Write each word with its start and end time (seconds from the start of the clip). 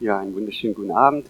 Ja, 0.00 0.20
einen 0.20 0.32
wunderschönen 0.32 0.76
guten 0.76 0.92
Abend. 0.92 1.26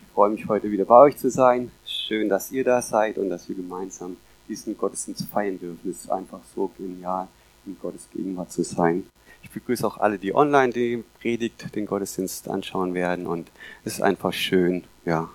Ich 0.00 0.08
freue 0.12 0.30
mich 0.30 0.48
heute 0.48 0.72
wieder 0.72 0.84
bei 0.84 1.02
euch 1.02 1.16
zu 1.16 1.30
sein. 1.30 1.70
Schön, 1.86 2.28
dass 2.28 2.50
ihr 2.50 2.64
da 2.64 2.82
seid 2.82 3.16
und 3.16 3.30
dass 3.30 3.48
wir 3.48 3.54
gemeinsam 3.54 4.16
diesen 4.48 4.76
Gottesdienst 4.76 5.26
feiern 5.26 5.60
dürfen. 5.60 5.88
Es 5.88 6.00
ist 6.00 6.10
einfach 6.10 6.40
so 6.52 6.68
genial, 6.76 7.28
in 7.64 7.76
Gottes 7.80 8.08
Gegenwart 8.12 8.50
zu 8.50 8.64
sein. 8.64 9.06
Ich 9.44 9.50
begrüße 9.50 9.86
auch 9.86 9.98
alle, 9.98 10.18
die 10.18 10.34
online 10.34 10.72
die 10.72 11.04
Predigt, 11.20 11.76
den 11.76 11.86
Gottesdienst 11.86 12.48
anschauen 12.48 12.92
werden. 12.92 13.28
Und 13.28 13.52
es 13.84 13.94
ist 13.94 14.02
einfach 14.02 14.32
schön, 14.32 14.82
ja, 15.04 15.30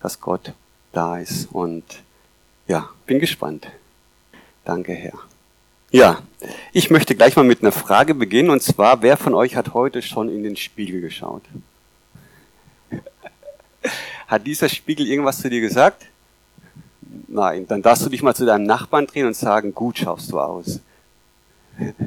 dass 0.00 0.20
Gott 0.20 0.52
da 0.92 1.18
ist. 1.18 1.50
Und 1.50 2.04
ja, 2.68 2.88
bin 3.04 3.18
gespannt. 3.18 3.66
Danke, 4.64 4.92
Herr. 4.92 5.18
Ja, 5.94 6.18
ich 6.72 6.90
möchte 6.90 7.14
gleich 7.14 7.36
mal 7.36 7.44
mit 7.44 7.62
einer 7.62 7.70
Frage 7.70 8.16
beginnen. 8.16 8.50
Und 8.50 8.64
zwar, 8.64 9.00
wer 9.02 9.16
von 9.16 9.32
euch 9.32 9.54
hat 9.54 9.74
heute 9.74 10.02
schon 10.02 10.28
in 10.28 10.42
den 10.42 10.56
Spiegel 10.56 11.00
geschaut? 11.00 11.42
Hat 14.26 14.44
dieser 14.44 14.68
Spiegel 14.68 15.06
irgendwas 15.06 15.40
zu 15.40 15.48
dir 15.48 15.60
gesagt? 15.60 16.06
Nein, 17.28 17.68
dann 17.68 17.80
darfst 17.80 18.04
du 18.04 18.10
dich 18.10 18.24
mal 18.24 18.34
zu 18.34 18.44
deinem 18.44 18.64
Nachbarn 18.64 19.06
drehen 19.06 19.28
und 19.28 19.36
sagen, 19.36 19.72
gut 19.72 19.98
schaust 19.98 20.32
du 20.32 20.40
aus. 20.40 20.80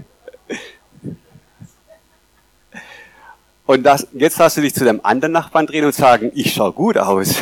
Und 3.65 3.83
das, 3.83 4.07
jetzt 4.13 4.37
darfst 4.37 4.57
du 4.57 4.61
dich 4.61 4.73
zu 4.73 4.83
deinem 4.83 5.01
anderen 5.03 5.33
Nachbarn 5.33 5.67
drehen 5.67 5.83
und 5.83 5.93
sagen, 5.93 6.31
ich 6.33 6.53
schaue 6.53 6.71
gut 6.71 6.97
aus. 6.97 7.35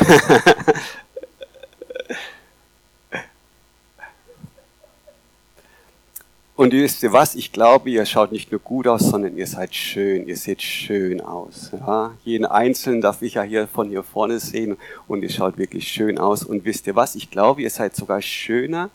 Und 6.56 6.72
wisst 6.72 7.02
ihr 7.02 7.12
was? 7.12 7.34
Ich 7.34 7.52
glaube, 7.52 7.90
ihr 7.90 8.06
schaut 8.06 8.32
nicht 8.32 8.50
nur 8.50 8.60
gut 8.62 8.88
aus, 8.88 9.02
sondern 9.02 9.36
ihr 9.36 9.46
seid 9.46 9.74
schön. 9.74 10.26
Ihr 10.26 10.38
seht 10.38 10.62
schön 10.62 11.20
aus. 11.20 11.70
Ja? 11.72 12.14
Jeden 12.24 12.46
Einzelnen 12.46 13.02
darf 13.02 13.20
ich 13.20 13.34
ja 13.34 13.42
hier 13.42 13.68
von 13.68 13.90
hier 13.90 14.02
vorne 14.02 14.40
sehen 14.40 14.78
und 15.06 15.22
ihr 15.22 15.28
schaut 15.28 15.58
wirklich 15.58 15.86
schön 15.86 16.16
aus. 16.18 16.42
Und 16.42 16.64
wisst 16.64 16.86
ihr 16.86 16.96
was? 16.96 17.14
Ich 17.14 17.30
glaube, 17.30 17.60
ihr 17.60 17.68
seid 17.68 17.94
sogar 17.94 18.22
schöner 18.22 18.88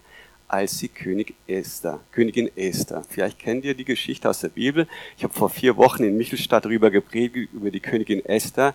als 0.47 0.79
die 0.79 0.87
König 0.87 1.35
Esther, 1.45 1.99
Königin 2.11 2.49
Esther. 2.57 3.03
Vielleicht 3.07 3.37
kennt 3.37 3.63
ihr 3.63 3.75
die 3.75 3.85
Geschichte 3.85 4.27
aus 4.27 4.39
der 4.39 4.49
Bibel. 4.49 4.87
Ich 5.15 5.23
habe 5.23 5.33
vor 5.33 5.51
vier 5.51 5.77
Wochen 5.77 6.03
in 6.03 6.17
Michelstadt 6.17 6.65
darüber 6.65 6.89
gepredigt, 6.89 7.53
über 7.53 7.69
die 7.69 7.79
Königin 7.79 8.25
Esther. 8.25 8.73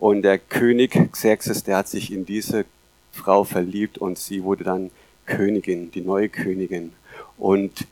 Und 0.00 0.22
der 0.22 0.38
König 0.38 1.12
Xerxes, 1.12 1.62
der 1.62 1.76
hat 1.76 1.88
sich 1.88 2.12
in 2.12 2.26
diese 2.26 2.64
Frau 3.12 3.44
verliebt 3.44 3.96
und 3.96 4.18
sie 4.18 4.42
wurde 4.42 4.64
dann 4.64 4.90
Königin, 5.24 5.92
die 5.92 6.00
neue 6.00 6.28
Königin. 6.28 6.92
Und 7.38 7.86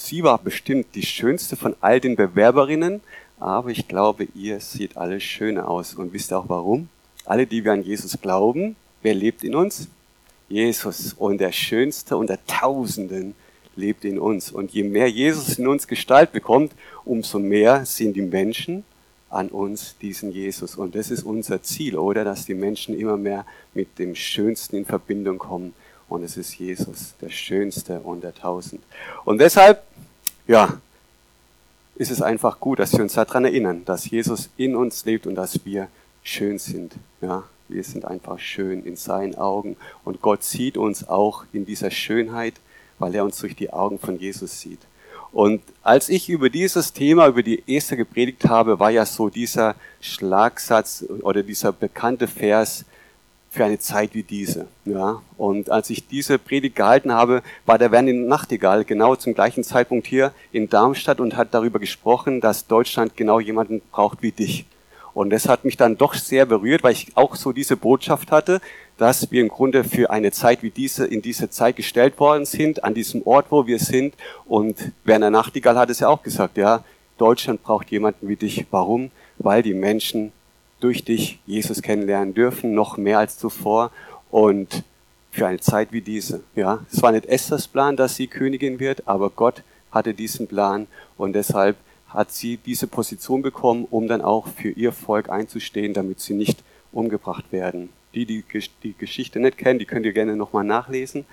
Sie 0.00 0.22
war 0.22 0.38
bestimmt 0.38 0.94
die 0.94 1.02
schönste 1.02 1.56
von 1.56 1.74
all 1.80 1.98
den 1.98 2.14
Bewerberinnen, 2.14 3.00
aber 3.40 3.70
ich 3.70 3.88
glaube, 3.88 4.28
ihr 4.32 4.60
seht 4.60 4.96
alle 4.96 5.20
schöner 5.20 5.68
aus. 5.68 5.94
Und 5.94 6.12
wisst 6.12 6.30
ihr 6.30 6.38
auch 6.38 6.48
warum? 6.48 6.88
Alle, 7.24 7.48
die 7.48 7.64
wir 7.64 7.72
an 7.72 7.82
Jesus 7.82 8.16
glauben, 8.20 8.76
wer 9.02 9.14
lebt 9.14 9.42
in 9.42 9.56
uns? 9.56 9.88
Jesus. 10.48 11.14
Und 11.14 11.38
der 11.38 11.50
Schönste 11.50 12.16
unter 12.16 12.38
Tausenden 12.46 13.34
lebt 13.74 14.04
in 14.04 14.20
uns. 14.20 14.52
Und 14.52 14.70
je 14.70 14.84
mehr 14.84 15.08
Jesus 15.08 15.58
in 15.58 15.66
uns 15.66 15.88
Gestalt 15.88 16.30
bekommt, 16.30 16.70
umso 17.04 17.40
mehr 17.40 17.84
sehen 17.84 18.12
die 18.12 18.22
Menschen 18.22 18.84
an 19.30 19.48
uns 19.48 19.96
diesen 20.00 20.30
Jesus. 20.30 20.76
Und 20.76 20.94
das 20.94 21.10
ist 21.10 21.24
unser 21.24 21.60
Ziel, 21.64 21.98
oder? 21.98 22.22
Dass 22.22 22.46
die 22.46 22.54
Menschen 22.54 22.96
immer 22.96 23.16
mehr 23.16 23.44
mit 23.74 23.98
dem 23.98 24.14
Schönsten 24.14 24.76
in 24.76 24.84
Verbindung 24.84 25.38
kommen. 25.38 25.74
Und 26.08 26.22
es 26.22 26.36
ist 26.36 26.58
Jesus, 26.58 27.14
der 27.20 27.28
Schönste 27.28 28.00
unter 28.00 28.34
Tausend. 28.34 28.82
Und 29.24 29.38
deshalb 29.38 29.82
ja, 30.46 30.80
ist 31.96 32.10
es 32.10 32.22
einfach 32.22 32.60
gut, 32.60 32.78
dass 32.78 32.92
wir 32.94 33.02
uns 33.02 33.12
daran 33.14 33.44
erinnern, 33.44 33.84
dass 33.84 34.08
Jesus 34.08 34.48
in 34.56 34.74
uns 34.74 35.04
lebt 35.04 35.26
und 35.26 35.34
dass 35.34 35.64
wir 35.64 35.88
schön 36.22 36.58
sind. 36.58 36.94
Ja, 37.20 37.44
wir 37.68 37.84
sind 37.84 38.04
einfach 38.04 38.38
schön 38.38 38.84
in 38.84 38.96
seinen 38.96 39.34
Augen 39.34 39.76
und 40.04 40.22
Gott 40.22 40.42
sieht 40.42 40.76
uns 40.76 41.06
auch 41.08 41.44
in 41.52 41.66
dieser 41.66 41.90
Schönheit, 41.90 42.54
weil 42.98 43.14
er 43.14 43.24
uns 43.24 43.38
durch 43.38 43.54
die 43.54 43.72
Augen 43.72 43.98
von 43.98 44.18
Jesus 44.18 44.60
sieht. 44.60 44.80
Und 45.32 45.60
als 45.82 46.08
ich 46.08 46.30
über 46.30 46.48
dieses 46.48 46.94
Thema, 46.94 47.28
über 47.28 47.42
die 47.42 47.62
Esther 47.66 47.96
gepredigt 47.96 48.48
habe, 48.48 48.78
war 48.78 48.90
ja 48.90 49.04
so 49.04 49.28
dieser 49.28 49.74
Schlagsatz 50.00 51.04
oder 51.20 51.42
dieser 51.42 51.72
bekannte 51.72 52.26
Vers, 52.26 52.86
für 53.58 53.64
eine 53.64 53.80
Zeit 53.80 54.14
wie 54.14 54.22
diese. 54.22 54.68
Ja, 54.84 55.20
und 55.36 55.68
als 55.68 55.90
ich 55.90 56.06
diese 56.06 56.38
Predigt 56.38 56.76
gehalten 56.76 57.12
habe, 57.12 57.42
war 57.66 57.76
der 57.76 57.90
Werner 57.90 58.12
Nachtigall 58.12 58.84
genau 58.84 59.16
zum 59.16 59.34
gleichen 59.34 59.64
Zeitpunkt 59.64 60.06
hier 60.06 60.32
in 60.52 60.68
Darmstadt 60.68 61.18
und 61.18 61.36
hat 61.36 61.52
darüber 61.54 61.80
gesprochen, 61.80 62.40
dass 62.40 62.68
Deutschland 62.68 63.16
genau 63.16 63.40
jemanden 63.40 63.82
braucht 63.90 64.22
wie 64.22 64.30
dich. 64.30 64.64
Und 65.12 65.30
das 65.30 65.48
hat 65.48 65.64
mich 65.64 65.76
dann 65.76 65.98
doch 65.98 66.14
sehr 66.14 66.46
berührt, 66.46 66.84
weil 66.84 66.92
ich 66.92 67.08
auch 67.16 67.34
so 67.34 67.50
diese 67.50 67.76
Botschaft 67.76 68.30
hatte, 68.30 68.60
dass 68.96 69.32
wir 69.32 69.40
im 69.40 69.48
Grunde 69.48 69.82
für 69.82 70.10
eine 70.10 70.30
Zeit 70.30 70.62
wie 70.62 70.70
diese 70.70 71.04
in 71.04 71.20
diese 71.20 71.50
Zeit 71.50 71.74
gestellt 71.74 72.20
worden 72.20 72.44
sind, 72.44 72.84
an 72.84 72.94
diesem 72.94 73.26
Ort, 73.26 73.46
wo 73.50 73.66
wir 73.66 73.80
sind. 73.80 74.14
Und 74.44 74.92
Werner 75.02 75.30
Nachtigall 75.30 75.76
hat 75.76 75.90
es 75.90 75.98
ja 75.98 76.06
auch 76.06 76.22
gesagt, 76.22 76.58
ja, 76.58 76.84
Deutschland 77.16 77.64
braucht 77.64 77.90
jemanden 77.90 78.28
wie 78.28 78.36
dich. 78.36 78.66
Warum? 78.70 79.10
Weil 79.36 79.64
die 79.64 79.74
Menschen 79.74 80.30
durch 80.80 81.04
dich 81.04 81.38
Jesus 81.46 81.82
kennenlernen 81.82 82.34
dürfen, 82.34 82.74
noch 82.74 82.96
mehr 82.96 83.18
als 83.18 83.38
zuvor 83.38 83.90
und 84.30 84.84
für 85.30 85.46
eine 85.46 85.60
Zeit 85.60 85.92
wie 85.92 86.00
diese. 86.00 86.40
Ja, 86.54 86.80
es 86.92 87.02
war 87.02 87.12
nicht 87.12 87.26
Esthers 87.26 87.68
Plan, 87.68 87.96
dass 87.96 88.16
sie 88.16 88.26
Königin 88.26 88.80
wird, 88.80 89.06
aber 89.06 89.30
Gott 89.30 89.62
hatte 89.90 90.14
diesen 90.14 90.46
Plan 90.46 90.86
und 91.16 91.32
deshalb 91.34 91.76
hat 92.08 92.32
sie 92.32 92.56
diese 92.56 92.86
Position 92.86 93.42
bekommen, 93.42 93.86
um 93.90 94.08
dann 94.08 94.22
auch 94.22 94.46
für 94.48 94.70
ihr 94.70 94.92
Volk 94.92 95.28
einzustehen, 95.28 95.94
damit 95.94 96.20
sie 96.20 96.34
nicht 96.34 96.62
umgebracht 96.92 97.52
werden. 97.52 97.90
Die, 98.14 98.24
die 98.24 98.44
die 98.82 98.94
Geschichte 98.96 99.38
nicht 99.40 99.58
kennen, 99.58 99.78
die 99.78 99.84
könnt 99.84 100.06
ihr 100.06 100.12
gerne 100.12 100.34
nochmal 100.34 100.64
nachlesen. 100.64 101.26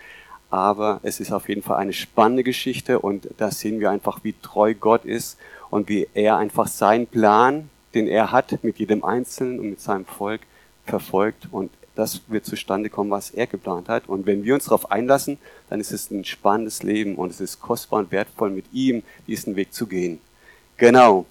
Aber 0.49 0.99
es 1.03 1.19
ist 1.19 1.31
auf 1.31 1.49
jeden 1.49 1.63
Fall 1.63 1.77
eine 1.77 1.93
spannende 1.93 2.43
Geschichte 2.43 2.99
und 2.99 3.29
da 3.37 3.51
sehen 3.51 3.79
wir 3.79 3.89
einfach, 3.89 4.19
wie 4.23 4.35
treu 4.41 4.73
Gott 4.73 5.05
ist 5.05 5.37
und 5.69 5.89
wie 5.89 6.07
er 6.13 6.37
einfach 6.37 6.67
seinen 6.67 7.07
Plan 7.07 7.69
den 7.95 8.07
er 8.07 8.31
hat 8.31 8.63
mit 8.63 8.77
jedem 8.77 9.03
Einzelnen 9.03 9.59
und 9.59 9.69
mit 9.71 9.81
seinem 9.81 10.05
Volk 10.05 10.41
verfolgt 10.85 11.47
und 11.51 11.71
das 11.95 12.21
wird 12.27 12.45
zustande 12.45 12.89
kommen, 12.89 13.09
was 13.09 13.31
er 13.31 13.47
geplant 13.47 13.87
hat. 13.87 14.07
Und 14.07 14.25
wenn 14.25 14.43
wir 14.43 14.53
uns 14.53 14.65
darauf 14.65 14.91
einlassen, 14.91 15.37
dann 15.69 15.79
ist 15.79 15.91
es 15.91 16.11
ein 16.11 16.25
spannendes 16.25 16.83
Leben 16.83 17.15
und 17.15 17.31
es 17.31 17.39
ist 17.39 17.61
kostbar 17.61 17.99
und 17.99 18.11
wertvoll, 18.11 18.49
mit 18.49 18.65
ihm 18.73 19.01
diesen 19.27 19.55
Weg 19.55 19.73
zu 19.73 19.87
gehen. 19.87 20.19
Genau. 20.77 21.25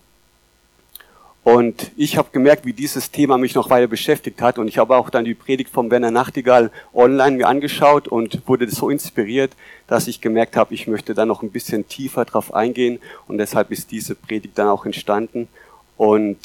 Und 1.45 1.93
ich 1.99 2.17
habe 2.17 2.31
gemerkt, 2.33 2.65
wie 2.65 2.73
dieses 2.73 3.11
Thema 3.11 3.37
mich 3.37 3.55
noch 3.55 3.69
weiter 3.69 3.87
beschäftigt 3.87 4.41
hat. 4.41 4.59
Und 4.59 4.67
ich 4.67 4.79
habe 4.79 4.97
auch 4.97 5.11
dann 5.11 5.27
die 5.27 5.35
Predigt 5.35 5.69
von 5.69 5.91
Werner 5.91 6.11
Nachtigall 6.11 6.71
online 6.95 7.37
mir 7.37 7.49
angeschaut 7.49 8.09
und 8.09 8.49
wurde 8.49 8.67
so 8.71 8.89
inspiriert, 8.89 9.53
dass 9.87 10.07
ich 10.07 10.23
gemerkt 10.23 10.57
habe, 10.57 10.73
ich 10.73 10.87
möchte 10.87 11.13
da 11.13 11.27
noch 11.27 11.43
ein 11.43 11.51
bisschen 11.51 11.87
tiefer 11.87 12.25
drauf 12.25 12.55
eingehen. 12.55 12.99
Und 13.29 13.37
deshalb 13.37 13.71
ist 13.73 13.91
diese 13.91 14.15
Predigt 14.15 14.59
dann 14.59 14.69
auch 14.69 14.87
entstanden. 14.87 15.49
Und 15.97 16.39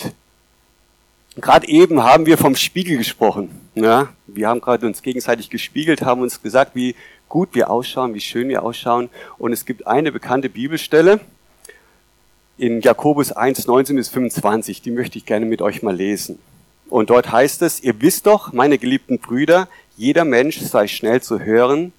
gerade 1.36 1.68
eben 1.68 2.04
haben 2.04 2.26
wir 2.26 2.38
vom 2.38 2.56
Spiegel 2.56 2.98
gesprochen. 2.98 3.50
Ja, 3.76 4.10
wir 4.28 4.48
haben 4.48 4.62
gerade 4.62 4.86
uns 4.86 5.02
gegenseitig 5.02 5.50
gespiegelt, 5.50 6.02
haben 6.02 6.22
uns 6.22 6.42
gesagt, 6.42 6.76
wie 6.76 6.96
gut 7.30 7.50
wir 7.54 7.70
ausschauen, 7.70 8.14
wie 8.14 8.22
schön 8.22 8.50
wir 8.50 8.64
ausschauen. 8.64 9.10
Und 9.38 9.54
es 9.54 9.66
gibt 9.66 9.88
eine 9.88 10.12
bekannte 10.12 10.50
Bibelstelle 10.50 11.20
in 12.58 12.82
Jakobus 12.82 13.32
1, 13.32 13.68
19 13.68 13.96
bis 13.96 14.10
25, 14.10 14.82
die 14.82 14.92
möchte 14.92 15.18
ich 15.18 15.26
gerne 15.26 15.46
mit 15.46 15.62
euch 15.62 15.82
mal 15.82 15.96
lesen. 15.96 16.40
Und 16.90 17.10
dort 17.10 17.32
heißt 17.32 17.62
es, 17.62 17.82
ihr 17.82 18.02
wisst 18.02 18.26
doch, 18.26 18.52
meine 18.52 18.78
geliebten 18.78 19.20
Brüder, 19.20 19.70
jeder 19.96 20.26
Mensch 20.26 20.60
sei 20.60 20.88
schnell 20.88 21.22
zu 21.22 21.40
hören, 21.40 21.94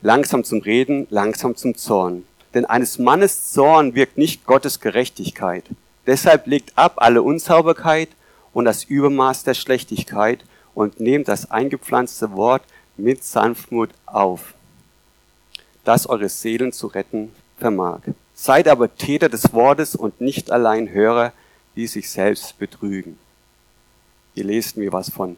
langsam 0.00 0.44
zum 0.44 0.60
Reden, 0.60 1.08
langsam 1.10 1.56
zum 1.56 1.74
Zorn. 1.74 2.24
Denn 2.54 2.64
eines 2.64 2.98
Mannes 2.98 3.50
Zorn 3.50 3.94
wirkt 3.94 4.18
nicht 4.18 4.46
Gottes 4.46 4.78
Gerechtigkeit. 4.78 5.64
Deshalb 6.08 6.46
legt 6.46 6.72
ab 6.74 6.94
alle 6.96 7.20
Unsauberkeit 7.20 8.08
und 8.54 8.64
das 8.64 8.82
Übermaß 8.82 9.44
der 9.44 9.52
Schlechtigkeit 9.52 10.42
und 10.74 11.00
nehmt 11.00 11.28
das 11.28 11.50
eingepflanzte 11.50 12.32
Wort 12.32 12.62
mit 12.96 13.22
Sanftmut 13.22 13.90
auf, 14.06 14.54
das 15.84 16.06
eure 16.06 16.30
Seelen 16.30 16.72
zu 16.72 16.86
retten 16.86 17.30
vermag. 17.58 18.00
Seid 18.34 18.68
aber 18.68 18.96
Täter 18.96 19.28
des 19.28 19.52
Wortes 19.52 19.94
und 19.94 20.22
nicht 20.22 20.50
allein 20.50 20.88
Hörer, 20.90 21.34
die 21.76 21.86
sich 21.86 22.08
selbst 22.08 22.58
betrügen. 22.58 23.18
Hier 24.34 24.44
lesen 24.44 24.80
wir 24.80 24.94
was 24.94 25.10
von 25.10 25.36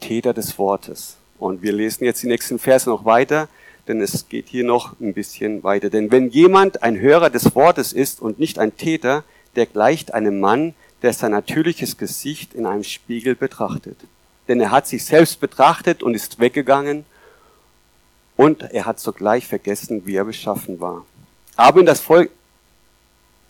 Täter 0.00 0.34
des 0.34 0.58
Wortes. 0.58 1.16
Und 1.38 1.62
wir 1.62 1.72
lesen 1.72 2.04
jetzt 2.04 2.22
die 2.22 2.26
nächsten 2.26 2.58
Verse 2.58 2.90
noch 2.90 3.06
weiter, 3.06 3.48
denn 3.88 4.02
es 4.02 4.28
geht 4.28 4.48
hier 4.48 4.64
noch 4.64 5.00
ein 5.00 5.14
bisschen 5.14 5.62
weiter. 5.62 5.88
Denn 5.88 6.12
wenn 6.12 6.28
jemand 6.28 6.82
ein 6.82 7.00
Hörer 7.00 7.30
des 7.30 7.54
Wortes 7.54 7.94
ist 7.94 8.20
und 8.20 8.38
nicht 8.38 8.58
ein 8.58 8.76
Täter, 8.76 9.24
der 9.56 9.66
gleicht 9.66 10.14
einem 10.14 10.40
Mann, 10.40 10.74
der 11.02 11.12
sein 11.12 11.32
natürliches 11.32 11.96
Gesicht 11.98 12.54
in 12.54 12.66
einem 12.66 12.84
Spiegel 12.84 13.34
betrachtet. 13.34 13.98
Denn 14.48 14.60
er 14.60 14.70
hat 14.70 14.86
sich 14.86 15.04
selbst 15.04 15.40
betrachtet 15.40 16.02
und 16.02 16.14
ist 16.14 16.38
weggegangen 16.38 17.04
und 18.36 18.62
er 18.62 18.86
hat 18.86 19.00
sogleich 19.00 19.46
vergessen, 19.46 20.06
wie 20.06 20.16
er 20.16 20.24
beschaffen 20.24 20.80
war. 20.80 21.04
Aber 21.56 21.80
in 21.80 21.86
das 21.86 22.00
Volk, 22.00 22.30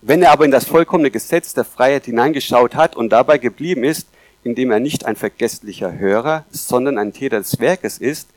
Wenn 0.06 0.22
er 0.22 0.32
aber 0.32 0.44
in 0.44 0.50
das 0.50 0.66
vollkommene 0.66 1.10
Gesetz 1.10 1.54
der 1.54 1.64
Freiheit 1.64 2.04
hineingeschaut 2.04 2.74
hat 2.74 2.94
und 2.94 3.08
dabei 3.08 3.38
geblieben 3.38 3.84
ist, 3.84 4.06
indem 4.42 4.70
er 4.70 4.78
nicht 4.78 5.06
ein 5.06 5.16
vergesslicher 5.16 5.96
Hörer, 5.96 6.44
sondern 6.50 6.98
ein 6.98 7.14
Täter 7.14 7.38
des 7.38 7.58
Werkes 7.58 7.96
ist, 7.96 8.28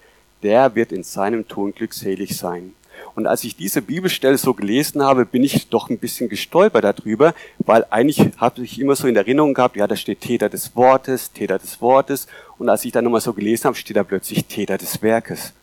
der 0.43 0.75
wird 0.75 0.93
in 0.93 1.03
seinem 1.03 1.45
Tun 1.49 1.73
glückselig 1.73 2.37
sein. 2.37 2.73
Und 3.17 3.25
als 3.25 3.43
ich 3.43 3.55
diese 3.55 3.81
Bibelstelle 3.81 4.37
so 4.37 4.53
gelesen 4.53 5.01
habe, 5.01 5.25
bin 5.25 5.43
ich 5.43 5.69
doch 5.69 5.89
ein 5.89 5.97
bisschen 5.97 6.29
gestolpert 6.29 6.83
darüber, 6.83 7.33
weil 7.57 7.83
eigentlich 7.89 8.19
habe 8.37 8.61
ich 8.61 8.79
immer 8.79 8.95
so 8.95 9.07
in 9.07 9.15
Erinnerung 9.15 9.55
gehabt, 9.55 9.75
ja, 9.75 9.87
da 9.87 9.95
steht 9.95 10.21
Täter 10.21 10.49
des 10.49 10.75
Wortes, 10.75 11.31
Täter 11.31 11.57
des 11.57 11.81
Wortes. 11.81 12.27
Und 12.59 12.69
als 12.69 12.85
ich 12.85 12.91
dann 12.91 13.05
nochmal 13.05 13.21
so 13.21 13.33
gelesen 13.33 13.63
habe, 13.63 13.75
steht 13.75 13.97
da 13.97 14.03
plötzlich 14.03 14.45
Täter 14.45 14.77
des 14.77 15.01
Werkes. 15.01 15.53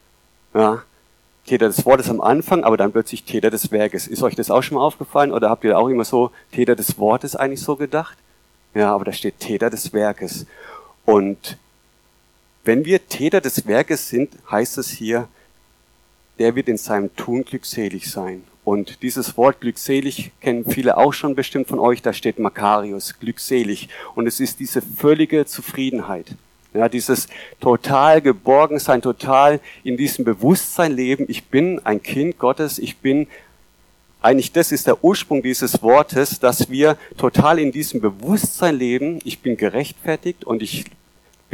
Ja, 0.52 0.82
Täter 1.46 1.68
des 1.68 1.86
Wortes 1.86 2.10
am 2.10 2.20
Anfang, 2.20 2.64
aber 2.64 2.76
dann 2.76 2.90
plötzlich 2.90 3.22
Täter 3.22 3.50
des 3.50 3.70
Werkes. 3.70 4.08
Ist 4.08 4.24
euch 4.24 4.34
das 4.34 4.50
auch 4.50 4.62
schon 4.62 4.76
mal 4.76 4.82
aufgefallen 4.82 5.30
oder 5.30 5.48
habt 5.48 5.62
ihr 5.62 5.78
auch 5.78 5.88
immer 5.88 6.04
so 6.04 6.32
Täter 6.50 6.74
des 6.74 6.98
Wortes 6.98 7.36
eigentlich 7.36 7.62
so 7.62 7.76
gedacht? 7.76 8.18
Ja, 8.74 8.92
aber 8.92 9.04
da 9.04 9.12
steht 9.12 9.38
Täter 9.38 9.70
des 9.70 9.92
Werkes. 9.92 10.46
Und 11.06 11.56
wenn 12.64 12.84
wir 12.84 13.06
Täter 13.06 13.40
des 13.40 13.64
Werkes 13.68 14.08
sind, 14.08 14.32
heißt 14.50 14.76
es 14.76 14.90
hier, 14.90 15.28
der 16.38 16.56
wird 16.56 16.68
in 16.68 16.78
seinem 16.78 17.14
Tun 17.16 17.44
glückselig 17.44 18.10
sein. 18.10 18.44
Und 18.64 19.02
dieses 19.02 19.36
Wort 19.36 19.60
glückselig 19.60 20.32
kennen 20.40 20.64
viele 20.64 20.96
auch 20.96 21.12
schon 21.12 21.34
bestimmt 21.34 21.68
von 21.68 21.78
euch. 21.78 22.00
Da 22.00 22.12
steht 22.12 22.38
Makarius, 22.38 23.18
glückselig. 23.20 23.88
Und 24.14 24.26
es 24.26 24.40
ist 24.40 24.58
diese 24.58 24.80
völlige 24.80 25.44
Zufriedenheit. 25.44 26.34
Ja, 26.72 26.88
dieses 26.88 27.28
total 27.60 28.20
geborgen 28.20 28.78
sein, 28.78 29.00
total 29.00 29.60
in 29.84 29.96
diesem 29.96 30.24
Bewusstsein 30.24 30.92
leben. 30.92 31.26
Ich 31.28 31.44
bin 31.44 31.78
ein 31.84 32.02
Kind 32.02 32.38
Gottes. 32.38 32.78
Ich 32.78 32.96
bin 32.96 33.28
eigentlich 34.24 34.52
das 34.52 34.72
ist 34.72 34.86
der 34.86 35.04
Ursprung 35.04 35.42
dieses 35.42 35.82
Wortes, 35.82 36.40
dass 36.40 36.70
wir 36.70 36.96
total 37.18 37.58
in 37.58 37.70
diesem 37.70 38.00
Bewusstsein 38.00 38.76
leben. 38.76 39.18
Ich 39.24 39.40
bin 39.40 39.58
gerechtfertigt 39.58 40.44
und 40.44 40.62
ich 40.62 40.86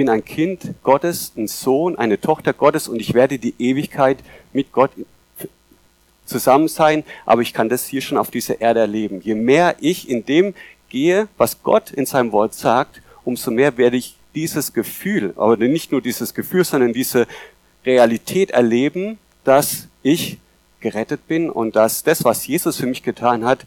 bin 0.00 0.08
ein 0.08 0.24
Kind 0.24 0.76
Gottes, 0.82 1.32
ein 1.36 1.46
Sohn, 1.46 1.98
eine 1.98 2.18
Tochter 2.18 2.54
Gottes 2.54 2.88
und 2.88 3.00
ich 3.00 3.12
werde 3.12 3.38
die 3.38 3.52
Ewigkeit 3.58 4.16
mit 4.54 4.72
Gott 4.72 4.90
zusammen 6.24 6.68
sein, 6.68 7.04
aber 7.26 7.42
ich 7.42 7.52
kann 7.52 7.68
das 7.68 7.84
hier 7.84 8.00
schon 8.00 8.16
auf 8.16 8.30
dieser 8.30 8.62
Erde 8.62 8.80
erleben. 8.80 9.20
Je 9.20 9.34
mehr 9.34 9.76
ich 9.78 10.08
in 10.08 10.24
dem 10.24 10.54
gehe, 10.88 11.28
was 11.36 11.62
Gott 11.62 11.90
in 11.90 12.06
seinem 12.06 12.32
Wort 12.32 12.54
sagt, 12.54 13.02
umso 13.26 13.50
mehr 13.50 13.76
werde 13.76 13.98
ich 13.98 14.16
dieses 14.34 14.72
Gefühl, 14.72 15.34
aber 15.36 15.58
nicht 15.58 15.92
nur 15.92 16.00
dieses 16.00 16.32
Gefühl, 16.32 16.64
sondern 16.64 16.94
diese 16.94 17.26
Realität 17.84 18.52
erleben, 18.52 19.18
dass 19.44 19.86
ich 20.02 20.38
gerettet 20.80 21.28
bin 21.28 21.50
und 21.50 21.76
dass 21.76 22.02
das, 22.02 22.24
was 22.24 22.46
Jesus 22.46 22.78
für 22.78 22.86
mich 22.86 23.02
getan 23.02 23.44
hat, 23.44 23.66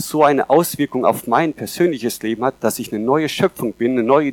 so 0.00 0.24
eine 0.24 0.50
Auswirkung 0.50 1.04
auf 1.04 1.26
mein 1.26 1.52
persönliches 1.52 2.22
Leben 2.22 2.44
hat, 2.44 2.54
dass 2.60 2.78
ich 2.78 2.92
eine 2.92 3.02
neue 3.04 3.28
Schöpfung 3.28 3.72
bin, 3.72 3.92
eine 3.92 4.02
neue 4.02 4.28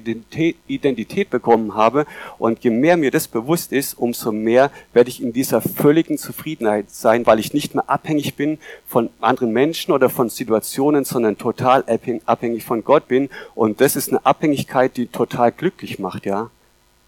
Identität, 0.68 1.30
bekommen 1.30 1.76
habe. 1.76 2.06
Und 2.40 2.64
je 2.64 2.70
mehr 2.70 2.98
mir 2.98 3.12
das 3.12 3.28
bewusst 3.28 3.72
ist, 3.72 3.98
umso 3.98 4.32
mehr 4.32 4.72
werde 4.94 5.10
ich 5.10 5.22
in 5.22 5.34
dieser 5.34 5.62
völligen 5.62 6.18
Zufriedenheit 6.18 6.90
sein, 6.90 7.26
weil 7.26 7.40
ich 7.40 7.54
nicht 7.54 7.76
mehr 7.76 7.90
abhängig 7.90 8.36
bin 8.36 8.58
von 8.88 9.10
anderen 9.22 9.52
Menschen 9.52 9.92
oder 9.92 10.10
von 10.10 10.30
Situationen, 10.30 11.06
sondern 11.06 11.38
total 11.38 11.84
abhängig 12.26 12.64
von 12.64 12.84
Gott 12.84 13.08
bin. 13.08 13.30
Und 13.56 13.82
das 13.82 13.96
ist 13.96 14.10
eine 14.10 14.26
Abhängigkeit, 14.26 14.98
die 14.98 15.08
total 15.08 15.52
glücklich 15.52 16.00
macht, 16.00 16.26
ja. 16.26 16.50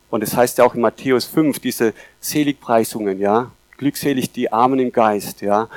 Und 0.10 0.24
es 0.24 0.32
das 0.32 0.38
heißt 0.38 0.58
ja 0.58 0.66
auch 0.66 0.76
in 0.76 0.82
Matthäus 0.82 1.26
5, 1.26 1.60
diese 1.60 1.94
Seligpreisungen, 2.20 3.20
ja. 3.20 3.52
Glückselig 3.78 4.32
die 4.32 4.52
Armen 4.52 4.80
im 4.80 4.92
Geist, 4.92 5.42
ja. 5.42 5.70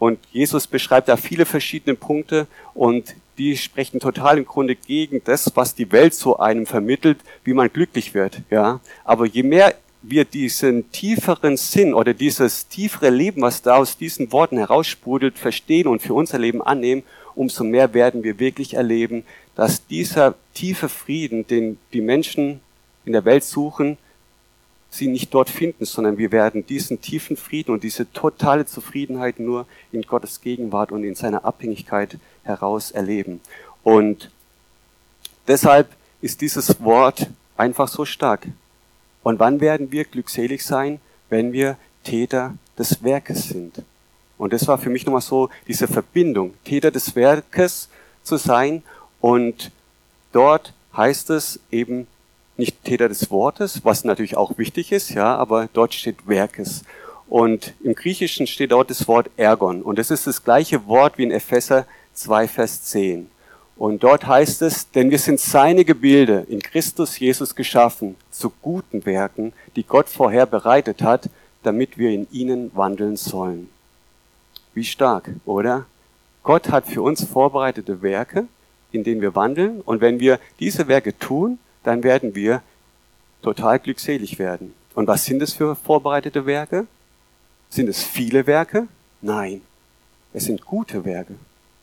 Und 0.00 0.18
Jesus 0.32 0.66
beschreibt 0.66 1.08
da 1.08 1.18
viele 1.18 1.44
verschiedene 1.44 1.94
Punkte 1.94 2.46
und 2.72 3.14
die 3.36 3.54
sprechen 3.58 4.00
total 4.00 4.38
im 4.38 4.46
Grunde 4.46 4.74
gegen 4.74 5.22
das, 5.24 5.52
was 5.54 5.74
die 5.74 5.92
Welt 5.92 6.14
so 6.14 6.38
einem 6.38 6.64
vermittelt, 6.64 7.18
wie 7.44 7.52
man 7.52 7.70
glücklich 7.70 8.14
wird, 8.14 8.40
ja. 8.50 8.80
Aber 9.04 9.26
je 9.26 9.42
mehr 9.42 9.74
wir 10.00 10.24
diesen 10.24 10.90
tieferen 10.90 11.58
Sinn 11.58 11.92
oder 11.92 12.14
dieses 12.14 12.66
tiefere 12.68 13.10
Leben, 13.10 13.42
was 13.42 13.60
da 13.60 13.76
aus 13.76 13.98
diesen 13.98 14.32
Worten 14.32 14.56
heraussprudelt, 14.56 15.38
verstehen 15.38 15.86
und 15.86 16.00
für 16.00 16.14
unser 16.14 16.38
Leben 16.38 16.62
annehmen, 16.62 17.02
umso 17.34 17.62
mehr 17.62 17.92
werden 17.92 18.24
wir 18.24 18.38
wirklich 18.38 18.74
erleben, 18.74 19.24
dass 19.54 19.86
dieser 19.86 20.34
tiefe 20.54 20.88
Frieden, 20.88 21.46
den 21.46 21.78
die 21.92 22.00
Menschen 22.00 22.60
in 23.04 23.12
der 23.12 23.26
Welt 23.26 23.44
suchen, 23.44 23.98
sie 24.90 25.06
nicht 25.06 25.32
dort 25.32 25.48
finden, 25.48 25.84
sondern 25.84 26.18
wir 26.18 26.32
werden 26.32 26.66
diesen 26.66 27.00
tiefen 27.00 27.36
Frieden 27.36 27.72
und 27.72 27.84
diese 27.84 28.12
totale 28.12 28.66
Zufriedenheit 28.66 29.38
nur 29.38 29.66
in 29.92 30.02
Gottes 30.02 30.40
Gegenwart 30.40 30.90
und 30.90 31.04
in 31.04 31.14
seiner 31.14 31.44
Abhängigkeit 31.44 32.18
heraus 32.42 32.90
erleben. 32.90 33.40
Und 33.84 34.30
deshalb 35.46 35.88
ist 36.20 36.40
dieses 36.40 36.82
Wort 36.82 37.28
einfach 37.56 37.88
so 37.88 38.04
stark. 38.04 38.48
Und 39.22 39.38
wann 39.38 39.60
werden 39.60 39.92
wir 39.92 40.04
glückselig 40.04 40.64
sein? 40.64 41.00
Wenn 41.28 41.52
wir 41.52 41.76
Täter 42.02 42.54
des 42.78 43.02
Werkes 43.04 43.48
sind. 43.48 43.82
Und 44.38 44.52
das 44.52 44.66
war 44.66 44.78
für 44.78 44.90
mich 44.90 45.04
nochmal 45.04 45.20
so 45.20 45.50
diese 45.68 45.86
Verbindung, 45.86 46.54
Täter 46.64 46.90
des 46.90 47.14
Werkes 47.14 47.88
zu 48.22 48.36
sein. 48.38 48.82
Und 49.20 49.70
dort 50.32 50.72
heißt 50.96 51.30
es 51.30 51.60
eben 51.70 52.06
nicht 52.60 52.84
Täter 52.84 53.08
des 53.08 53.30
Wortes, 53.30 53.84
was 53.84 54.04
natürlich 54.04 54.36
auch 54.36 54.56
wichtig 54.58 54.92
ist, 54.92 55.10
ja, 55.10 55.34
aber 55.34 55.68
dort 55.72 55.94
steht 55.94 56.28
Werkes. 56.28 56.84
Und 57.28 57.74
im 57.82 57.94
Griechischen 57.94 58.46
steht 58.46 58.72
dort 58.72 58.90
das 58.90 59.08
Wort 59.08 59.30
Ergon. 59.36 59.82
Und 59.82 59.98
das 59.98 60.10
ist 60.10 60.26
das 60.26 60.44
gleiche 60.44 60.86
Wort 60.86 61.18
wie 61.18 61.24
in 61.24 61.30
Epheser 61.30 61.86
2, 62.14 62.48
Vers 62.48 62.84
10. 62.84 63.30
Und 63.76 64.02
dort 64.02 64.26
heißt 64.26 64.62
es, 64.62 64.90
denn 64.90 65.10
wir 65.10 65.18
sind 65.18 65.40
seine 65.40 65.84
Gebilde 65.84 66.44
in 66.48 66.60
Christus 66.60 67.18
Jesus 67.18 67.54
geschaffen 67.54 68.16
zu 68.30 68.52
guten 68.62 69.06
Werken, 69.06 69.52
die 69.74 69.84
Gott 69.84 70.08
vorher 70.08 70.44
bereitet 70.44 71.02
hat, 71.02 71.30
damit 71.62 71.96
wir 71.96 72.10
in 72.10 72.26
ihnen 72.30 72.70
wandeln 72.74 73.16
sollen. 73.16 73.70
Wie 74.74 74.84
stark, 74.84 75.30
oder? 75.46 75.86
Gott 76.42 76.70
hat 76.70 76.86
für 76.86 77.02
uns 77.02 77.24
vorbereitete 77.24 78.02
Werke, 78.02 78.46
in 78.92 79.04
denen 79.04 79.20
wir 79.20 79.34
wandeln. 79.34 79.80
Und 79.80 80.00
wenn 80.00 80.20
wir 80.20 80.38
diese 80.58 80.88
Werke 80.88 81.18
tun, 81.18 81.58
dann 81.82 82.02
werden 82.02 82.34
wir 82.34 82.62
total 83.42 83.78
glückselig 83.78 84.38
werden. 84.38 84.74
Und 84.94 85.06
was 85.06 85.24
sind 85.24 85.40
es 85.42 85.54
für 85.54 85.76
vorbereitete 85.76 86.46
Werke? 86.46 86.86
Sind 87.68 87.88
es 87.88 88.02
viele 88.02 88.46
Werke? 88.46 88.88
Nein, 89.22 89.62
es 90.32 90.44
sind 90.44 90.64
gute 90.64 91.04
Werke. 91.04 91.34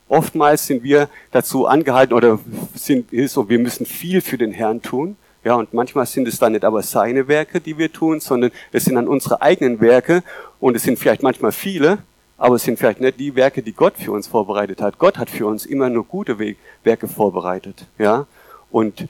Oftmals 0.10 0.66
sind 0.66 0.84
wir 0.84 1.10
dazu 1.32 1.66
angehalten 1.66 2.14
oder 2.14 2.40
sind 2.76 3.10
so, 3.28 3.50
wir 3.50 3.60
müssen 3.60 3.86
viel 3.86 4.22
für 4.22 4.38
den 4.38 4.52
Herrn 4.52 4.82
tun. 4.82 5.18
Ja, 5.44 5.56
und 5.56 5.74
manchmal 5.74 6.06
sind 6.06 6.28
es 6.28 6.40
dann 6.40 6.54
nicht 6.54 6.66
aber 6.66 6.82
seine 6.82 7.28
Werke, 7.28 7.62
die 7.62 7.78
wir 7.78 7.92
tun, 7.92 8.20
sondern 8.20 8.52
es 8.72 8.86
sind 8.86 8.96
dann 8.96 9.08
unsere 9.08 9.42
eigenen 9.42 9.80
Werke 9.80 10.24
und 10.60 10.76
es 10.76 10.84
sind 10.84 11.00
vielleicht 11.00 11.24
manchmal 11.24 11.52
viele, 11.52 12.00
aber 12.38 12.56
es 12.56 12.64
sind 12.64 12.78
vielleicht 12.78 13.00
nicht 13.00 13.20
die 13.20 13.36
Werke, 13.36 13.62
die 13.62 13.72
Gott 13.72 13.94
für 13.98 14.12
uns 14.12 14.28
vorbereitet 14.28 14.82
hat. 14.82 14.98
Gott 14.98 15.18
hat 15.18 15.30
für 15.30 15.46
uns 15.46 15.66
immer 15.66 15.90
nur 15.90 16.06
gute 16.06 16.38
Werke 16.84 17.08
vorbereitet. 17.08 17.86
Ja, 17.98 18.28
und 18.72 19.08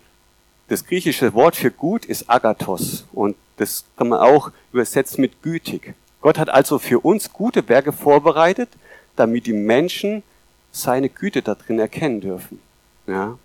das 0.67 0.85
griechische 0.85 1.33
Wort 1.33 1.55
für 1.55 1.71
gut 1.71 2.05
ist 2.05 2.29
Agathos 2.29 3.05
und 3.13 3.35
das 3.57 3.85
kann 3.97 4.09
man 4.09 4.19
auch 4.19 4.51
übersetzen 4.71 5.21
mit 5.21 5.41
gütig. 5.41 5.95
Gott 6.21 6.37
hat 6.37 6.49
also 6.49 6.79
für 6.79 6.99
uns 6.99 7.31
gute 7.31 7.67
Werke 7.69 7.91
vorbereitet, 7.91 8.69
damit 9.15 9.45
die 9.45 9.53
Menschen 9.53 10.23
seine 10.71 11.09
Güte 11.09 11.41
da 11.41 11.55
drin 11.55 11.79
erkennen 11.79 12.21
dürfen. 12.21 12.59
Ja. 13.07 13.37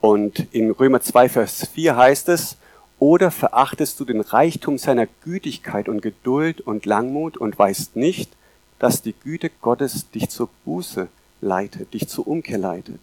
Und 0.00 0.48
in 0.52 0.72
Römer 0.72 1.00
2, 1.00 1.28
Vers 1.28 1.68
4 1.72 1.96
heißt 1.96 2.28
es, 2.28 2.56
oder 2.98 3.30
verachtest 3.30 3.98
du 4.00 4.04
den 4.04 4.20
Reichtum 4.20 4.78
seiner 4.78 5.06
Gütigkeit 5.24 5.88
und 5.88 6.02
Geduld 6.02 6.60
und 6.60 6.86
Langmut 6.86 7.36
und 7.36 7.58
weißt 7.58 7.96
nicht, 7.96 8.32
dass 8.78 9.02
die 9.02 9.12
Güte 9.12 9.50
Gottes 9.60 10.10
dich 10.10 10.28
zur 10.28 10.48
Buße 10.64 11.08
leitet, 11.40 11.94
dich 11.94 12.08
zur 12.08 12.26
Umkehr 12.26 12.58
leitet. 12.58 13.00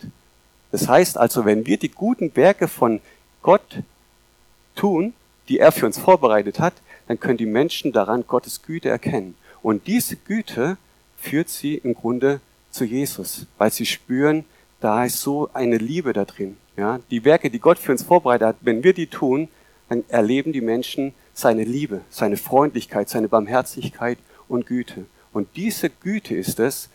Das 0.71 0.88
heißt 0.88 1.17
also, 1.17 1.45
wenn 1.45 1.65
wir 1.65 1.77
die 1.77 1.89
guten 1.89 2.35
Werke 2.35 2.67
von 2.67 3.01
Gott 3.41 3.79
tun, 4.75 5.13
die 5.47 5.59
er 5.59 5.71
für 5.71 5.85
uns 5.85 5.97
vorbereitet 5.97 6.59
hat, 6.59 6.73
dann 7.07 7.19
können 7.19 7.38
die 7.38 7.45
Menschen 7.45 7.91
daran 7.91 8.25
Gottes 8.27 8.61
Güte 8.61 8.89
erkennen. 8.89 9.35
Und 9.63 9.88
diese 9.88 10.15
Güte 10.15 10.77
führt 11.17 11.49
sie 11.49 11.75
im 11.75 11.95
Grunde 11.95 12.39
zu 12.71 12.85
Jesus, 12.85 13.47
weil 13.57 13.71
sie 13.71 13.85
spüren, 13.85 14.45
da 14.79 15.05
ist 15.05 15.21
so 15.21 15.49
eine 15.53 15.77
Liebe 15.77 16.13
da 16.13 16.25
drin. 16.25 16.57
Ja, 16.77 16.99
die 17.11 17.25
Werke, 17.25 17.49
die 17.49 17.59
Gott 17.59 17.77
für 17.77 17.91
uns 17.91 18.03
vorbereitet 18.03 18.47
hat, 18.47 18.55
wenn 18.61 18.83
wir 18.83 18.93
die 18.93 19.07
tun, 19.07 19.49
dann 19.89 20.03
erleben 20.07 20.53
die 20.53 20.61
Menschen 20.61 21.13
seine 21.33 21.63
Liebe, 21.63 22.01
seine 22.09 22.38
Freundlichkeit, 22.38 23.09
seine 23.09 23.27
Barmherzigkeit 23.27 24.17
und 24.47 24.65
Güte. 24.65 25.05
Und 25.33 25.47
diese 25.55 25.89
Güte 25.89 26.35
ist 26.35 26.59
es, 26.59 26.89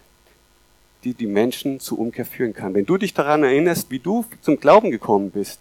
die 1.05 1.15
die 1.15 1.27
Menschen 1.27 1.81
zur 1.81 1.99
Umkehr 1.99 2.25
führen 2.25 2.55
kann. 2.55 2.75
Wenn 2.75 2.87
du 2.87 2.97
dich 2.97 3.15
daran 3.15 3.45
erinnerst, 3.45 3.91
wie 3.91 3.99
du 3.99 4.25
zum 4.41 4.59
Glauben 4.59 4.91
gekommen 4.91 5.31
bist, 5.31 5.61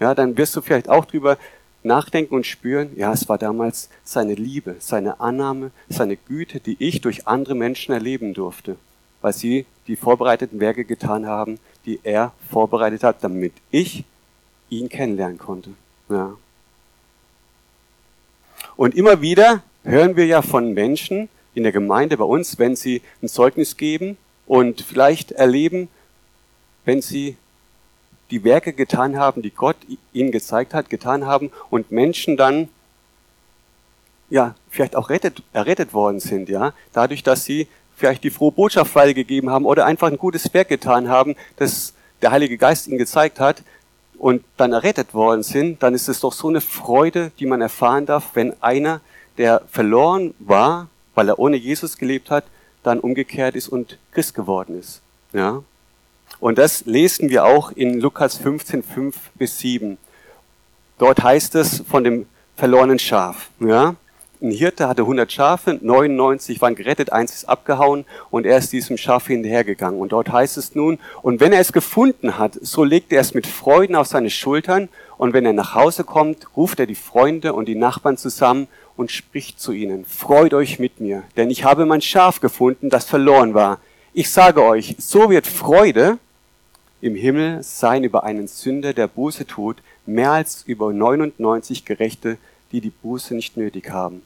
ja, 0.00 0.14
dann 0.14 0.36
wirst 0.36 0.56
du 0.56 0.60
vielleicht 0.60 0.88
auch 0.88 1.04
drüber 1.04 1.38
nachdenken 1.84 2.34
und 2.34 2.46
spüren, 2.46 2.90
ja, 2.96 3.12
es 3.12 3.28
war 3.28 3.38
damals 3.38 3.88
seine 4.04 4.34
Liebe, 4.34 4.76
seine 4.78 5.20
Annahme, 5.20 5.70
seine 5.88 6.16
Güte, 6.16 6.60
die 6.60 6.76
ich 6.78 7.00
durch 7.00 7.26
andere 7.26 7.54
Menschen 7.54 7.92
erleben 7.92 8.34
durfte. 8.34 8.76
weil 9.22 9.32
sie 9.32 9.66
die 9.86 9.96
vorbereiteten 9.96 10.60
Werke 10.60 10.84
getan 10.84 11.26
haben, 11.26 11.58
die 11.86 12.00
er 12.02 12.32
vorbereitet 12.50 13.02
hat, 13.02 13.24
damit 13.24 13.52
ich 13.70 14.04
ihn 14.68 14.88
kennenlernen 14.88 15.38
konnte. 15.38 15.70
Ja. 16.08 16.32
Und 18.76 18.94
immer 18.94 19.20
wieder 19.22 19.62
hören 19.84 20.16
wir 20.16 20.26
ja 20.26 20.42
von 20.42 20.74
Menschen 20.74 21.28
in 21.54 21.62
der 21.62 21.72
Gemeinde 21.72 22.16
bei 22.16 22.24
uns, 22.24 22.58
wenn 22.58 22.76
sie 22.76 23.02
ein 23.22 23.28
Zeugnis 23.28 23.76
geben 23.76 24.16
und 24.52 24.82
vielleicht 24.82 25.32
erleben, 25.32 25.88
wenn 26.84 27.00
sie 27.00 27.38
die 28.30 28.44
Werke 28.44 28.74
getan 28.74 29.16
haben, 29.16 29.40
die 29.40 29.48
Gott 29.48 29.78
ihnen 30.12 30.30
gezeigt 30.30 30.74
hat, 30.74 30.90
getan 30.90 31.24
haben 31.24 31.50
und 31.70 31.90
Menschen 31.90 32.36
dann 32.36 32.68
ja 34.28 34.54
vielleicht 34.68 34.94
auch 34.94 35.08
rettet, 35.08 35.42
errettet 35.54 35.94
worden 35.94 36.20
sind, 36.20 36.50
ja, 36.50 36.74
dadurch, 36.92 37.22
dass 37.22 37.46
sie 37.46 37.66
vielleicht 37.96 38.24
die 38.24 38.30
frohe 38.30 38.52
Botschaft 38.52 38.94
weitergegeben 38.94 39.48
haben 39.48 39.64
oder 39.64 39.86
einfach 39.86 40.08
ein 40.08 40.18
gutes 40.18 40.52
Werk 40.52 40.68
getan 40.68 41.08
haben, 41.08 41.34
das 41.56 41.94
der 42.20 42.30
Heilige 42.30 42.58
Geist 42.58 42.88
ihnen 42.88 42.98
gezeigt 42.98 43.40
hat 43.40 43.62
und 44.18 44.44
dann 44.58 44.74
errettet 44.74 45.14
worden 45.14 45.44
sind, 45.44 45.82
dann 45.82 45.94
ist 45.94 46.10
es 46.10 46.20
doch 46.20 46.34
so 46.34 46.48
eine 46.48 46.60
Freude, 46.60 47.32
die 47.38 47.46
man 47.46 47.62
erfahren 47.62 48.04
darf, 48.04 48.32
wenn 48.34 48.52
einer, 48.62 49.00
der 49.38 49.62
verloren 49.70 50.34
war, 50.40 50.90
weil 51.14 51.30
er 51.30 51.38
ohne 51.38 51.56
Jesus 51.56 51.96
gelebt 51.96 52.30
hat, 52.30 52.44
dann 52.82 53.00
umgekehrt 53.00 53.54
ist 53.54 53.68
und 53.68 53.98
Christ 54.12 54.34
geworden 54.34 54.78
ist. 54.78 55.00
Ja, 55.32 55.62
und 56.40 56.58
das 56.58 56.84
lesen 56.86 57.30
wir 57.30 57.44
auch 57.44 57.70
in 57.70 58.00
Lukas 58.00 58.36
15, 58.36 58.82
5 58.82 59.16
bis 59.34 59.58
7. 59.58 59.98
Dort 60.98 61.22
heißt 61.22 61.54
es 61.54 61.82
von 61.88 62.04
dem 62.04 62.26
verlorenen 62.56 62.98
Schaf. 62.98 63.50
Ja? 63.60 63.94
Ein 64.42 64.50
Hirte 64.50 64.88
hatte 64.88 65.02
100 65.02 65.30
Schafe, 65.30 65.78
99 65.80 66.60
waren 66.60 66.74
gerettet, 66.74 67.12
eins 67.12 67.32
ist 67.32 67.44
abgehauen 67.48 68.04
und 68.28 68.44
er 68.44 68.58
ist 68.58 68.72
diesem 68.72 68.96
Schaf 68.96 69.28
hinterhergegangen. 69.28 70.00
Und 70.00 70.10
dort 70.10 70.32
heißt 70.32 70.56
es 70.56 70.74
nun, 70.74 70.98
und 71.22 71.38
wenn 71.38 71.52
er 71.52 71.60
es 71.60 71.72
gefunden 71.72 72.38
hat, 72.38 72.58
so 72.60 72.82
legt 72.82 73.12
er 73.12 73.20
es 73.20 73.34
mit 73.34 73.46
Freuden 73.46 73.94
auf 73.94 74.08
seine 74.08 74.30
Schultern 74.30 74.88
und 75.16 75.32
wenn 75.32 75.46
er 75.46 75.52
nach 75.52 75.76
Hause 75.76 76.02
kommt, 76.02 76.48
ruft 76.56 76.80
er 76.80 76.86
die 76.86 76.96
Freunde 76.96 77.52
und 77.52 77.66
die 77.66 77.76
Nachbarn 77.76 78.16
zusammen 78.16 78.66
und 78.96 79.12
spricht 79.12 79.60
zu 79.60 79.70
ihnen, 79.70 80.04
freut 80.04 80.54
euch 80.54 80.80
mit 80.80 80.98
mir, 80.98 81.22
denn 81.36 81.48
ich 81.48 81.62
habe 81.62 81.86
mein 81.86 82.02
Schaf 82.02 82.40
gefunden, 82.40 82.90
das 82.90 83.04
verloren 83.04 83.54
war. 83.54 83.78
Ich 84.12 84.28
sage 84.28 84.64
euch, 84.64 84.96
so 84.98 85.30
wird 85.30 85.46
Freude 85.46 86.18
im 87.00 87.14
Himmel 87.14 87.62
sein 87.62 88.02
über 88.02 88.24
einen 88.24 88.48
Sünder, 88.48 88.92
der 88.92 89.06
Buße 89.06 89.46
tut, 89.46 89.76
mehr 90.04 90.32
als 90.32 90.64
über 90.66 90.92
99 90.92 91.84
Gerechte, 91.84 92.38
die 92.72 92.80
die 92.80 92.90
Buße 92.90 93.36
nicht 93.36 93.56
nötig 93.56 93.90
haben. 93.90 94.22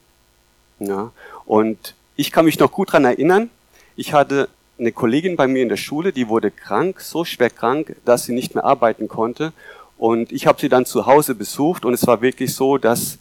Ja, 0.78 1.12
und 1.44 1.94
ich 2.16 2.30
kann 2.32 2.44
mich 2.44 2.58
noch 2.58 2.72
gut 2.72 2.92
dran 2.92 3.04
erinnern, 3.04 3.50
ich 3.96 4.12
hatte 4.12 4.48
eine 4.78 4.92
Kollegin 4.92 5.36
bei 5.36 5.46
mir 5.46 5.62
in 5.62 5.70
der 5.70 5.78
Schule, 5.78 6.12
die 6.12 6.28
wurde 6.28 6.50
krank, 6.50 7.00
so 7.00 7.24
schwer 7.24 7.50
krank, 7.50 7.96
dass 8.04 8.24
sie 8.24 8.32
nicht 8.32 8.54
mehr 8.54 8.64
arbeiten 8.64 9.08
konnte. 9.08 9.52
Und 9.96 10.32
ich 10.32 10.46
habe 10.46 10.60
sie 10.60 10.68
dann 10.68 10.84
zu 10.84 11.06
Hause 11.06 11.34
besucht 11.34 11.86
und 11.86 11.94
es 11.94 12.06
war 12.06 12.20
wirklich 12.20 12.54
so, 12.54 12.76
dass 12.76 13.18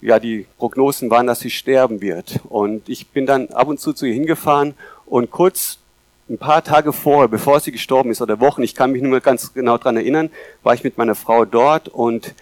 ja 0.00 0.20
die 0.20 0.46
Prognosen 0.58 1.10
waren, 1.10 1.26
dass 1.26 1.40
sie 1.40 1.50
sterben 1.50 2.00
wird. 2.00 2.38
Und 2.48 2.88
ich 2.88 3.08
bin 3.08 3.26
dann 3.26 3.48
ab 3.48 3.66
und 3.66 3.80
zu 3.80 3.92
zu 3.92 4.06
ihr 4.06 4.14
hingefahren 4.14 4.74
und 5.06 5.32
kurz 5.32 5.78
ein 6.28 6.38
paar 6.38 6.62
Tage 6.62 6.92
vorher, 6.92 7.28
bevor 7.28 7.58
sie 7.58 7.72
gestorben 7.72 8.10
ist 8.10 8.20
oder 8.20 8.38
Wochen, 8.40 8.62
ich 8.62 8.74
kann 8.74 8.92
mich 8.92 9.02
nur 9.02 9.20
ganz 9.20 9.52
genau 9.54 9.78
dran 9.78 9.96
erinnern, 9.96 10.30
war 10.62 10.74
ich 10.74 10.84
mit 10.84 10.98
meiner 10.98 11.14
Frau 11.14 11.44
dort 11.44 11.88
und 11.88 12.34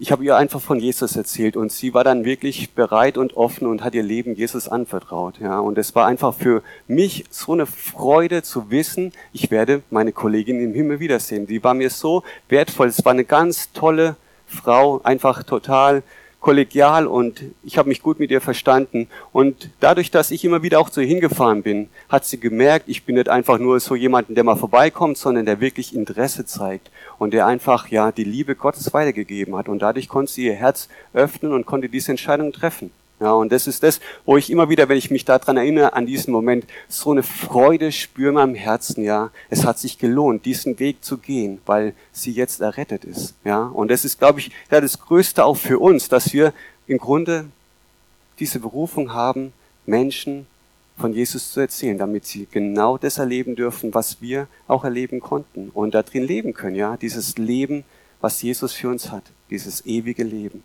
ich 0.00 0.12
habe 0.12 0.24
ihr 0.24 0.36
einfach 0.36 0.60
von 0.60 0.78
Jesus 0.78 1.16
erzählt 1.16 1.56
und 1.56 1.72
sie 1.72 1.92
war 1.92 2.04
dann 2.04 2.24
wirklich 2.24 2.72
bereit 2.74 3.18
und 3.18 3.36
offen 3.36 3.66
und 3.66 3.82
hat 3.82 3.94
ihr 3.96 4.04
Leben 4.04 4.34
Jesus 4.36 4.68
anvertraut. 4.68 5.40
Ja, 5.40 5.58
und 5.58 5.76
es 5.76 5.94
war 5.96 6.06
einfach 6.06 6.34
für 6.34 6.62
mich 6.86 7.24
so 7.30 7.52
eine 7.52 7.66
Freude 7.66 8.44
zu 8.44 8.70
wissen, 8.70 9.12
ich 9.32 9.50
werde 9.50 9.82
meine 9.90 10.12
Kollegin 10.12 10.60
im 10.60 10.72
Himmel 10.72 11.00
wiedersehen. 11.00 11.48
Die 11.48 11.64
war 11.64 11.74
mir 11.74 11.90
so 11.90 12.22
wertvoll. 12.48 12.86
Es 12.86 13.04
war 13.04 13.12
eine 13.12 13.24
ganz 13.24 13.72
tolle 13.72 14.14
Frau, 14.46 15.00
einfach 15.02 15.42
total 15.42 16.04
kollegial 16.40 17.06
und 17.06 17.42
ich 17.64 17.78
habe 17.78 17.88
mich 17.88 18.02
gut 18.02 18.20
mit 18.20 18.30
ihr 18.30 18.40
verstanden. 18.40 19.08
Und 19.32 19.70
dadurch, 19.80 20.10
dass 20.10 20.30
ich 20.30 20.44
immer 20.44 20.62
wieder 20.62 20.78
auch 20.78 20.90
zu 20.90 21.00
ihr 21.00 21.06
hingefahren 21.06 21.62
bin, 21.62 21.88
hat 22.08 22.24
sie 22.24 22.38
gemerkt, 22.38 22.88
ich 22.88 23.04
bin 23.04 23.16
nicht 23.16 23.28
einfach 23.28 23.58
nur 23.58 23.80
so 23.80 23.94
jemanden, 23.94 24.34
der 24.34 24.44
mal 24.44 24.56
vorbeikommt, 24.56 25.18
sondern 25.18 25.46
der 25.46 25.60
wirklich 25.60 25.94
Interesse 25.94 26.46
zeigt 26.46 26.90
und 27.18 27.32
der 27.32 27.46
einfach 27.46 27.88
ja 27.88 28.12
die 28.12 28.24
Liebe 28.24 28.54
Gottes 28.54 28.92
weitergegeben 28.94 29.56
hat. 29.56 29.68
Und 29.68 29.80
dadurch 29.80 30.08
konnte 30.08 30.32
sie 30.32 30.46
ihr 30.46 30.54
Herz 30.54 30.88
öffnen 31.12 31.52
und 31.52 31.66
konnte 31.66 31.88
diese 31.88 32.12
Entscheidung 32.12 32.52
treffen. 32.52 32.90
Ja, 33.20 33.32
und 33.32 33.50
das 33.50 33.66
ist 33.66 33.82
das, 33.82 34.00
wo 34.24 34.36
ich 34.36 34.48
immer 34.48 34.68
wieder, 34.68 34.88
wenn 34.88 34.96
ich 34.96 35.10
mich 35.10 35.24
daran 35.24 35.56
erinnere, 35.56 35.92
an 35.92 36.06
diesen 36.06 36.32
Moment, 36.32 36.66
so 36.88 37.10
eine 37.10 37.24
Freude 37.24 37.90
spüre 37.90 38.28
in 38.28 38.34
meinem 38.34 38.54
Herzen, 38.54 39.02
ja. 39.02 39.30
Es 39.50 39.64
hat 39.64 39.78
sich 39.78 39.98
gelohnt, 39.98 40.44
diesen 40.44 40.78
Weg 40.78 41.04
zu 41.04 41.18
gehen, 41.18 41.60
weil 41.66 41.94
sie 42.12 42.30
jetzt 42.30 42.60
errettet 42.60 43.04
ist, 43.04 43.34
ja. 43.44 43.64
Und 43.64 43.90
das 43.90 44.04
ist, 44.04 44.18
glaube 44.18 44.38
ich, 44.38 44.52
ja, 44.70 44.80
das 44.80 45.00
Größte 45.00 45.44
auch 45.44 45.56
für 45.56 45.80
uns, 45.80 46.08
dass 46.08 46.32
wir 46.32 46.52
im 46.86 46.98
Grunde 46.98 47.46
diese 48.38 48.60
Berufung 48.60 49.12
haben, 49.12 49.52
Menschen 49.84 50.46
von 50.96 51.12
Jesus 51.12 51.52
zu 51.52 51.60
erzählen, 51.60 51.98
damit 51.98 52.24
sie 52.24 52.46
genau 52.50 52.98
das 52.98 53.18
erleben 53.18 53.56
dürfen, 53.56 53.94
was 53.94 54.20
wir 54.20 54.46
auch 54.68 54.84
erleben 54.84 55.18
konnten 55.20 55.70
und 55.70 55.94
da 55.94 56.04
drin 56.04 56.24
leben 56.24 56.54
können, 56.54 56.76
ja. 56.76 56.96
Dieses 56.96 57.36
Leben, 57.36 57.82
was 58.20 58.42
Jesus 58.42 58.72
für 58.72 58.88
uns 58.88 59.10
hat, 59.10 59.24
dieses 59.50 59.84
ewige 59.86 60.22
Leben. 60.22 60.62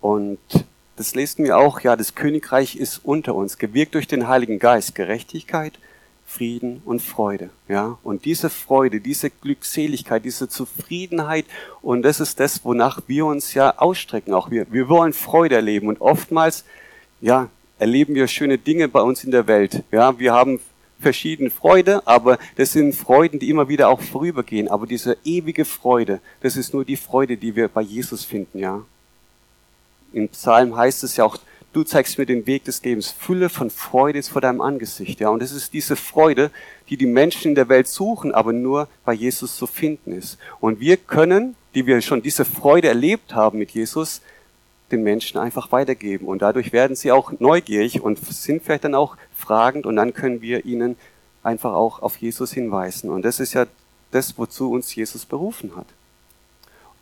Und 0.00 0.38
das 0.96 1.14
lesen 1.14 1.44
wir 1.44 1.58
auch, 1.58 1.80
ja, 1.80 1.96
das 1.96 2.14
Königreich 2.14 2.76
ist 2.76 3.00
unter 3.04 3.34
uns, 3.34 3.58
gewirkt 3.58 3.94
durch 3.94 4.06
den 4.06 4.28
Heiligen 4.28 4.58
Geist, 4.58 4.94
Gerechtigkeit, 4.94 5.78
Frieden 6.26 6.80
und 6.84 7.02
Freude, 7.02 7.50
ja. 7.68 7.98
Und 8.04 8.24
diese 8.24 8.50
Freude, 8.50 9.00
diese 9.00 9.30
Glückseligkeit, 9.30 10.24
diese 10.24 10.48
Zufriedenheit, 10.48 11.44
und 11.82 12.02
das 12.02 12.20
ist 12.20 12.38
das, 12.38 12.64
wonach 12.64 13.00
wir 13.08 13.26
uns 13.26 13.54
ja 13.54 13.78
ausstrecken, 13.78 14.32
auch 14.32 14.50
wir. 14.50 14.70
Wir 14.70 14.88
wollen 14.88 15.12
Freude 15.12 15.56
erleben 15.56 15.88
und 15.88 16.00
oftmals, 16.00 16.64
ja, 17.20 17.48
erleben 17.78 18.14
wir 18.14 18.28
schöne 18.28 18.58
Dinge 18.58 18.86
bei 18.86 19.00
uns 19.00 19.24
in 19.24 19.32
der 19.32 19.48
Welt, 19.48 19.82
ja. 19.90 20.18
Wir 20.18 20.32
haben 20.32 20.60
verschiedene 21.00 21.50
Freude, 21.50 22.06
aber 22.06 22.38
das 22.56 22.72
sind 22.72 22.94
Freuden, 22.94 23.38
die 23.40 23.48
immer 23.48 23.68
wieder 23.68 23.88
auch 23.88 24.00
vorübergehen. 24.00 24.68
Aber 24.68 24.86
diese 24.86 25.16
ewige 25.24 25.64
Freude, 25.64 26.20
das 26.42 26.56
ist 26.56 26.74
nur 26.74 26.84
die 26.84 26.96
Freude, 26.96 27.36
die 27.36 27.56
wir 27.56 27.68
bei 27.68 27.82
Jesus 27.82 28.24
finden, 28.24 28.58
ja. 28.58 28.82
Im 30.12 30.28
Psalm 30.28 30.76
heißt 30.76 31.04
es 31.04 31.16
ja 31.16 31.24
auch, 31.24 31.38
du 31.72 31.84
zeigst 31.84 32.18
mir 32.18 32.26
den 32.26 32.46
Weg 32.46 32.64
des 32.64 32.82
Lebens. 32.82 33.10
Fülle 33.10 33.48
von 33.48 33.70
Freude 33.70 34.18
ist 34.18 34.28
vor 34.28 34.40
deinem 34.40 34.60
Angesicht. 34.60 35.20
Ja, 35.20 35.28
und 35.28 35.42
es 35.42 35.52
ist 35.52 35.72
diese 35.72 35.96
Freude, 35.96 36.50
die 36.88 36.96
die 36.96 37.06
Menschen 37.06 37.50
in 37.50 37.54
der 37.54 37.68
Welt 37.68 37.86
suchen, 37.86 38.32
aber 38.32 38.52
nur 38.52 38.88
bei 39.04 39.12
Jesus 39.12 39.56
zu 39.56 39.66
finden 39.66 40.12
ist. 40.12 40.38
Und 40.60 40.80
wir 40.80 40.96
können, 40.96 41.54
die 41.74 41.86
wir 41.86 42.00
schon 42.00 42.22
diese 42.22 42.44
Freude 42.44 42.88
erlebt 42.88 43.34
haben 43.34 43.58
mit 43.58 43.70
Jesus, 43.70 44.20
den 44.90 45.02
Menschen 45.04 45.38
einfach 45.38 45.70
weitergeben. 45.70 46.26
Und 46.26 46.42
dadurch 46.42 46.72
werden 46.72 46.96
sie 46.96 47.12
auch 47.12 47.32
neugierig 47.38 48.00
und 48.00 48.18
sind 48.18 48.62
vielleicht 48.62 48.84
dann 48.84 48.96
auch 48.96 49.16
fragend 49.34 49.86
und 49.86 49.96
dann 49.96 50.12
können 50.12 50.42
wir 50.42 50.64
ihnen 50.64 50.96
einfach 51.42 51.72
auch 51.72 52.02
auf 52.02 52.16
Jesus 52.16 52.52
hinweisen. 52.52 53.10
Und 53.10 53.22
das 53.22 53.40
ist 53.40 53.52
ja 53.52 53.66
das, 54.10 54.36
wozu 54.36 54.72
uns 54.72 54.94
Jesus 54.94 55.24
berufen 55.24 55.76
hat. 55.76 55.86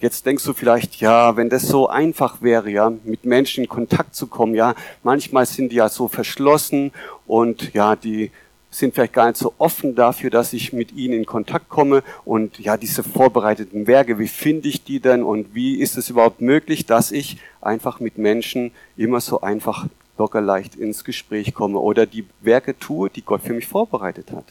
Jetzt 0.01 0.27
denkst 0.27 0.45
du 0.45 0.53
vielleicht, 0.53 1.01
ja, 1.01 1.37
wenn 1.37 1.49
das 1.49 1.63
so 1.63 1.89
einfach 1.89 2.41
wäre, 2.41 2.71
ja, 2.71 2.93
mit 3.05 3.25
Menschen 3.25 3.65
in 3.65 3.69
Kontakt 3.69 4.15
zu 4.15 4.29
kommen, 4.29 4.55
ja, 4.55 4.77
manchmal 5.03 5.45
sind 5.45 5.73
die 5.73 5.77
ja 5.77 5.89
so 5.89 6.07
verschlossen 6.07 6.93
und 7.27 7.75
ja, 7.75 7.97
die 7.97 8.31
sind 8.71 8.95
vielleicht 8.95 9.13
gar 9.13 9.27
nicht 9.27 9.39
so 9.39 9.55
offen 9.59 9.97
dafür, 9.97 10.31
dass 10.31 10.53
ich 10.53 10.73
mit 10.73 10.93
ihnen 10.93 11.15
in 11.15 11.27
Kontakt 11.27 11.69
komme 11.69 12.05
und 12.25 12.61
ja, 12.61 12.77
diese 12.77 13.03
vorbereiteten 13.03 13.89
Werke, 13.89 14.21
wie 14.21 14.29
finde 14.29 14.69
ich 14.69 14.85
die 14.85 15.01
denn 15.01 15.25
und 15.25 15.55
wie 15.55 15.81
ist 15.81 15.97
es 15.97 16.11
überhaupt 16.11 16.41
möglich, 16.41 16.87
dass 16.87 17.11
ich 17.11 17.39
einfach 17.61 17.99
mit 17.99 18.19
Menschen 18.19 18.71
immer 18.97 19.21
so 19.21 19.41
einfach 19.41 19.87
locker 20.17 20.41
leicht 20.41 20.77
ins 20.77 21.03
Gespräch 21.03 21.55
komme 21.55 21.79
oder 21.79 22.07
die 22.07 22.25
Werke 22.41 22.79
tue, 22.79 23.11
die 23.11 23.23
Gott 23.23 23.43
für 23.43 23.55
mich 23.55 23.67
vorbereitet 23.67 24.31
hat. 24.31 24.45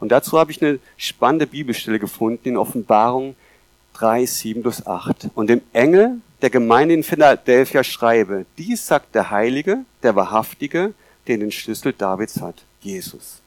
Und 0.00 0.12
dazu 0.12 0.38
habe 0.38 0.50
ich 0.50 0.60
eine 0.60 0.80
spannende 0.98 1.46
Bibelstelle 1.46 1.98
gefunden 1.98 2.48
in 2.48 2.56
Offenbarung 2.58 3.36
3, 3.98 4.26
7 4.26 4.62
bis 4.62 4.86
8. 4.86 5.30
Und 5.34 5.48
dem 5.48 5.62
Engel 5.72 6.20
der 6.42 6.50
Gemeinde 6.50 6.94
in 6.94 7.02
Philadelphia 7.02 7.82
schreibe, 7.82 8.44
dies 8.58 8.86
sagt 8.86 9.14
der 9.14 9.30
Heilige, 9.30 9.78
der 10.02 10.14
Wahrhaftige, 10.16 10.92
der 11.26 11.38
den 11.38 11.50
Schlüssel 11.50 11.94
Davids 11.94 12.40
hat, 12.40 12.62
Jesus. 12.80 13.40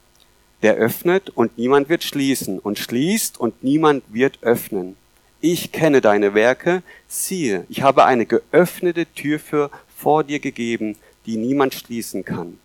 Der 0.62 0.74
öffnet 0.74 1.30
und 1.30 1.56
niemand 1.56 1.88
wird 1.88 2.02
schließen 2.02 2.58
und 2.58 2.78
schließt 2.78 3.38
und 3.38 3.62
niemand 3.62 4.02
wird 4.08 4.38
öffnen. 4.42 4.96
Ich 5.40 5.72
kenne 5.72 6.00
deine 6.00 6.34
Werke, 6.34 6.82
siehe, 7.08 7.64
ich 7.68 7.82
habe 7.82 8.04
eine 8.04 8.26
geöffnete 8.26 9.06
Tür 9.06 9.38
für 9.38 9.70
vor 9.96 10.24
dir 10.24 10.40
gegeben, 10.40 10.96
die 11.26 11.36
niemand 11.36 11.74
schließen 11.74 12.24
kann. 12.24 12.58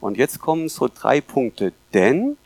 Und 0.00 0.16
jetzt 0.18 0.38
kommen 0.38 0.68
so 0.68 0.88
drei 0.88 1.20
Punkte. 1.20 1.72
Denn 1.92 2.36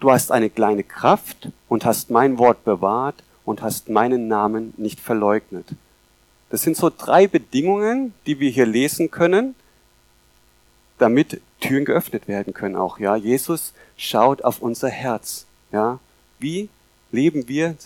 Du 0.00 0.10
hast 0.10 0.30
eine 0.32 0.50
kleine 0.50 0.84
Kraft 0.84 1.48
und 1.68 1.84
hast 1.84 2.10
mein 2.10 2.38
Wort 2.38 2.64
bewahrt 2.64 3.22
und 3.44 3.62
hast 3.62 3.88
meinen 3.88 4.28
Namen 4.28 4.74
nicht 4.76 5.00
verleugnet. 5.00 5.66
Das 6.50 6.62
sind 6.62 6.76
so 6.76 6.90
drei 6.90 7.26
Bedingungen, 7.26 8.14
die 8.26 8.38
wir 8.38 8.50
hier 8.50 8.66
lesen 8.66 9.10
können, 9.10 9.54
damit 10.98 11.40
Türen 11.60 11.84
geöffnet 11.84 12.28
werden 12.28 12.54
können 12.54 12.76
auch, 12.76 12.98
ja. 12.98 13.16
Jesus 13.16 13.72
schaut 13.96 14.44
auf 14.44 14.60
unser 14.60 14.88
Herz, 14.88 15.46
ja. 15.72 15.98
Wie 16.38 16.68
leben 17.10 17.48
wir 17.48 17.76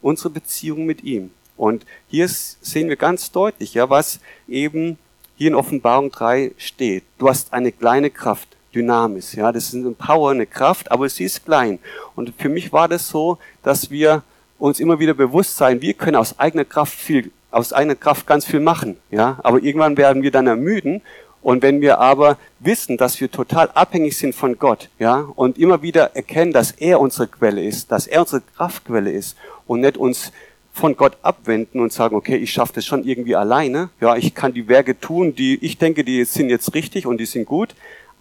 unsere 0.00 0.30
Beziehung 0.30 0.86
mit 0.86 1.02
ihm? 1.02 1.30
Und 1.56 1.84
hier 2.08 2.28
sehen 2.28 2.88
wir 2.88 2.96
ganz 2.96 3.30
deutlich, 3.30 3.74
ja, 3.74 3.90
was 3.90 4.20
eben 4.48 4.98
hier 5.36 5.48
in 5.48 5.54
Offenbarung 5.54 6.10
3 6.10 6.52
steht. 6.56 7.04
Du 7.18 7.28
hast 7.28 7.52
eine 7.52 7.72
kleine 7.72 8.10
Kraft, 8.10 8.48
Dynamis, 8.74 9.34
ja. 9.34 9.52
Das 9.52 9.64
ist 9.64 9.74
eine 9.74 9.90
Power, 9.90 10.30
eine 10.30 10.46
Kraft, 10.46 10.90
aber 10.90 11.08
sie 11.08 11.24
ist 11.24 11.44
klein. 11.44 11.78
Und 12.14 12.32
für 12.38 12.48
mich 12.48 12.72
war 12.72 12.88
das 12.88 13.08
so, 13.08 13.38
dass 13.62 13.90
wir 13.90 14.22
uns 14.58 14.80
immer 14.80 14.98
wieder 14.98 15.14
bewusst 15.14 15.56
sein, 15.56 15.80
wir 15.80 15.94
können 15.94 16.16
aus 16.16 16.38
eigener 16.38 16.64
Kraft 16.64 16.94
viel, 16.94 17.30
aus 17.50 17.72
eigener 17.72 17.96
Kraft 17.96 18.26
ganz 18.26 18.44
viel 18.44 18.60
machen, 18.60 18.96
ja. 19.10 19.38
Aber 19.42 19.62
irgendwann 19.62 19.96
werden 19.96 20.22
wir 20.22 20.30
dann 20.30 20.46
ermüden 20.46 21.02
und 21.44 21.62
wenn 21.62 21.82
wir 21.82 21.98
aber 21.98 22.38
wissen, 22.58 22.96
dass 22.96 23.20
wir 23.20 23.30
total 23.30 23.68
abhängig 23.74 24.16
sind 24.16 24.34
von 24.34 24.58
Gott, 24.58 24.88
ja, 24.98 25.28
und 25.36 25.58
immer 25.58 25.82
wieder 25.82 26.16
erkennen, 26.16 26.54
dass 26.54 26.70
er 26.70 27.00
unsere 27.00 27.28
Quelle 27.28 27.62
ist, 27.62 27.92
dass 27.92 28.06
er 28.06 28.22
unsere 28.22 28.40
Kraftquelle 28.56 29.12
ist 29.12 29.36
und 29.66 29.80
nicht 29.82 29.98
uns 29.98 30.32
von 30.72 30.96
Gott 30.96 31.18
abwenden 31.20 31.80
und 31.80 31.92
sagen, 31.92 32.16
okay, 32.16 32.36
ich 32.36 32.50
schaffe 32.50 32.72
das 32.76 32.86
schon 32.86 33.04
irgendwie 33.04 33.36
alleine, 33.36 33.90
ja, 34.00 34.16
ich 34.16 34.34
kann 34.34 34.54
die 34.54 34.68
Werke 34.68 34.98
tun, 34.98 35.34
die 35.34 35.58
ich 35.62 35.76
denke, 35.76 36.02
die 36.02 36.24
sind 36.24 36.48
jetzt 36.48 36.74
richtig 36.74 37.06
und 37.06 37.18
die 37.18 37.26
sind 37.26 37.44
gut, 37.44 37.74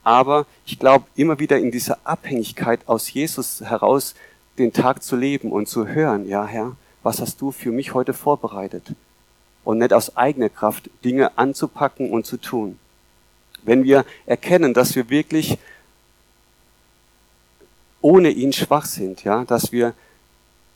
aber 0.03 0.45
ich 0.65 0.79
glaube, 0.79 1.05
immer 1.15 1.39
wieder 1.39 1.57
in 1.57 1.71
dieser 1.71 1.97
Abhängigkeit 2.03 2.87
aus 2.87 3.11
Jesus 3.11 3.61
heraus 3.61 4.15
den 4.57 4.73
Tag 4.73 5.01
zu 5.01 5.15
leben 5.15 5.51
und 5.51 5.67
zu 5.67 5.87
hören, 5.87 6.27
ja, 6.27 6.45
Herr, 6.45 6.75
was 7.01 7.21
hast 7.21 7.41
du 7.41 7.51
für 7.51 7.71
mich 7.71 7.93
heute 7.93 8.13
vorbereitet? 8.13 8.93
Und 9.63 9.77
nicht 9.77 9.93
aus 9.93 10.17
eigener 10.17 10.49
Kraft 10.49 10.89
Dinge 11.03 11.37
anzupacken 11.37 12.11
und 12.11 12.25
zu 12.25 12.37
tun. 12.37 12.77
Wenn 13.63 13.83
wir 13.83 14.05
erkennen, 14.25 14.73
dass 14.73 14.95
wir 14.95 15.09
wirklich 15.09 15.57
ohne 18.01 18.29
ihn 18.29 18.51
schwach 18.51 18.85
sind, 18.85 19.23
ja, 19.23 19.45
dass 19.45 19.71
wir 19.71 19.93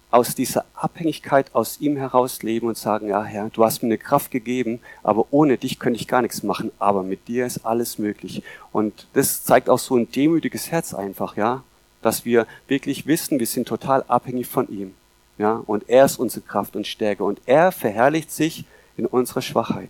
aus 0.09 0.35
dieser 0.35 0.65
Abhängigkeit 0.73 1.53
aus 1.53 1.81
ihm 1.81 1.97
heraus 1.97 2.41
leben 2.41 2.67
und 2.67 2.77
sagen, 2.77 3.09
ja 3.09 3.23
Herr, 3.23 3.49
du 3.49 3.65
hast 3.65 3.83
mir 3.83 3.87
eine 3.87 3.97
Kraft 3.97 4.31
gegeben, 4.31 4.79
aber 5.03 5.25
ohne 5.31 5.57
dich 5.57 5.79
könnte 5.79 5.99
ich 5.99 6.07
gar 6.07 6.21
nichts 6.21 6.43
machen, 6.43 6.71
aber 6.79 7.03
mit 7.03 7.27
dir 7.27 7.45
ist 7.45 7.65
alles 7.65 7.99
möglich. 7.99 8.41
Und 8.71 9.07
das 9.13 9.43
zeigt 9.43 9.69
auch 9.69 9.79
so 9.79 9.97
ein 9.97 10.09
demütiges 10.09 10.71
Herz 10.71 10.93
einfach, 10.93 11.35
ja, 11.35 11.63
dass 12.01 12.23
wir 12.23 12.47
wirklich 12.67 13.05
wissen, 13.05 13.39
wir 13.39 13.47
sind 13.47 13.67
total 13.67 14.03
abhängig 14.07 14.47
von 14.47 14.69
ihm, 14.69 14.93
ja, 15.37 15.61
und 15.65 15.89
er 15.89 16.05
ist 16.05 16.17
unsere 16.17 16.45
Kraft 16.45 16.75
und 16.75 16.87
Stärke 16.87 17.23
und 17.23 17.41
er 17.45 17.71
verherrlicht 17.71 18.31
sich 18.31 18.65
in 18.95 19.05
unserer 19.05 19.41
Schwachheit. 19.41 19.89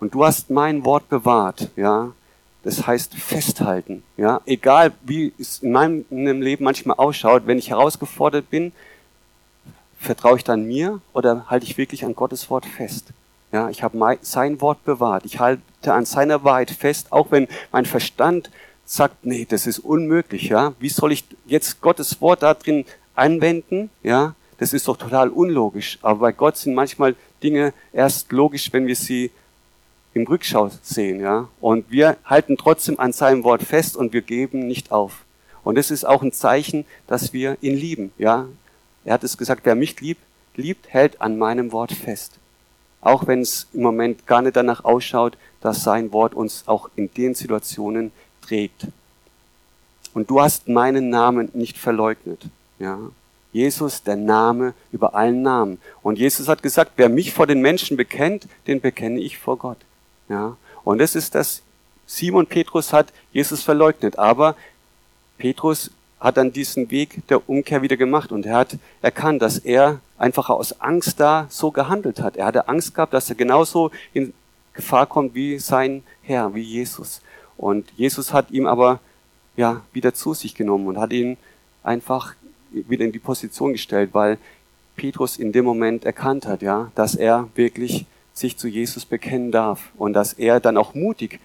Und 0.00 0.14
du 0.14 0.24
hast 0.24 0.50
mein 0.50 0.84
Wort 0.84 1.08
bewahrt, 1.08 1.70
ja. 1.76 2.12
Das 2.64 2.86
heißt 2.86 3.14
festhalten, 3.14 4.02
ja. 4.16 4.40
Egal 4.44 4.92
wie 5.02 5.32
es 5.38 5.60
in 5.60 5.72
meinem 5.72 6.04
Leben 6.42 6.64
manchmal 6.64 6.98
ausschaut, 6.98 7.46
wenn 7.46 7.58
ich 7.58 7.70
herausgefordert 7.70 8.50
bin, 8.50 8.72
vertraue 9.98 10.36
ich 10.36 10.44
dann 10.44 10.64
mir 10.64 11.00
oder 11.12 11.46
halte 11.48 11.66
ich 11.66 11.76
wirklich 11.76 12.04
an 12.04 12.14
Gottes 12.14 12.48
Wort 12.50 12.66
fest? 12.66 13.08
Ja, 13.52 13.70
ich 13.70 13.82
habe 13.82 14.18
sein 14.22 14.60
Wort 14.60 14.84
bewahrt. 14.84 15.24
Ich 15.24 15.38
halte 15.40 15.62
an 15.92 16.04
seiner 16.04 16.44
Wahrheit 16.44 16.70
fest, 16.70 17.12
auch 17.12 17.30
wenn 17.30 17.48
mein 17.72 17.86
Verstand 17.86 18.50
sagt, 18.84 19.24
nee, 19.24 19.46
das 19.48 19.66
ist 19.66 19.80
unmöglich, 19.80 20.48
ja. 20.48 20.74
Wie 20.78 20.88
soll 20.88 21.12
ich 21.12 21.24
jetzt 21.46 21.80
Gottes 21.80 22.20
Wort 22.20 22.42
da 22.42 22.54
drin 22.54 22.84
anwenden? 23.14 23.90
Ja, 24.02 24.34
das 24.58 24.72
ist 24.72 24.88
doch 24.88 24.96
total 24.96 25.28
unlogisch. 25.28 25.98
Aber 26.02 26.20
bei 26.20 26.32
Gott 26.32 26.56
sind 26.56 26.74
manchmal 26.74 27.14
Dinge 27.42 27.72
erst 27.92 28.32
logisch, 28.32 28.72
wenn 28.72 28.86
wir 28.86 28.96
sie 28.96 29.30
im 30.14 30.26
Rückschau 30.26 30.70
sehen, 30.82 31.20
ja. 31.20 31.48
Und 31.60 31.90
wir 31.90 32.16
halten 32.24 32.56
trotzdem 32.56 32.98
an 32.98 33.12
seinem 33.12 33.44
Wort 33.44 33.62
fest 33.62 33.96
und 33.96 34.12
wir 34.12 34.22
geben 34.22 34.66
nicht 34.66 34.90
auf. 34.90 35.24
Und 35.64 35.76
das 35.76 35.90
ist 35.90 36.06
auch 36.06 36.22
ein 36.22 36.32
Zeichen, 36.32 36.84
dass 37.06 37.32
wir 37.32 37.56
ihn 37.60 37.76
lieben, 37.76 38.12
ja. 38.18 38.46
Er 39.08 39.14
hat 39.14 39.24
es 39.24 39.38
gesagt, 39.38 39.62
wer 39.64 39.74
mich 39.74 39.98
liebt, 40.02 40.20
liebt, 40.54 40.92
hält 40.92 41.22
an 41.22 41.38
meinem 41.38 41.72
Wort 41.72 41.92
fest. 41.92 42.34
Auch 43.00 43.26
wenn 43.26 43.40
es 43.40 43.66
im 43.72 43.80
Moment 43.80 44.26
gar 44.26 44.42
nicht 44.42 44.54
danach 44.54 44.84
ausschaut, 44.84 45.38
dass 45.62 45.82
sein 45.82 46.12
Wort 46.12 46.34
uns 46.34 46.64
auch 46.66 46.90
in 46.94 47.10
den 47.14 47.34
Situationen 47.34 48.12
trägt. 48.42 48.86
Und 50.12 50.28
du 50.28 50.42
hast 50.42 50.68
meinen 50.68 51.08
Namen 51.08 51.48
nicht 51.54 51.78
verleugnet, 51.78 52.42
ja. 52.78 52.98
Jesus, 53.50 54.02
der 54.02 54.16
Name 54.16 54.74
über 54.92 55.14
allen 55.14 55.40
Namen. 55.40 55.80
Und 56.02 56.18
Jesus 56.18 56.46
hat 56.46 56.62
gesagt, 56.62 56.92
wer 56.96 57.08
mich 57.08 57.32
vor 57.32 57.46
den 57.46 57.62
Menschen 57.62 57.96
bekennt, 57.96 58.46
den 58.66 58.82
bekenne 58.82 59.20
ich 59.20 59.38
vor 59.38 59.56
Gott. 59.56 59.78
Ja, 60.28 60.58
und 60.84 60.98
das 60.98 61.14
ist 61.14 61.34
das, 61.34 61.62
Simon 62.06 62.46
Petrus 62.46 62.92
hat 62.92 63.10
Jesus 63.32 63.62
verleugnet, 63.62 64.18
aber 64.18 64.54
Petrus 65.38 65.92
hat 66.20 66.36
dann 66.36 66.52
diesen 66.52 66.90
Weg 66.90 67.26
der 67.28 67.48
Umkehr 67.48 67.82
wieder 67.82 67.96
gemacht 67.96 68.32
und 68.32 68.46
er 68.46 68.56
hat 68.56 68.76
erkannt, 69.02 69.42
dass 69.42 69.58
er 69.58 70.00
einfach 70.18 70.50
aus 70.50 70.80
Angst 70.80 71.20
da 71.20 71.46
so 71.48 71.70
gehandelt 71.70 72.20
hat. 72.20 72.36
Er 72.36 72.46
hatte 72.46 72.68
Angst 72.68 72.94
gehabt, 72.94 73.12
dass 73.12 73.28
er 73.28 73.36
genauso 73.36 73.90
in 74.12 74.34
Gefahr 74.72 75.06
kommt 75.06 75.34
wie 75.34 75.58
sein 75.58 76.02
Herr, 76.22 76.54
wie 76.54 76.62
Jesus. 76.62 77.20
Und 77.56 77.90
Jesus 77.96 78.32
hat 78.32 78.50
ihm 78.50 78.66
aber 78.66 79.00
ja 79.56 79.82
wieder 79.92 80.14
zu 80.14 80.34
sich 80.34 80.54
genommen 80.54 80.86
und 80.86 80.98
hat 80.98 81.12
ihn 81.12 81.36
einfach 81.82 82.34
wieder 82.70 83.04
in 83.04 83.12
die 83.12 83.18
Position 83.18 83.72
gestellt, 83.72 84.10
weil 84.12 84.38
Petrus 84.96 85.36
in 85.36 85.52
dem 85.52 85.64
Moment 85.64 86.04
erkannt 86.04 86.46
hat, 86.46 86.62
ja, 86.62 86.90
dass 86.94 87.14
er 87.14 87.48
wirklich 87.54 88.06
sich 88.34 88.56
zu 88.56 88.68
Jesus 88.68 89.04
bekennen 89.04 89.50
darf 89.50 89.90
und 89.96 90.12
dass 90.12 90.32
er 90.32 90.60
dann 90.60 90.76
auch 90.76 90.94
mutig 90.94 91.40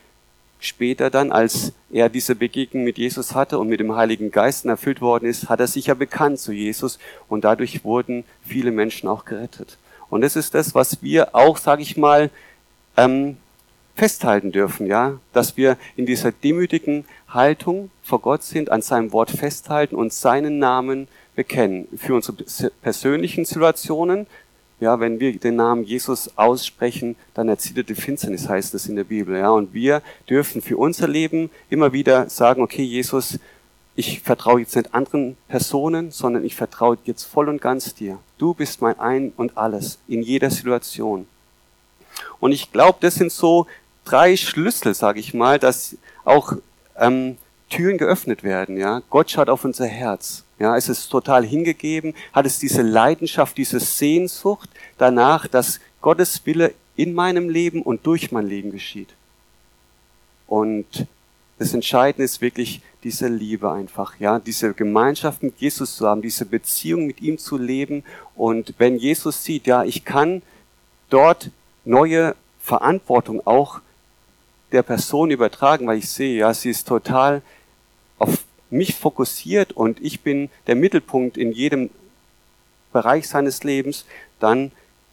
später 0.64 1.10
dann, 1.10 1.32
als 1.32 1.74
er 1.92 2.10
diese 2.10 2.36
Begegnung 2.36 2.84
mit 2.84 2.98
Jesus 2.98 3.36
hatte 3.36 3.60
und 3.60 3.68
mit 3.68 3.80
dem 3.80 3.96
Heiligen 3.96 4.32
Geist 4.32 4.66
erfüllt 4.66 5.02
worden 5.02 5.26
ist, 5.26 5.50
hat 5.50 5.60
er 5.60 5.68
sich 5.68 5.88
ja 5.88 5.94
bekannt 5.94 6.40
zu 6.40 6.52
Jesus 6.52 7.00
und 7.28 7.44
dadurch 7.44 7.84
wurden 7.84 8.24
viele 8.46 8.72
Menschen 8.72 9.10
auch 9.10 9.26
gerettet. 9.26 9.78
Und 10.10 10.22
das 10.22 10.36
ist 10.36 10.54
das, 10.54 10.74
was 10.74 11.02
wir 11.02 11.36
auch, 11.36 11.58
sage 11.58 11.82
ich 11.82 11.98
mal, 11.98 12.30
ähm, 12.98 13.38
festhalten 13.96 14.52
dürfen, 14.52 14.88
ja, 14.88 15.20
dass 15.34 15.58
wir 15.58 15.78
in 15.96 16.06
dieser 16.06 16.32
demütigen 16.32 17.06
Haltung 17.28 17.92
vor 18.02 18.22
Gott 18.22 18.44
sind, 18.44 18.72
an 18.72 18.82
seinem 18.82 19.12
Wort 19.12 19.32
festhalten 19.32 19.96
und 19.96 20.14
seinen 20.14 20.60
Namen 20.60 21.08
bekennen 21.36 21.88
für 21.96 22.16
unsere 22.16 22.38
persönlichen 22.82 23.46
Situationen, 23.46 24.28
ja, 24.84 25.00
wenn 25.00 25.20
wir 25.20 25.38
den 25.40 25.56
Namen 25.56 25.84
Jesus 25.84 26.38
aussprechen, 26.38 27.16
dann 27.34 27.50
erzieht 27.50 27.90
die 27.90 27.96
Finsternis, 27.96 28.48
heißt 28.48 28.74
es 28.76 28.88
in 28.88 28.96
der 28.96 29.06
Bibel. 29.06 29.38
Ja, 29.38 29.50
und 29.50 29.74
wir 29.74 30.02
dürfen 30.30 30.62
für 30.62 30.78
unser 30.78 31.08
Leben 31.08 31.50
immer 31.70 31.94
wieder 31.94 32.30
sagen, 32.30 32.62
okay, 32.62 32.84
Jesus, 32.84 33.40
ich 33.96 34.22
vertraue 34.22 34.60
jetzt 34.60 34.76
nicht 34.76 34.94
anderen 34.94 35.38
Personen, 35.48 36.12
sondern 36.12 36.44
ich 36.44 36.56
vertraue 36.56 36.98
jetzt 37.06 37.24
voll 37.24 37.50
und 37.50 37.62
ganz 37.62 37.96
dir. 37.96 38.20
Du 38.38 38.54
bist 38.54 38.82
mein 38.82 39.00
Ein 39.00 39.34
und 39.38 39.58
alles 39.58 40.00
in 40.08 40.22
jeder 40.22 40.50
Situation. 40.50 41.28
Und 42.40 42.52
ich 42.52 42.72
glaube, 42.72 42.98
das 43.02 43.16
sind 43.16 43.32
so 43.32 43.68
drei 44.06 44.36
Schlüssel, 44.36 44.94
sage 44.94 45.20
ich 45.20 45.34
mal, 45.34 45.60
dass 45.60 45.96
auch 46.26 46.54
ähm, 46.98 47.38
Türen 47.70 47.98
geöffnet 47.98 48.44
werden. 48.44 48.78
Ja, 48.78 49.02
Gott 49.10 49.32
schaut 49.32 49.50
auf 49.50 49.66
unser 49.66 49.88
Herz. 49.88 50.44
Ja, 50.60 50.78
es 50.78 50.90
ist 50.90 51.10
total 51.10 51.46
hingegeben, 51.46 52.14
hat 52.32 52.46
es 52.46 52.60
diese 52.60 52.82
Leidenschaft, 52.82 53.58
diese 53.58 53.80
Sehnsucht 53.80 54.70
danach, 54.98 55.48
dass 55.48 55.80
Gottes 56.02 56.46
Wille 56.46 56.74
in 56.96 57.14
meinem 57.14 57.50
Leben 57.50 57.82
und 57.82 58.06
durch 58.06 58.32
mein 58.32 58.48
Leben 58.48 58.72
geschieht. 58.72 59.10
Und 60.48 61.08
das 61.58 61.74
Entscheidende 61.74 62.24
ist 62.24 62.42
wirklich 62.42 62.82
diese 63.04 63.28
Liebe 63.28 63.72
einfach, 63.72 64.20
ja, 64.20 64.40
diese 64.40 64.74
Gemeinschaft 64.74 65.44
mit 65.44 65.60
Jesus 65.60 65.96
zu 65.96 66.08
haben, 66.08 66.22
diese 66.22 66.46
Beziehung 66.46 67.06
mit 67.06 67.22
ihm 67.22 67.38
zu 67.38 67.58
leben. 67.58 68.04
Und 68.36 68.74
wenn 68.78 68.98
Jesus 68.98 69.44
sieht, 69.44 69.68
ja, 69.68 69.84
ich 69.84 70.06
kann 70.06 70.42
dort 71.10 71.52
neue 71.86 72.36
Verantwortung 72.60 73.46
auch 73.46 73.82
der 74.74 74.84
Person 74.84 75.32
übertragen, 75.32 75.88
weil 75.88 76.00
ich 76.00 76.10
sehe, 76.10 76.40
ja, 76.40 76.54
sie 76.54 76.72
ist 76.72 76.88
total 76.88 77.42
auf 78.20 78.40
mich 78.70 78.96
fokussiert 78.96 79.72
und 79.72 80.02
ich 80.02 80.22
bin 80.22 80.50
der 80.68 80.76
Mittelpunkt 80.76 81.38
in 81.38 81.52
jedem 81.52 81.90
Bereich 82.92 83.28
seines 83.28 83.64
Lebens, 83.64 84.06
dann 84.40 84.72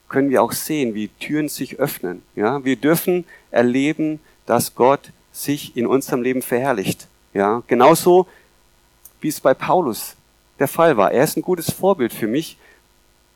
können 0.08 0.30
wir 0.30 0.42
auch 0.42 0.52
sehen, 0.52 0.94
wie 0.94 1.08
Türen 1.08 1.48
sich 1.48 1.78
öffnen. 1.78 2.22
Ja, 2.34 2.64
wir 2.64 2.76
dürfen 2.76 3.24
erleben, 3.50 4.18
dass 4.46 4.74
Gott 4.74 5.12
sich 5.32 5.76
in 5.76 5.86
unserem 5.86 6.22
Leben 6.22 6.42
verherrlicht. 6.42 7.06
Ja, 7.32 7.62
genauso 7.68 8.26
wie 9.20 9.28
es 9.28 9.40
bei 9.40 9.54
Paulus 9.54 10.16
der 10.58 10.68
Fall 10.68 10.96
war. 10.96 11.12
Er 11.12 11.24
ist 11.24 11.36
ein 11.36 11.42
gutes 11.42 11.70
Vorbild 11.70 12.12
für 12.12 12.26
mich, 12.26 12.56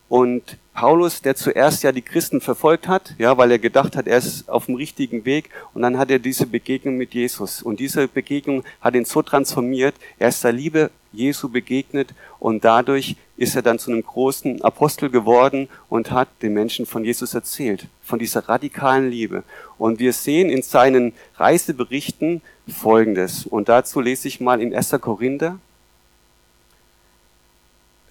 und 0.07 0.57
Paulus, 0.73 1.21
der 1.21 1.35
zuerst 1.35 1.83
ja 1.83 1.91
die 1.91 2.01
Christen 2.01 2.41
verfolgt 2.41 2.87
hat, 2.87 3.15
ja, 3.17 3.37
weil 3.37 3.49
er 3.49 3.59
gedacht 3.59 3.95
hat, 3.95 4.07
er 4.07 4.17
ist 4.17 4.49
auf 4.49 4.65
dem 4.65 4.75
richtigen 4.75 5.23
Weg, 5.23 5.49
und 5.73 5.81
dann 5.81 5.97
hat 5.97 6.11
er 6.11 6.19
diese 6.19 6.45
Begegnung 6.45 6.97
mit 6.97 7.13
Jesus. 7.13 7.61
Und 7.61 7.79
diese 7.79 8.07
Begegnung 8.07 8.63
hat 8.81 8.93
ihn 8.93 9.05
so 9.05 9.21
transformiert, 9.21 9.95
er 10.19 10.29
ist 10.29 10.43
der 10.43 10.51
Liebe 10.51 10.91
Jesu 11.13 11.49
begegnet 11.49 12.13
und 12.39 12.65
dadurch 12.65 13.15
ist 13.37 13.55
er 13.55 13.61
dann 13.61 13.79
zu 13.79 13.91
einem 13.91 14.03
großen 14.03 14.61
Apostel 14.61 15.09
geworden 15.09 15.69
und 15.89 16.11
hat 16.11 16.27
den 16.41 16.53
Menschen 16.53 16.85
von 16.85 17.05
Jesus 17.05 17.33
erzählt, 17.33 17.87
von 18.03 18.19
dieser 18.19 18.47
radikalen 18.47 19.09
Liebe. 19.09 19.43
Und 19.77 19.99
wir 19.99 20.13
sehen 20.13 20.49
in 20.49 20.61
seinen 20.61 21.13
Reiseberichten 21.37 22.41
Folgendes. 22.67 23.45
Und 23.45 23.69
dazu 23.69 24.01
lese 24.01 24.27
ich 24.27 24.41
mal 24.41 24.61
in 24.61 24.75
1. 24.75 24.95
Korinther 25.01 25.59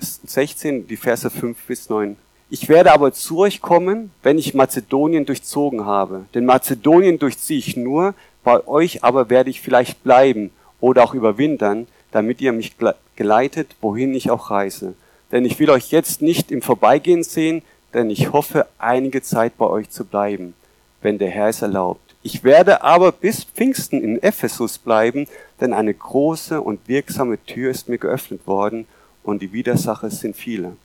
16, 0.04 0.86
die 0.86 0.96
Verse 0.96 1.28
5 1.28 1.58
bis 1.66 1.88
9. 1.88 2.16
Ich 2.50 2.68
werde 2.68 2.92
aber 2.92 3.12
zu 3.12 3.38
euch 3.38 3.60
kommen, 3.60 4.10
wenn 4.22 4.38
ich 4.38 4.54
Mazedonien 4.54 5.26
durchzogen 5.26 5.86
habe. 5.86 6.26
Denn 6.34 6.44
Mazedonien 6.44 7.18
durchziehe 7.18 7.58
ich 7.58 7.76
nur, 7.76 8.14
bei 8.44 8.66
euch 8.66 9.02
aber 9.02 9.30
werde 9.30 9.50
ich 9.50 9.60
vielleicht 9.60 10.04
bleiben 10.04 10.50
oder 10.80 11.02
auch 11.02 11.14
überwintern, 11.14 11.86
damit 12.12 12.40
ihr 12.40 12.52
mich 12.52 12.76
geleitet, 13.16 13.74
wohin 13.80 14.14
ich 14.14 14.30
auch 14.30 14.50
reise. 14.50 14.94
Denn 15.32 15.44
ich 15.44 15.58
will 15.58 15.70
euch 15.70 15.90
jetzt 15.90 16.22
nicht 16.22 16.52
im 16.52 16.62
Vorbeigehen 16.62 17.24
sehen, 17.24 17.62
denn 17.94 18.10
ich 18.10 18.32
hoffe, 18.32 18.66
einige 18.78 19.22
Zeit 19.22 19.56
bei 19.56 19.66
euch 19.66 19.90
zu 19.90 20.04
bleiben, 20.04 20.54
wenn 21.00 21.18
der 21.18 21.30
Herr 21.30 21.48
es 21.48 21.62
erlaubt. 21.62 22.14
Ich 22.22 22.44
werde 22.44 22.82
aber 22.82 23.12
bis 23.12 23.44
Pfingsten 23.44 24.02
in 24.02 24.22
Ephesus 24.22 24.78
bleiben, 24.78 25.26
denn 25.60 25.72
eine 25.72 25.92
große 25.92 26.60
und 26.60 26.86
wirksame 26.88 27.44
Tür 27.44 27.70
ist 27.70 27.88
mir 27.88 27.98
geöffnet 27.98 28.46
worden 28.46 28.86
und 29.24 29.42
die 29.42 29.52
Widersacher 29.52 30.10
sind 30.10 30.36
viele. 30.36 30.76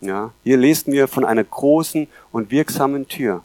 Ja, 0.00 0.32
hier 0.44 0.56
lesen 0.56 0.92
wir 0.92 1.08
von 1.08 1.24
einer 1.24 1.42
großen 1.42 2.06
und 2.30 2.52
wirksamen 2.52 3.08
Tür. 3.08 3.42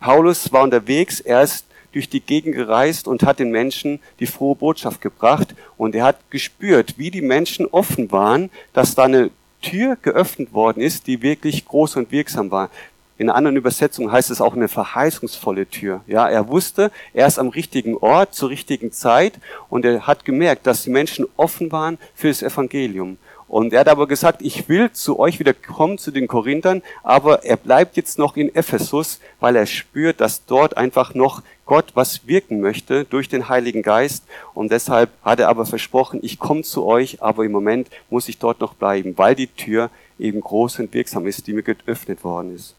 Paulus 0.00 0.52
war 0.52 0.64
unterwegs, 0.64 1.20
er 1.20 1.42
ist 1.42 1.66
durch 1.92 2.08
die 2.08 2.20
Gegend 2.20 2.56
gereist 2.56 3.06
und 3.06 3.22
hat 3.22 3.38
den 3.38 3.52
Menschen 3.52 4.00
die 4.18 4.26
frohe 4.26 4.56
Botschaft 4.56 5.00
gebracht 5.00 5.54
und 5.76 5.94
er 5.94 6.04
hat 6.04 6.18
gespürt, 6.30 6.98
wie 6.98 7.12
die 7.12 7.22
Menschen 7.22 7.66
offen 7.66 8.10
waren, 8.10 8.50
dass 8.72 8.96
da 8.96 9.04
eine 9.04 9.30
Tür 9.62 9.96
geöffnet 10.02 10.52
worden 10.52 10.82
ist, 10.82 11.06
die 11.06 11.22
wirklich 11.22 11.64
groß 11.64 11.96
und 11.96 12.10
wirksam 12.10 12.50
war. 12.50 12.70
In 13.16 13.28
einer 13.28 13.36
anderen 13.36 13.56
Übersetzung 13.56 14.10
heißt 14.10 14.30
es 14.30 14.40
auch 14.40 14.54
eine 14.54 14.66
verheißungsvolle 14.66 15.68
Tür. 15.68 16.00
Ja, 16.08 16.28
er 16.28 16.48
wusste, 16.48 16.90
er 17.12 17.28
ist 17.28 17.38
am 17.38 17.48
richtigen 17.48 17.96
Ort 17.96 18.34
zur 18.34 18.50
richtigen 18.50 18.90
Zeit 18.90 19.34
und 19.70 19.84
er 19.84 20.08
hat 20.08 20.24
gemerkt, 20.24 20.66
dass 20.66 20.82
die 20.82 20.90
Menschen 20.90 21.26
offen 21.36 21.70
waren 21.70 21.96
für 22.16 22.26
das 22.28 22.42
Evangelium. 22.42 23.16
Und 23.46 23.72
er 23.72 23.80
hat 23.80 23.88
aber 23.88 24.08
gesagt, 24.08 24.42
ich 24.42 24.68
will 24.68 24.90
zu 24.92 25.18
euch 25.18 25.38
wieder 25.38 25.52
kommen, 25.52 25.98
zu 25.98 26.10
den 26.10 26.26
Korinthern, 26.26 26.82
aber 27.02 27.44
er 27.44 27.56
bleibt 27.56 27.96
jetzt 27.96 28.18
noch 28.18 28.36
in 28.36 28.54
Ephesus, 28.54 29.20
weil 29.38 29.56
er 29.56 29.66
spürt, 29.66 30.20
dass 30.20 30.46
dort 30.46 30.76
einfach 30.76 31.14
noch 31.14 31.42
Gott 31.66 31.92
was 31.94 32.26
wirken 32.26 32.60
möchte 32.60 33.04
durch 33.04 33.28
den 33.28 33.48
Heiligen 33.48 33.82
Geist. 33.82 34.24
Und 34.54 34.72
deshalb 34.72 35.10
hat 35.22 35.40
er 35.40 35.48
aber 35.48 35.66
versprochen, 35.66 36.20
ich 36.22 36.38
komme 36.38 36.62
zu 36.62 36.84
euch, 36.84 37.22
aber 37.22 37.44
im 37.44 37.52
Moment 37.52 37.88
muss 38.10 38.28
ich 38.28 38.38
dort 38.38 38.60
noch 38.60 38.74
bleiben, 38.74 39.16
weil 39.16 39.34
die 39.34 39.46
Tür 39.48 39.90
eben 40.18 40.40
groß 40.40 40.80
und 40.80 40.94
wirksam 40.94 41.26
ist, 41.26 41.46
die 41.46 41.52
mir 41.52 41.62
geöffnet 41.62 42.24
worden 42.24 42.54
ist. 42.54 42.74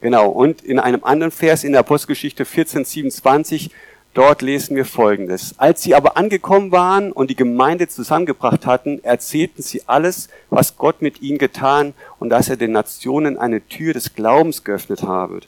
Genau, 0.00 0.30
und 0.30 0.62
in 0.62 0.78
einem 0.78 1.04
anderen 1.04 1.30
Vers 1.30 1.62
in 1.62 1.72
der 1.72 1.80
Apostelgeschichte 1.80 2.46
14, 2.46 2.86
27 2.86 3.70
Dort 4.12 4.42
lesen 4.42 4.74
wir 4.74 4.84
Folgendes. 4.84 5.54
Als 5.56 5.82
sie 5.82 5.94
aber 5.94 6.16
angekommen 6.16 6.72
waren 6.72 7.12
und 7.12 7.30
die 7.30 7.36
Gemeinde 7.36 7.86
zusammengebracht 7.86 8.66
hatten, 8.66 9.02
erzählten 9.04 9.62
sie 9.62 9.82
alles, 9.86 10.28
was 10.48 10.76
Gott 10.76 11.00
mit 11.00 11.22
ihnen 11.22 11.38
getan 11.38 11.94
und 12.18 12.30
dass 12.30 12.48
er 12.48 12.56
den 12.56 12.72
Nationen 12.72 13.38
eine 13.38 13.66
Tür 13.68 13.92
des 13.92 14.14
Glaubens 14.14 14.64
geöffnet 14.64 15.04
habe. 15.04 15.40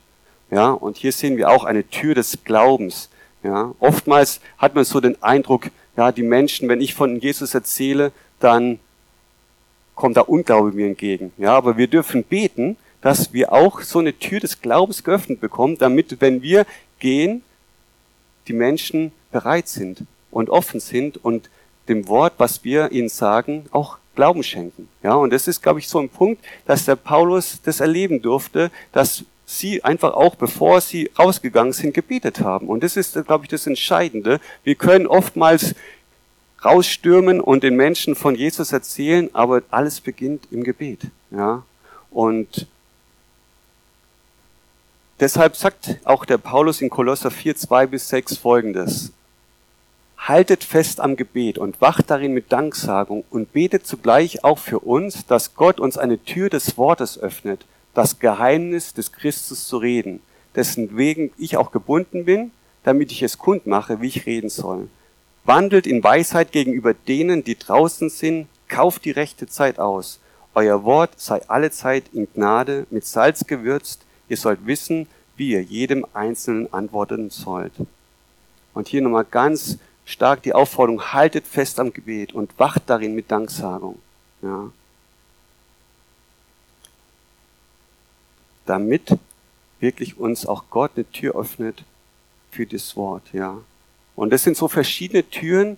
Ja, 0.52 0.70
und 0.70 0.96
hier 0.96 1.10
sehen 1.10 1.36
wir 1.38 1.50
auch 1.50 1.64
eine 1.64 1.88
Tür 1.88 2.14
des 2.14 2.44
Glaubens. 2.44 3.08
Ja, 3.42 3.74
oftmals 3.80 4.40
hat 4.58 4.76
man 4.76 4.84
so 4.84 5.00
den 5.00 5.20
Eindruck, 5.22 5.70
ja, 5.96 6.12
die 6.12 6.22
Menschen, 6.22 6.68
wenn 6.68 6.80
ich 6.80 6.94
von 6.94 7.18
Jesus 7.18 7.54
erzähle, 7.54 8.12
dann 8.38 8.78
kommt 9.96 10.16
da 10.16 10.20
Unglaube 10.20 10.70
mir 10.70 10.86
entgegen. 10.86 11.32
Ja, 11.36 11.56
aber 11.56 11.76
wir 11.76 11.88
dürfen 11.88 12.22
beten, 12.22 12.76
dass 13.00 13.32
wir 13.32 13.52
auch 13.52 13.80
so 13.80 13.98
eine 13.98 14.16
Tür 14.16 14.38
des 14.38 14.60
Glaubens 14.60 15.02
geöffnet 15.02 15.40
bekommen, 15.40 15.78
damit, 15.78 16.20
wenn 16.20 16.42
wir 16.42 16.64
gehen, 17.00 17.42
die 18.48 18.52
Menschen 18.52 19.12
bereit 19.30 19.68
sind 19.68 20.04
und 20.30 20.50
offen 20.50 20.80
sind 20.80 21.22
und 21.24 21.50
dem 21.88 22.08
Wort, 22.08 22.34
was 22.38 22.64
wir 22.64 22.92
ihnen 22.92 23.08
sagen, 23.08 23.66
auch 23.70 23.98
Glauben 24.14 24.42
schenken. 24.42 24.88
Ja, 25.02 25.14
und 25.14 25.32
das 25.32 25.48
ist, 25.48 25.62
glaube 25.62 25.78
ich, 25.78 25.88
so 25.88 25.98
ein 25.98 26.10
Punkt, 26.10 26.44
dass 26.66 26.84
der 26.84 26.96
Paulus 26.96 27.60
das 27.62 27.80
erleben 27.80 28.20
durfte, 28.20 28.70
dass 28.92 29.24
sie 29.46 29.82
einfach 29.84 30.12
auch, 30.12 30.34
bevor 30.34 30.80
sie 30.80 31.10
rausgegangen 31.18 31.72
sind, 31.72 31.94
gebetet 31.94 32.40
haben. 32.40 32.68
Und 32.68 32.82
das 32.82 32.96
ist, 32.96 33.14
glaube 33.26 33.44
ich, 33.44 33.50
das 33.50 33.66
Entscheidende. 33.66 34.40
Wir 34.64 34.74
können 34.74 35.06
oftmals 35.06 35.74
rausstürmen 36.64 37.40
und 37.40 37.62
den 37.62 37.74
Menschen 37.74 38.14
von 38.14 38.34
Jesus 38.34 38.72
erzählen, 38.72 39.30
aber 39.32 39.62
alles 39.70 40.00
beginnt 40.00 40.46
im 40.50 40.62
Gebet. 40.62 41.00
Ja, 41.30 41.62
und 42.10 42.66
Deshalb 45.22 45.54
sagt 45.54 45.98
auch 46.02 46.24
der 46.24 46.36
Paulus 46.36 46.80
in 46.80 46.90
Kolosser 46.90 47.30
4, 47.30 47.54
2 47.54 47.86
bis 47.86 48.08
6 48.08 48.38
folgendes. 48.38 49.12
Haltet 50.18 50.64
fest 50.64 50.98
am 50.98 51.14
Gebet 51.14 51.58
und 51.58 51.80
wacht 51.80 52.10
darin 52.10 52.34
mit 52.34 52.50
Danksagung 52.50 53.22
und 53.30 53.52
betet 53.52 53.86
zugleich 53.86 54.42
auch 54.42 54.58
für 54.58 54.80
uns, 54.80 55.24
dass 55.26 55.54
Gott 55.54 55.78
uns 55.78 55.96
eine 55.96 56.18
Tür 56.18 56.48
des 56.48 56.76
Wortes 56.76 57.20
öffnet, 57.20 57.64
das 57.94 58.18
Geheimnis 58.18 58.94
des 58.94 59.12
Christus 59.12 59.68
zu 59.68 59.76
reden, 59.76 60.18
dessen 60.56 60.96
wegen 60.96 61.30
ich 61.38 61.56
auch 61.56 61.70
gebunden 61.70 62.24
bin, 62.24 62.50
damit 62.82 63.12
ich 63.12 63.22
es 63.22 63.38
kundmache, 63.38 64.00
wie 64.00 64.08
ich 64.08 64.26
reden 64.26 64.50
soll. 64.50 64.88
Wandelt 65.44 65.86
in 65.86 66.02
Weisheit 66.02 66.50
gegenüber 66.50 66.94
denen, 66.94 67.44
die 67.44 67.56
draußen 67.56 68.10
sind, 68.10 68.48
kauft 68.66 69.04
die 69.04 69.12
rechte 69.12 69.46
Zeit 69.46 69.78
aus. 69.78 70.18
Euer 70.52 70.82
Wort 70.82 71.12
sei 71.20 71.42
alle 71.46 71.70
Zeit 71.70 72.06
in 72.12 72.26
Gnade 72.34 72.88
mit 72.90 73.06
Salz 73.06 73.46
gewürzt, 73.46 74.04
Ihr 74.32 74.38
sollt 74.38 74.64
wissen, 74.64 75.08
wie 75.36 75.50
ihr 75.50 75.62
jedem 75.62 76.06
Einzelnen 76.14 76.72
antworten 76.72 77.28
sollt. 77.28 77.74
Und 78.72 78.88
hier 78.88 79.02
nochmal 79.02 79.26
ganz 79.30 79.76
stark 80.06 80.42
die 80.42 80.54
Aufforderung, 80.54 81.12
haltet 81.12 81.46
fest 81.46 81.78
am 81.78 81.92
Gebet 81.92 82.32
und 82.32 82.58
wacht 82.58 82.84
darin 82.86 83.14
mit 83.14 83.30
Danksagung. 83.30 83.98
Ja. 84.40 84.70
Damit 88.64 89.18
wirklich 89.80 90.16
uns 90.16 90.46
auch 90.46 90.64
Gott 90.70 90.92
eine 90.94 91.04
Tür 91.12 91.36
öffnet 91.36 91.84
für 92.52 92.64
das 92.64 92.96
Wort, 92.96 93.34
ja. 93.34 93.58
Und 94.16 94.32
das 94.32 94.44
sind 94.44 94.56
so 94.56 94.66
verschiedene 94.66 95.28
Türen, 95.28 95.76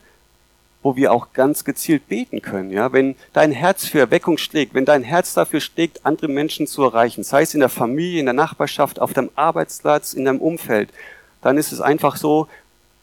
wo 0.84 0.96
wir 0.96 1.12
auch 1.12 1.32
ganz 1.32 1.64
gezielt 1.64 2.08
beten 2.08 2.42
können. 2.42 2.70
Ja, 2.70 2.92
wenn 2.92 3.16
dein 3.32 3.52
Herz 3.52 3.86
für 3.86 3.98
Erweckung 3.98 4.36
schlägt, 4.36 4.74
wenn 4.74 4.84
dein 4.84 5.02
Herz 5.02 5.32
dafür 5.32 5.60
schlägt, 5.60 6.04
andere 6.04 6.28
Menschen 6.28 6.66
zu 6.66 6.82
erreichen, 6.84 7.24
sei 7.24 7.42
es 7.42 7.54
in 7.54 7.60
der 7.60 7.70
Familie, 7.70 8.20
in 8.20 8.26
der 8.26 8.34
Nachbarschaft, 8.34 9.00
auf 9.00 9.14
deinem 9.14 9.30
Arbeitsplatz, 9.34 10.12
in 10.12 10.26
deinem 10.26 10.40
Umfeld, 10.40 10.90
dann 11.40 11.56
ist 11.56 11.72
es 11.72 11.80
einfach 11.80 12.16
so, 12.16 12.48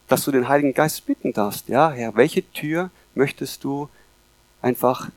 dass 0.06 0.24
du 0.24 0.30
den 0.30 0.48
Heiligen 0.48 0.74
Geist 0.74 1.06
bitten 1.06 1.32
darfst. 1.32 1.68
Ja, 1.68 1.90
Herr, 1.90 2.14
welche 2.14 2.48
Tür 2.52 2.90
möchtest 3.16 3.64
du 3.64 3.88
einfach 4.62 5.10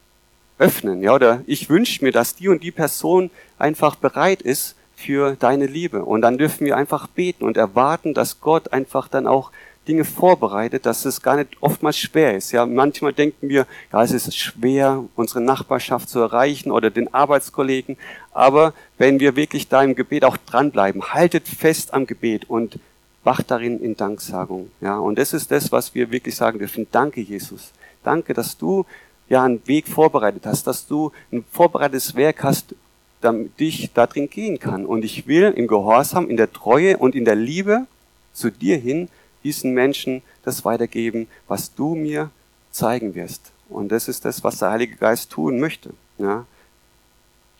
öffnen? 0.57 1.03
Ja, 1.03 1.13
oder 1.13 1.43
ich 1.45 1.69
wünsche 1.69 2.03
mir, 2.03 2.11
dass 2.11 2.35
die 2.35 2.47
und 2.47 2.63
die 2.63 2.71
Person 2.71 3.29
einfach 3.59 3.95
bereit 3.95 4.41
ist 4.41 4.75
für 4.95 5.35
deine 5.35 5.67
Liebe. 5.67 6.03
Und 6.03 6.21
dann 6.21 6.39
dürfen 6.39 6.65
wir 6.65 6.77
einfach 6.77 7.05
beten 7.05 7.43
und 7.43 7.57
erwarten, 7.57 8.15
dass 8.15 8.41
Gott 8.41 8.73
einfach 8.73 9.07
dann 9.07 9.27
auch 9.27 9.51
Dinge 9.87 10.05
vorbereitet, 10.05 10.85
dass 10.85 11.05
es 11.05 11.21
gar 11.21 11.37
nicht 11.37 11.57
oftmals 11.61 11.97
schwer 11.97 12.35
ist. 12.35 12.51
Ja, 12.51 12.65
manchmal 12.65 13.13
denken 13.13 13.49
wir, 13.49 13.67
ja, 13.91 14.03
es 14.03 14.11
ist 14.11 14.35
schwer, 14.37 15.03
unsere 15.15 15.41
Nachbarschaft 15.41 16.09
zu 16.09 16.19
erreichen 16.19 16.71
oder 16.71 16.89
den 16.89 17.13
Arbeitskollegen. 17.13 17.97
Aber 18.33 18.73
wenn 18.97 19.19
wir 19.19 19.35
wirklich 19.35 19.67
da 19.67 19.83
im 19.83 19.95
Gebet 19.95 20.25
auch 20.25 20.37
dranbleiben, 20.37 21.13
haltet 21.13 21.47
fest 21.47 21.93
am 21.93 22.07
Gebet 22.07 22.49
und 22.49 22.79
wacht 23.23 23.49
darin 23.51 23.79
in 23.79 23.97
Danksagung. 23.97 24.71
Ja, 24.81 24.97
und 24.97 25.17
das 25.17 25.33
ist 25.33 25.51
das, 25.51 25.71
was 25.71 25.95
wir 25.95 26.11
wirklich 26.11 26.35
sagen 26.35 26.59
dürfen. 26.59 26.87
Danke, 26.91 27.21
Jesus. 27.21 27.71
Danke, 28.03 28.33
dass 28.33 28.57
du 28.57 28.85
ja 29.27 29.43
einen 29.43 29.65
Weg 29.67 29.87
vorbereitet 29.87 30.45
hast, 30.45 30.67
dass 30.67 30.85
du 30.85 31.11
ein 31.31 31.43
vorbereitetes 31.51 32.15
Werk 32.15 32.43
hast, 32.43 32.75
damit 33.21 33.51
ich 33.57 33.91
da 33.93 34.05
drin 34.05 34.29
gehen 34.29 34.59
kann. 34.59 34.85
Und 34.85 35.03
ich 35.03 35.27
will 35.27 35.53
im 35.55 35.67
Gehorsam, 35.67 36.29
in 36.29 36.37
der 36.37 36.53
Treue 36.53 36.97
und 36.97 37.15
in 37.15 37.25
der 37.25 37.35
Liebe 37.35 37.87
zu 38.33 38.51
dir 38.51 38.77
hin 38.77 39.09
diesen 39.45 39.73
Menschen 39.73 40.23
das 40.43 40.65
weitergeben, 40.65 41.27
was 41.47 41.73
du 41.73 41.95
mir 41.95 42.31
zeigen 42.71 43.15
wirst. 43.15 43.51
Und 43.69 43.89
das 43.91 44.07
ist 44.07 44.25
das, 44.25 44.43
was 44.43 44.57
der 44.57 44.71
Heilige 44.71 44.95
Geist 44.97 45.29
tun 45.31 45.59
möchte. 45.59 45.91
Ja? 46.17 46.45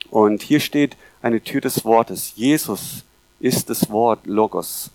Und 0.09 0.41
hier 0.41 0.59
steht 0.59 0.97
eine 1.21 1.41
Tür 1.41 1.61
des 1.61 1.85
Wortes. 1.85 2.33
Jesus 2.35 3.03
ist 3.39 3.69
das 3.69 3.89
Wort 3.89 4.25
Logos. 4.25 4.91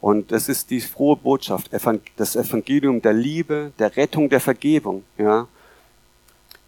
Und 0.00 0.32
das 0.32 0.48
ist 0.48 0.70
die 0.70 0.80
frohe 0.80 1.16
Botschaft, 1.16 1.70
das 2.16 2.36
Evangelium 2.36 3.02
der 3.02 3.12
Liebe, 3.12 3.72
der 3.78 3.96
Rettung, 3.96 4.28
der 4.28 4.40
Vergebung. 4.40 5.04
Ja? 5.18 5.48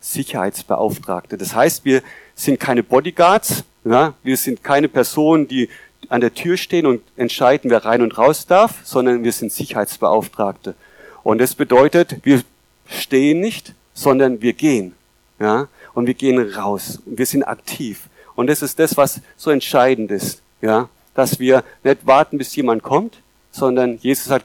Sicherheitsbeauftragte. 0.01 1.39
Das 1.39 1.55
heißt, 1.55 1.85
wir 1.85 2.03
sind 2.35 2.59
keine 2.59 2.83
Bodyguards, 2.83 3.65
ja? 3.85 4.15
wir 4.23 4.37
sind 4.37 4.63
keine 4.65 4.89
Personen, 4.89 5.47
die 5.47 5.69
an 6.13 6.21
der 6.21 6.35
Tür 6.35 6.57
stehen 6.57 6.87
und 6.87 7.03
entscheiden, 7.17 7.71
wer 7.71 7.85
rein 7.85 8.03
und 8.03 8.19
raus 8.19 8.47
darf, 8.47 8.81
sondern 8.85 9.25
wir 9.25 9.33
sind 9.33 9.53
Sicherheitsbeauftragte. 9.53 10.75
Und 11.23 11.41
das 11.41 11.55
bedeutet, 11.55 12.17
wir 12.25 12.43
stehen 12.87 13.41
nicht 13.41 13.75
sondern 13.95 14.41
wir 14.43 14.53
gehen. 14.53 14.95
Ja? 15.39 15.69
Und 15.95 16.07
wir 16.07 16.15
gehen 16.15 16.39
raus. 16.39 17.01
Und 17.05 17.19
wir 17.19 17.27
sind 17.27 17.43
aktiv. 17.43 18.09
Und 18.35 18.47
das 18.47 18.63
ist 18.63 18.79
das, 18.79 18.97
was 18.97 19.21
so 19.37 19.51
entscheidend 19.51 20.11
ist. 20.11 20.41
Ja? 20.61 20.89
Dass 21.15 21.39
wir 21.39 21.65
nicht 21.85 22.07
warten, 22.07 22.39
bis 22.39 22.55
jemand 22.57 22.83
kommt, 22.83 23.19
sondern 23.51 23.99
Jesus 23.99 24.31
hat, 24.31 24.45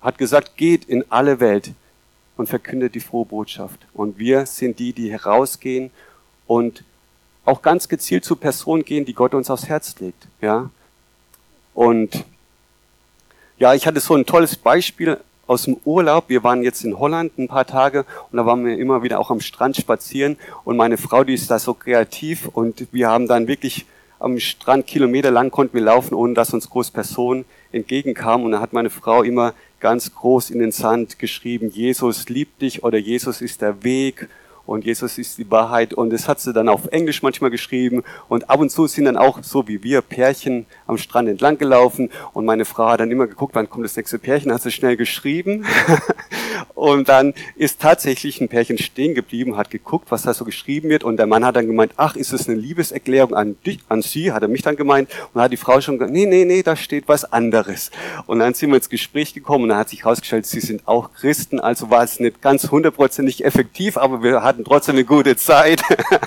hat 0.00 0.18
gesagt, 0.18 0.56
geht 0.56 0.84
in 0.84 1.04
alle 1.10 1.40
Welt 1.40 1.72
und 2.36 2.48
verkündet 2.48 2.94
die 2.94 3.00
frohe 3.00 3.26
Botschaft. 3.26 3.80
Und 3.94 4.18
wir 4.18 4.46
sind 4.46 4.78
die, 4.78 4.92
die 4.92 5.10
herausgehen 5.10 5.90
und 6.46 6.84
auch 7.44 7.62
ganz 7.62 7.88
gezielt 7.88 8.24
zu 8.24 8.36
Personen 8.36 8.84
gehen, 8.84 9.04
die 9.04 9.14
Gott 9.14 9.34
uns 9.34 9.48
aufs 9.48 9.68
Herz 9.68 9.94
legt. 10.00 10.26
Ja? 10.40 10.70
Und 11.78 12.24
ja, 13.56 13.72
ich 13.72 13.86
hatte 13.86 14.00
so 14.00 14.16
ein 14.16 14.26
tolles 14.26 14.56
Beispiel 14.56 15.16
aus 15.46 15.62
dem 15.62 15.76
Urlaub. 15.84 16.24
Wir 16.26 16.42
waren 16.42 16.64
jetzt 16.64 16.82
in 16.82 16.98
Holland 16.98 17.38
ein 17.38 17.46
paar 17.46 17.68
Tage 17.68 18.04
und 18.32 18.36
da 18.36 18.44
waren 18.44 18.66
wir 18.66 18.76
immer 18.76 19.04
wieder 19.04 19.20
auch 19.20 19.30
am 19.30 19.40
Strand 19.40 19.76
spazieren. 19.76 20.38
Und 20.64 20.76
meine 20.76 20.96
Frau, 20.96 21.22
die 21.22 21.34
ist 21.34 21.52
da 21.52 21.60
so 21.60 21.74
kreativ 21.74 22.48
und 22.48 22.88
wir 22.90 23.08
haben 23.08 23.28
dann 23.28 23.46
wirklich 23.46 23.86
am 24.18 24.40
Strand 24.40 24.88
kilometerlang 24.88 25.52
konnten 25.52 25.74
wir 25.74 25.84
laufen, 25.84 26.14
ohne 26.14 26.34
dass 26.34 26.52
uns 26.52 26.68
groß 26.68 26.90
Personen 26.90 27.44
entgegenkamen. 27.70 28.44
Und 28.44 28.50
da 28.50 28.60
hat 28.60 28.72
meine 28.72 28.90
Frau 28.90 29.22
immer 29.22 29.54
ganz 29.78 30.12
groß 30.12 30.50
in 30.50 30.58
den 30.58 30.72
Sand 30.72 31.20
geschrieben, 31.20 31.70
Jesus 31.70 32.28
liebt 32.28 32.60
dich 32.60 32.82
oder 32.82 32.98
Jesus 32.98 33.40
ist 33.40 33.62
der 33.62 33.84
Weg 33.84 34.28
und 34.68 34.84
Jesus 34.84 35.16
ist 35.16 35.38
die 35.38 35.50
Wahrheit. 35.50 35.94
Und 35.94 36.10
das 36.10 36.28
hat 36.28 36.40
sie 36.40 36.52
dann 36.52 36.68
auf 36.68 36.88
Englisch 36.88 37.22
manchmal 37.22 37.50
geschrieben. 37.50 38.02
Und 38.28 38.50
ab 38.50 38.60
und 38.60 38.70
zu 38.70 38.86
sind 38.86 39.06
dann 39.06 39.16
auch 39.16 39.42
so 39.42 39.66
wie 39.66 39.82
wir 39.82 40.02
Pärchen 40.02 40.66
am 40.86 40.98
Strand 40.98 41.26
entlang 41.26 41.56
gelaufen. 41.56 42.10
Und 42.34 42.44
meine 42.44 42.66
Frau 42.66 42.90
hat 42.90 43.00
dann 43.00 43.10
immer 43.10 43.26
geguckt, 43.26 43.54
wann 43.54 43.70
kommt 43.70 43.86
das 43.86 43.96
nächste 43.96 44.18
Pärchen, 44.18 44.52
hat 44.52 44.60
sie 44.60 44.70
schnell 44.70 44.98
geschrieben. 44.98 45.64
Und 46.74 47.08
dann 47.08 47.34
ist 47.56 47.80
tatsächlich 47.80 48.40
ein 48.40 48.48
Pärchen 48.48 48.78
stehen 48.78 49.14
geblieben, 49.14 49.56
hat 49.56 49.70
geguckt, 49.70 50.10
was 50.10 50.22
da 50.22 50.34
so 50.34 50.44
geschrieben 50.44 50.90
wird. 50.90 51.02
Und 51.02 51.16
der 51.16 51.26
Mann 51.26 51.44
hat 51.44 51.56
dann 51.56 51.66
gemeint, 51.66 51.92
ach, 51.96 52.14
ist 52.14 52.32
es 52.32 52.48
eine 52.48 52.58
Liebeserklärung 52.58 53.34
an 53.34 53.56
dich, 53.64 53.80
an 53.88 54.02
sie, 54.02 54.32
hat 54.32 54.42
er 54.42 54.48
mich 54.48 54.62
dann 54.62 54.76
gemeint. 54.76 55.08
Und 55.32 55.40
hat 55.40 55.52
die 55.52 55.56
Frau 55.56 55.80
schon 55.80 55.98
gesagt, 55.98 56.12
nee, 56.12 56.26
nee, 56.26 56.44
nee, 56.44 56.62
da 56.62 56.76
steht 56.76 57.08
was 57.08 57.24
anderes. 57.32 57.90
Und 58.26 58.40
dann 58.40 58.54
sind 58.54 58.70
wir 58.70 58.76
ins 58.76 58.90
Gespräch 58.90 59.34
gekommen. 59.34 59.64
Und 59.64 59.70
dann 59.70 59.78
hat 59.78 59.88
sich 59.88 60.04
herausgestellt, 60.04 60.46
sie 60.46 60.60
sind 60.60 60.86
auch 60.86 61.12
Christen, 61.14 61.58
also 61.58 61.90
war 61.90 62.04
es 62.04 62.20
nicht 62.20 62.42
ganz 62.42 62.70
hundertprozentig 62.70 63.44
effektiv, 63.44 63.96
aber 63.96 64.22
wir 64.22 64.42
hatten 64.42 64.57
hatten 64.58 64.64
trotzdem 64.64 64.96
eine 64.96 65.04
gute 65.04 65.36
Zeit. 65.36 65.82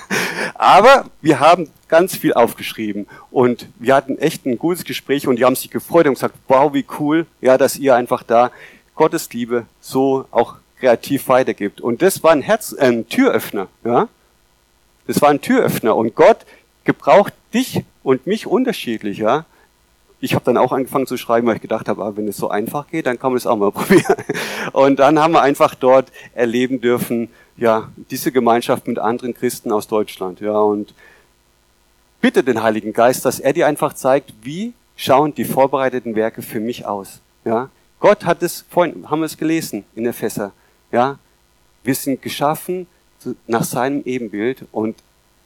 Aber 0.56 1.06
wir 1.22 1.42
haben 1.42 1.70
ganz 1.90 2.16
viel 2.16 2.34
aufgeschrieben 2.34 3.08
und 3.30 3.68
wir 3.78 3.94
hatten 3.94 4.18
echt 4.18 4.46
ein 4.46 4.58
gutes 4.58 4.86
Gespräch 4.86 5.28
und 5.28 5.36
die 5.36 5.44
haben 5.44 5.56
sich 5.56 5.70
gefreut 5.70 6.08
und 6.08 6.14
gesagt, 6.14 6.36
wow, 6.48 6.74
wie 6.74 6.86
cool, 7.00 7.26
ja, 7.42 7.58
dass 7.58 7.76
ihr 7.76 7.94
einfach 7.96 8.24
da 8.24 8.52
Gottes 8.96 9.32
Liebe 9.34 9.66
so 9.82 10.26
auch 10.32 10.56
kreativ 10.80 11.28
weitergibt. 11.28 11.82
Und 11.82 12.02
das 12.02 12.24
war 12.24 12.32
ein 12.32 12.42
Herz, 12.42 12.74
äh, 12.74 13.04
Türöffner, 13.04 13.68
ja. 13.84 14.08
Das 15.08 15.22
war 15.22 15.30
ein 15.30 15.42
Türöffner 15.42 15.96
und 15.96 16.16
Gott 16.16 16.38
gebraucht 16.86 17.34
dich 17.54 17.84
und 18.02 18.28
mich 18.28 18.48
unterschiedlich, 18.48 19.18
ja. 19.18 19.46
Ich 20.22 20.36
habe 20.36 20.46
dann 20.46 20.56
auch 20.56 20.72
angefangen 20.72 21.08
zu 21.08 21.18
schreiben, 21.18 21.48
weil 21.48 21.56
ich 21.56 21.62
gedacht 21.62 21.90
habe, 21.90 22.04
ah, 22.04 22.14
wenn 22.16 22.28
es 22.28 22.38
so 22.38 22.50
einfach 22.50 22.88
geht, 22.88 23.08
dann 23.08 23.20
kann 23.20 23.32
man 23.32 23.38
es 23.38 23.48
auch 23.48 23.58
mal 23.58 23.72
probieren. 23.74 24.16
Und 24.72 25.00
dann 25.00 25.20
haben 25.20 25.34
wir 25.34 25.42
einfach 25.42 25.76
dort 25.76 26.12
erleben 26.34 26.80
dürfen, 26.80 27.28
ja, 27.58 27.90
diese 28.10 28.32
Gemeinschaft 28.32 28.88
mit 28.88 29.00
anderen 29.00 29.34
Christen 29.34 29.72
aus 29.72 29.88
Deutschland, 29.88 30.40
ja, 30.40 30.58
und 30.58 30.94
bitte 32.22 32.44
den 32.44 32.62
Heiligen 32.62 32.94
Geist, 32.94 33.26
dass 33.26 33.40
er 33.40 33.54
dir 33.54 33.68
einfach 33.68 33.94
zeigt, 33.94 34.34
wie 34.44 34.74
schauen 34.96 35.34
die 35.34 35.46
vorbereiteten 35.46 36.16
Werke 36.16 36.42
für 36.42 36.60
mich 36.60 36.86
aus, 36.86 37.20
ja. 37.46 37.70
Gott 38.00 38.26
hat 38.26 38.42
es, 38.42 38.66
vorhin 38.70 39.10
haben 39.10 39.20
wir 39.20 39.28
es 39.28 39.38
gelesen 39.38 39.84
in 39.96 40.04
der 40.04 40.14
Fässer, 40.14 40.52
ja. 40.92 41.20
Wir 41.84 41.96
sind 41.96 42.22
geschaffen 42.22 42.88
nach 43.48 43.64
seinem 43.64 44.04
Ebenbild 44.06 44.66
und 44.72 44.96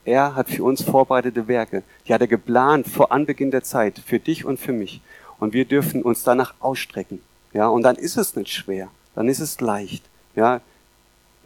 er 0.06 0.36
hat 0.36 0.48
für 0.48 0.62
uns 0.62 0.82
vorbereitete 0.82 1.48
Werke. 1.48 1.82
Die 2.06 2.14
hat 2.14 2.20
er 2.20 2.28
geplant 2.28 2.86
vor 2.86 3.10
Anbeginn 3.10 3.50
der 3.50 3.64
Zeit, 3.64 3.98
für 3.98 4.20
dich 4.20 4.44
und 4.44 4.60
für 4.60 4.72
mich. 4.72 5.00
Und 5.40 5.52
wir 5.52 5.64
dürfen 5.64 6.02
uns 6.02 6.22
danach 6.22 6.54
ausstrecken. 6.60 7.20
Ja, 7.52 7.68
und 7.68 7.82
dann 7.82 7.96
ist 7.96 8.16
es 8.16 8.36
nicht 8.36 8.52
schwer. 8.52 8.88
Dann 9.14 9.28
ist 9.28 9.40
es 9.40 9.60
leicht. 9.60 10.04
Ja, 10.36 10.60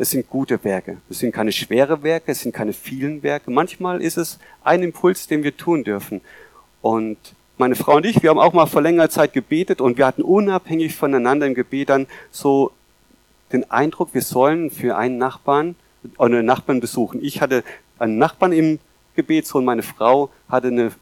es 0.00 0.10
sind 0.12 0.30
gute 0.30 0.64
Werke. 0.64 0.96
Es 1.10 1.18
sind 1.18 1.30
keine 1.30 1.52
schwere 1.52 2.02
Werke, 2.02 2.32
es 2.32 2.40
sind 2.40 2.52
keine 2.52 2.72
vielen 2.72 3.22
Werke. 3.22 3.50
Manchmal 3.50 4.00
ist 4.00 4.16
es 4.16 4.38
ein 4.64 4.82
Impuls, 4.82 5.26
den 5.26 5.42
wir 5.42 5.54
tun 5.54 5.84
dürfen. 5.84 6.22
Und 6.80 7.18
meine 7.58 7.74
Frau 7.74 7.96
und 7.96 8.06
ich, 8.06 8.22
wir 8.22 8.30
haben 8.30 8.38
auch 8.38 8.54
mal 8.54 8.64
vor 8.64 8.80
längerer 8.80 9.10
Zeit 9.10 9.34
gebetet 9.34 9.82
und 9.82 9.98
wir 9.98 10.06
hatten 10.06 10.22
unabhängig 10.22 10.96
voneinander 10.96 11.46
im 11.46 11.54
Gebet 11.54 11.90
dann 11.90 12.06
so 12.30 12.72
den 13.52 13.70
Eindruck, 13.70 14.14
wir 14.14 14.22
sollen 14.22 14.70
für 14.70 14.96
einen 14.96 15.18
Nachbarn 15.18 15.74
oder 16.16 16.38
einen 16.38 16.46
Nachbarn 16.46 16.80
besuchen. 16.80 17.22
Ich 17.22 17.42
hatte 17.42 17.62
einen 17.98 18.16
Nachbarn 18.16 18.52
im 18.52 18.78
Gebet, 19.16 19.54
und 19.54 19.66
meine 19.66 19.82
Frau 19.82 20.30
hatte 20.48 20.68
eine 20.68 20.92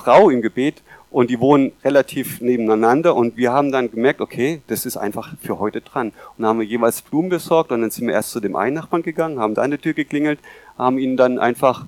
Frau 0.00 0.30
im 0.30 0.42
Gebet 0.42 0.82
und 1.10 1.30
die 1.30 1.40
wohnen 1.40 1.72
relativ 1.84 2.40
nebeneinander 2.40 3.14
und 3.14 3.36
wir 3.36 3.52
haben 3.52 3.72
dann 3.72 3.90
gemerkt, 3.90 4.20
okay, 4.20 4.60
das 4.66 4.86
ist 4.86 4.96
einfach 4.96 5.34
für 5.40 5.58
heute 5.58 5.80
dran. 5.80 6.08
Und 6.08 6.14
dann 6.38 6.46
haben 6.46 6.60
wir 6.60 6.66
jeweils 6.66 7.02
Blumen 7.02 7.30
besorgt 7.30 7.72
und 7.72 7.80
dann 7.80 7.90
sind 7.90 8.06
wir 8.06 8.14
erst 8.14 8.30
zu 8.30 8.40
dem 8.40 8.56
einen 8.56 8.76
Nachbarn 8.76 9.02
gegangen, 9.02 9.38
haben 9.38 9.54
da 9.54 9.62
an 9.62 9.70
der 9.70 9.80
Tür 9.80 9.94
geklingelt, 9.94 10.38
haben 10.76 10.98
ihnen 10.98 11.16
dann 11.16 11.38
einfach 11.38 11.86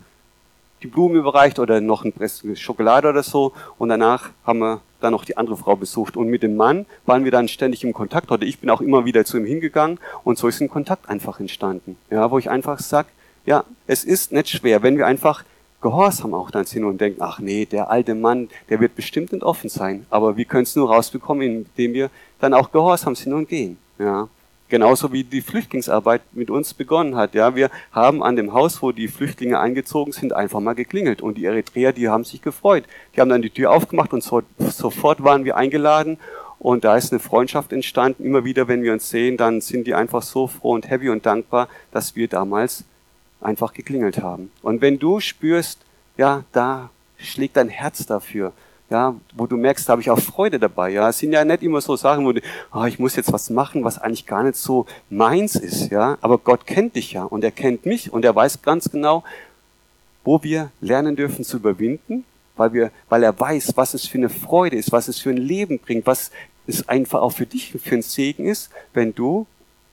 die 0.83 0.87
Blumen 0.87 1.17
überreicht 1.17 1.59
oder 1.59 1.81
noch 1.81 2.05
ein 2.05 2.13
Press 2.13 2.43
Schokolade 2.55 3.09
oder 3.09 3.23
so 3.23 3.53
und 3.79 3.91
danach 3.91 4.31
haben 4.47 4.61
wir 4.61 4.81
dann 5.01 5.13
noch 5.13 5.25
die 5.25 5.37
andere 5.37 5.57
Frau 5.57 5.77
besucht 5.77 6.17
und 6.17 6.29
mit 6.29 6.43
dem 6.43 6.57
Mann 6.57 6.87
waren 7.07 7.25
wir 7.25 7.31
dann 7.31 7.49
ständig 7.49 7.85
im 7.85 7.93
Kontakt 7.93 8.31
oder 8.31 8.47
ich 8.47 8.59
bin 8.59 8.71
auch 8.71 8.81
immer 8.81 9.05
wieder 9.05 9.25
zu 9.25 9.39
ihm 9.39 9.45
hingegangen 9.45 9.99
und 10.25 10.39
so 10.39 10.49
ist 10.49 10.61
ein 10.61 10.69
Kontakt 10.69 11.09
einfach 11.09 11.41
entstanden. 11.41 11.97
Ja, 12.11 12.31
wo 12.31 12.39
ich 12.39 12.49
einfach 12.51 12.79
sag, 12.79 13.07
ja, 13.47 13.65
es 13.87 14.05
ist 14.05 14.33
nicht 14.33 14.49
schwer, 14.49 14.83
wenn 14.83 14.97
wir 14.97 15.07
einfach 15.07 15.45
Gehorsam 15.81 16.35
auch 16.35 16.51
dann 16.51 16.67
sind 16.67 16.85
und 16.85 17.01
denken, 17.01 17.23
ach 17.23 17.39
nee, 17.39 17.65
der 17.65 17.91
alte 17.91 18.15
Mann, 18.15 18.49
der 18.69 18.81
wird 18.81 18.95
bestimmt 18.95 19.33
nicht 19.33 19.43
offen 19.43 19.71
sein. 19.71 20.07
Aber 20.11 20.37
wir 20.37 20.45
können 20.45 20.65
es 20.65 20.77
nur 20.77 20.91
rausbekommen, 20.91 21.67
indem 21.77 21.95
wir 21.95 22.11
dann 22.39 22.55
auch 22.55 22.71
gehorsam 22.71 23.15
sind 23.15 23.33
und 23.33 23.49
gehen. 23.49 23.79
Ja. 23.99 24.29
Genauso 24.69 25.13
wie 25.13 25.25
die 25.25 25.41
Flüchtlingsarbeit 25.41 26.23
mit 26.33 26.49
uns 26.49 26.75
begonnen 26.75 27.17
hat. 27.17 27.35
Ja, 27.35 27.57
wir 27.57 27.71
haben 27.91 28.23
an 28.23 28.37
dem 28.37 28.53
Haus, 28.53 28.81
wo 28.83 28.93
die 28.93 29.09
Flüchtlinge 29.09 29.59
eingezogen 29.59 30.13
sind, 30.13 30.33
einfach 30.33 30.61
mal 30.61 30.75
geklingelt. 30.75 31.23
Und 31.23 31.39
die 31.39 31.45
Eritreer, 31.45 31.93
die 31.93 32.09
haben 32.09 32.23
sich 32.23 32.41
gefreut. 32.41 32.85
Die 33.15 33.21
haben 33.21 33.31
dann 33.31 33.43
die 33.43 33.51
Tür 33.51 33.73
aufgemacht 33.73 34.13
und 34.13 34.23
so, 34.23 34.43
sofort 34.59 35.25
waren 35.25 35.45
wir 35.45 35.57
eingeladen. 35.57 36.19
Und 36.61 36.85
da 36.85 36.97
ist 36.97 37.11
eine 37.11 37.19
Freundschaft 37.19 37.73
entstanden. 37.73 38.25
Immer 38.25 38.45
wieder, 38.45 38.69
wenn 38.69 38.83
wir 38.83 38.93
uns 38.93 39.11
sehen, 39.11 39.37
dann 39.37 39.61
sind 39.61 39.89
die 39.89 39.95
einfach 39.95 40.23
so 40.23 40.47
froh 40.47 40.75
und 40.75 40.89
happy 40.89 41.09
und 41.09 41.27
dankbar, 41.27 41.69
dass 41.91 42.15
wir 42.15 42.29
damals 42.29 42.85
einfach 43.41 43.73
geklingelt 43.73 44.23
haben. 44.23 44.51
Und 44.63 44.81
wenn 44.81 44.99
du 44.99 45.21
spürst, 45.21 45.79
ja, 46.17 46.45
da 46.53 46.91
schlägt 47.19 47.57
dein 47.57 47.69
Herz 47.69 48.07
dafür, 48.07 48.53
ja, 48.91 49.15
wo 49.35 49.47
du 49.47 49.57
merkst, 49.57 49.89
da 49.89 49.93
habe 49.93 50.03
ich 50.03 50.11
auch 50.11 50.19
Freude 50.19 50.59
dabei. 50.59 50.91
Ja, 50.91 51.09
es 51.09 51.19
sind 51.19 51.33
ja 51.33 51.45
nicht 51.45 51.63
immer 51.63 51.81
so 51.81 51.95
Sachen, 51.95 52.27
wo 52.27 52.33
du, 52.33 52.41
oh, 52.75 52.85
ich 52.85 52.99
muss 52.99 53.15
jetzt 53.15 53.33
was 53.33 53.49
machen, 53.49 53.85
was 53.85 53.99
eigentlich 53.99 54.27
gar 54.27 54.43
nicht 54.43 54.57
so 54.57 54.87
meins 55.09 55.55
ist. 55.55 55.91
Ja, 55.91 56.19
aber 56.21 56.39
Gott 56.39 56.67
kennt 56.67 56.97
dich 56.97 57.13
ja 57.13 57.23
und 57.23 57.45
er 57.45 57.53
kennt 57.53 57.87
mich 57.87 58.13
und 58.13 58.25
er 58.25 58.35
weiß 58.35 58.63
ganz 58.63 58.91
genau, 58.91 59.23
wo 60.25 60.43
wir 60.43 60.71
lernen 60.81 61.15
dürfen 61.15 61.45
zu 61.45 61.59
überwinden, 61.59 62.25
weil 62.57 62.73
wir, 62.73 62.91
weil 63.09 63.23
er 63.23 63.39
weiß, 63.39 63.77
was 63.77 63.95
es 63.95 64.07
für 64.07 64.19
eine 64.19 64.29
Freude 64.29 64.77
ist, 64.77 64.91
was 64.91 65.07
es 65.09 65.21
für 65.21 65.31
ein 65.31 65.37
Leben 65.37 65.79
bringt, 65.79 66.07
was 66.07 66.33
es 66.67 66.89
einfach 66.89 67.23
auch 67.23 67.31
für 67.33 67.47
dich 67.47 67.73
für 67.73 67.95
ein 67.95 68.03
Segen 68.03 68.47
ist, 68.47 68.71
wenn 68.93 69.15
du 69.15 69.47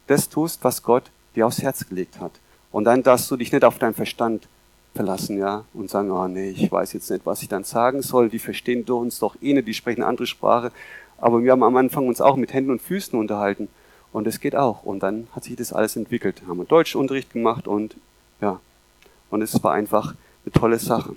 das 0.07 0.27
tust, 0.27 0.63
was 0.63 0.81
Gott 0.81 1.03
dir 1.35 1.45
aufs 1.45 1.61
Herz 1.61 1.87
gelegt 1.87 2.19
hat. 2.19 2.31
Und 2.77 2.83
dann 2.83 3.01
darfst 3.01 3.31
du 3.31 3.37
dich 3.37 3.51
nicht 3.51 3.65
auf 3.65 3.79
deinen 3.79 3.95
Verstand 3.95 4.47
verlassen, 4.93 5.39
ja, 5.39 5.65
und 5.73 5.89
sagen, 5.89 6.11
oh 6.11 6.27
nee, 6.27 6.51
ich 6.51 6.71
weiß 6.71 6.93
jetzt 6.93 7.09
nicht, 7.09 7.25
was 7.25 7.41
ich 7.41 7.47
dann 7.47 7.63
sagen 7.63 8.03
soll, 8.03 8.29
die 8.29 8.37
verstehen 8.37 8.83
uns 8.83 9.17
doch 9.17 9.35
eh 9.41 9.53
nicht, 9.53 9.67
die 9.67 9.73
sprechen 9.73 10.03
eine 10.03 10.09
andere 10.09 10.27
Sprache. 10.27 10.71
Aber 11.17 11.41
wir 11.41 11.53
haben 11.53 11.63
am 11.63 11.75
Anfang 11.75 12.07
uns 12.07 12.21
auch 12.21 12.35
mit 12.35 12.53
Händen 12.53 12.69
und 12.69 12.79
Füßen 12.79 13.17
unterhalten. 13.17 13.67
Und 14.13 14.27
es 14.27 14.39
geht 14.39 14.55
auch. 14.55 14.83
Und 14.83 15.01
dann 15.01 15.27
hat 15.31 15.45
sich 15.45 15.55
das 15.55 15.73
alles 15.73 15.95
entwickelt. 15.95 16.43
Haben 16.47 16.59
wir 16.59 16.65
Deutschunterricht 16.65 17.33
gemacht 17.33 17.67
und 17.67 17.95
ja. 18.41 18.59
Und 19.31 19.41
es 19.41 19.63
war 19.63 19.73
einfach 19.73 20.13
eine 20.45 20.51
tolle 20.51 20.77
Sache. 20.77 21.15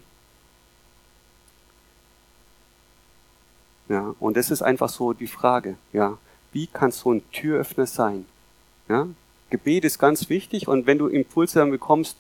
Ja, 3.91 4.15
und 4.19 4.39
das 4.39 4.51
ist 4.51 4.63
einfach 4.63 4.89
so 4.89 5.13
die 5.13 5.27
Frage, 5.27 5.77
ja. 5.93 6.17
Wie 6.53 6.69
kann 6.69 6.91
so 6.91 7.13
ein 7.13 7.23
Türöffner 7.33 7.85
sein? 7.85 8.25
Ja, 8.89 9.09
Gebet 9.51 9.85
ist 9.85 9.99
ganz 9.99 10.29
wichtig 10.29 10.69
und 10.69 10.87
wenn 10.87 10.99
du 10.99 11.09
Impulse 11.09 11.59
dann 11.59 11.71
bekommst, 11.71 12.17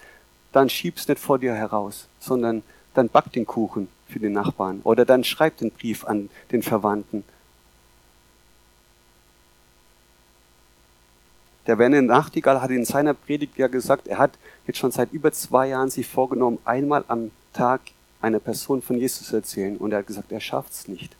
dann 0.52 0.68
schiebst 0.68 1.08
nicht 1.08 1.20
vor 1.20 1.38
dir 1.38 1.54
heraus, 1.54 2.08
sondern 2.18 2.62
dann 2.94 3.08
back 3.08 3.32
den 3.32 3.46
Kuchen 3.46 3.88
für 4.08 4.18
den 4.18 4.32
Nachbarn 4.32 4.80
oder 4.82 5.04
dann 5.04 5.22
schreib 5.24 5.56
den 5.58 5.70
Brief 5.70 6.04
an 6.04 6.28
den 6.50 6.62
Verwandten. 6.62 7.24
Der 11.66 11.78
Werner 11.78 12.02
Nachtigall 12.02 12.60
hat 12.60 12.70
in 12.70 12.84
seiner 12.84 13.14
Predigt 13.14 13.56
ja 13.56 13.68
gesagt, 13.68 14.08
er 14.08 14.18
hat 14.18 14.32
jetzt 14.66 14.78
schon 14.78 14.90
seit 14.90 15.12
über 15.12 15.30
zwei 15.30 15.68
Jahren 15.68 15.90
sich 15.90 16.06
vorgenommen, 16.06 16.58
einmal 16.64 17.04
am 17.06 17.30
Tag 17.52 17.80
einer 18.20 18.40
Person 18.40 18.82
von 18.82 18.98
Jesus 18.98 19.28
zu 19.28 19.36
erzählen. 19.36 19.76
Und 19.76 19.92
er 19.92 19.98
hat 19.98 20.06
gesagt, 20.06 20.32
er 20.32 20.40
schafft 20.40 20.72
es 20.72 20.88
nicht. 20.88 21.14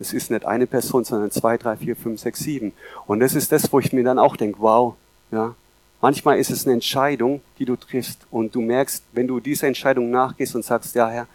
Es 0.00 0.12
ist 0.12 0.30
nicht 0.30 0.44
eine 0.44 0.66
Person, 0.66 1.04
sondern 1.04 1.30
zwei, 1.30 1.56
drei, 1.56 1.76
vier, 1.76 1.96
fünf, 1.96 2.20
sechs, 2.20 2.40
sieben. 2.40 2.72
Und 3.06 3.20
das 3.20 3.34
ist 3.34 3.50
das, 3.50 3.72
wo 3.72 3.80
ich 3.80 3.92
mir 3.92 4.04
dann 4.04 4.18
auch 4.18 4.36
denke, 4.36 4.58
wow, 4.60 4.94
ja, 5.30 5.54
Manchmal 6.00 6.38
ist 6.38 6.50
es 6.50 6.64
eine 6.64 6.74
Entscheidung, 6.74 7.40
die 7.58 7.64
du 7.64 7.74
triffst 7.74 8.20
und 8.30 8.54
du 8.54 8.60
merkst, 8.60 9.02
wenn 9.12 9.26
du 9.26 9.40
dieser 9.40 9.66
Entscheidung 9.66 10.10
nachgehst 10.10 10.54
und 10.54 10.64
sagst, 10.64 10.94
ja 10.94 11.08
Herr, 11.08 11.26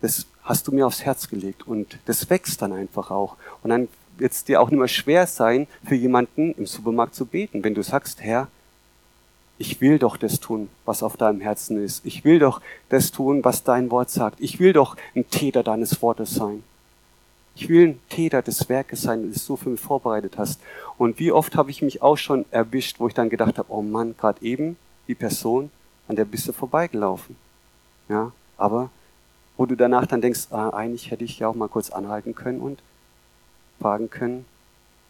das 0.00 0.26
hast 0.44 0.68
du 0.68 0.72
mir 0.72 0.86
aufs 0.86 1.04
Herz 1.04 1.28
gelegt 1.28 1.66
und 1.66 1.98
das 2.04 2.30
wächst 2.30 2.62
dann 2.62 2.72
einfach 2.72 3.10
auch. 3.10 3.36
Und 3.64 3.70
dann 3.70 3.88
wird 4.16 4.32
es 4.32 4.44
dir 4.44 4.60
auch 4.60 4.70
nicht 4.70 4.78
mehr 4.78 4.88
schwer 4.88 5.26
sein, 5.26 5.66
für 5.84 5.96
jemanden 5.96 6.52
im 6.52 6.66
Supermarkt 6.66 7.16
zu 7.16 7.26
beten, 7.26 7.64
wenn 7.64 7.74
du 7.74 7.82
sagst, 7.82 8.22
Herr, 8.22 8.46
ich 9.58 9.80
will 9.80 9.98
doch 9.98 10.16
das 10.16 10.38
tun, 10.38 10.68
was 10.84 11.02
auf 11.02 11.16
deinem 11.16 11.40
Herzen 11.40 11.82
ist. 11.82 12.04
Ich 12.06 12.24
will 12.24 12.38
doch 12.38 12.60
das 12.90 13.10
tun, 13.10 13.42
was 13.42 13.64
dein 13.64 13.90
Wort 13.90 14.10
sagt. 14.10 14.38
Ich 14.38 14.60
will 14.60 14.72
doch 14.72 14.96
ein 15.16 15.28
Täter 15.30 15.62
deines 15.64 16.00
Wortes 16.02 16.34
sein. 16.34 16.62
Ich 17.56 17.70
will 17.70 17.88
ein 17.88 18.00
Täter 18.10 18.42
des 18.42 18.68
Werkes 18.68 19.00
sein, 19.00 19.32
das 19.32 19.46
du 19.46 19.56
für 19.56 19.70
mich 19.70 19.80
vorbereitet 19.80 20.36
hast. 20.36 20.60
Und 20.98 21.18
wie 21.18 21.32
oft 21.32 21.56
habe 21.56 21.70
ich 21.70 21.80
mich 21.80 22.02
auch 22.02 22.16
schon 22.18 22.44
erwischt, 22.50 23.00
wo 23.00 23.08
ich 23.08 23.14
dann 23.14 23.30
gedacht 23.30 23.56
habe, 23.56 23.72
oh 23.72 23.80
Mann, 23.80 24.14
gerade 24.18 24.44
eben 24.44 24.76
die 25.08 25.14
Person, 25.14 25.70
an 26.06 26.16
der 26.16 26.26
bist 26.26 26.46
du 26.46 26.52
vorbeigelaufen. 26.52 27.34
Ja, 28.10 28.32
aber 28.58 28.90
wo 29.56 29.64
du 29.64 29.74
danach 29.74 30.06
dann 30.06 30.20
denkst, 30.20 30.48
ah, 30.50 30.68
eigentlich 30.68 31.10
hätte 31.10 31.24
ich 31.24 31.38
ja 31.38 31.48
auch 31.48 31.54
mal 31.54 31.68
kurz 31.68 31.88
anhalten 31.88 32.34
können 32.34 32.60
und 32.60 32.78
fragen 33.80 34.10
können, 34.10 34.44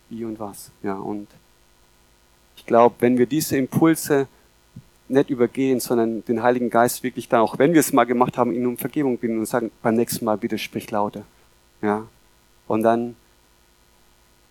wie 0.09 0.25
und 0.25 0.39
was. 0.39 0.71
Ja, 0.85 0.95
und 0.95 1.27
ich 2.57 2.65
glaube, 2.65 2.95
wenn 3.01 3.19
wir 3.19 3.27
diese 3.27 3.57
Impulse 3.57 4.29
nicht 5.09 5.31
übergehen, 5.31 5.81
sondern 5.81 6.25
den 6.25 6.45
Heiligen 6.45 6.71
Geist 6.71 7.03
wirklich 7.03 7.29
dann, 7.29 7.41
auch 7.41 7.59
wenn 7.59 7.73
wir 7.73 7.81
es 7.81 7.93
mal 7.93 8.05
gemacht 8.05 8.39
haben, 8.39 8.53
ihn 8.53 8.67
um 8.67 8.77
Vergebung 8.77 9.19
bitten 9.19 9.41
und 9.41 9.47
sagen, 9.47 9.73
beim 9.83 9.97
nächsten 9.97 10.25
Mal 10.25 10.39
bitte 10.39 10.59
sprich 10.59 10.89
lauter. 10.93 11.23
Ja. 11.83 12.07
Und 12.67 12.83
dann 12.83 13.17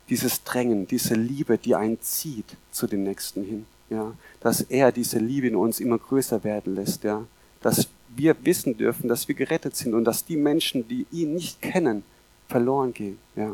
dieses 0.09 0.43
Drängen, 0.43 0.87
diese 0.87 1.15
Liebe, 1.15 1.57
die 1.57 1.75
einen 1.75 1.99
zieht 2.01 2.57
zu 2.71 2.87
dem 2.87 3.03
Nächsten 3.03 3.43
hin. 3.43 3.65
Ja. 3.89 4.13
Dass 4.39 4.61
er 4.61 4.91
diese 4.91 5.19
Liebe 5.19 5.47
in 5.47 5.55
uns 5.55 5.79
immer 5.79 5.97
größer 5.97 6.43
werden 6.43 6.75
lässt. 6.75 7.03
Ja. 7.03 7.25
Dass 7.61 7.87
wir 8.15 8.35
wissen 8.45 8.77
dürfen, 8.77 9.07
dass 9.09 9.27
wir 9.27 9.35
gerettet 9.35 9.75
sind 9.75 9.93
und 9.93 10.05
dass 10.05 10.25
die 10.25 10.37
Menschen, 10.37 10.87
die 10.87 11.05
ihn 11.11 11.33
nicht 11.33 11.61
kennen, 11.61 12.03
verloren 12.47 12.93
gehen. 12.93 13.17
Ja. 13.35 13.51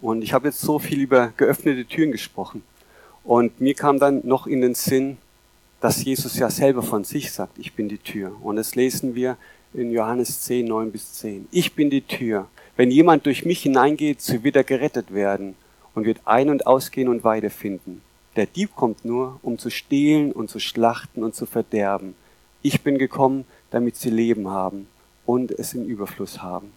Und 0.00 0.22
ich 0.22 0.32
habe 0.32 0.48
jetzt 0.48 0.60
so 0.60 0.78
viel 0.78 1.00
über 1.00 1.32
geöffnete 1.36 1.84
Türen 1.84 2.12
gesprochen. 2.12 2.62
Und 3.24 3.60
mir 3.60 3.74
kam 3.74 3.98
dann 3.98 4.26
noch 4.26 4.46
in 4.46 4.60
den 4.60 4.74
Sinn, 4.74 5.18
dass 5.80 6.04
Jesus 6.04 6.38
ja 6.38 6.50
selber 6.50 6.82
von 6.82 7.04
sich 7.04 7.32
sagt, 7.32 7.58
ich 7.58 7.74
bin 7.74 7.88
die 7.88 7.98
Tür. 7.98 8.32
Und 8.42 8.56
das 8.56 8.74
lesen 8.74 9.14
wir 9.14 9.36
in 9.74 9.90
Johannes 9.90 10.42
10, 10.42 10.66
9 10.66 10.90
bis 10.90 11.12
10. 11.14 11.48
Ich 11.50 11.74
bin 11.74 11.90
die 11.90 12.02
Tür. 12.02 12.48
Wenn 12.76 12.90
jemand 12.90 13.26
durch 13.26 13.44
mich 13.44 13.62
hineingeht, 13.62 14.20
so 14.20 14.42
wird 14.42 14.56
er 14.56 14.64
gerettet 14.64 15.12
werden 15.12 15.54
und 15.94 16.04
wird 16.04 16.20
ein- 16.24 16.50
und 16.50 16.66
ausgehen 16.66 17.08
und 17.08 17.24
Weide 17.24 17.50
finden. 17.50 18.02
Der 18.36 18.46
Dieb 18.46 18.74
kommt 18.76 19.04
nur, 19.04 19.38
um 19.42 19.58
zu 19.58 19.70
stehlen 19.70 20.32
und 20.32 20.48
zu 20.48 20.60
schlachten 20.60 21.24
und 21.24 21.34
zu 21.34 21.46
verderben. 21.46 22.14
Ich 22.62 22.82
bin 22.82 22.98
gekommen, 22.98 23.44
damit 23.70 23.96
sie 23.96 24.10
Leben 24.10 24.48
haben 24.48 24.86
und 25.26 25.50
es 25.50 25.74
im 25.74 25.84
Überfluss 25.84 26.42
haben. 26.42 26.72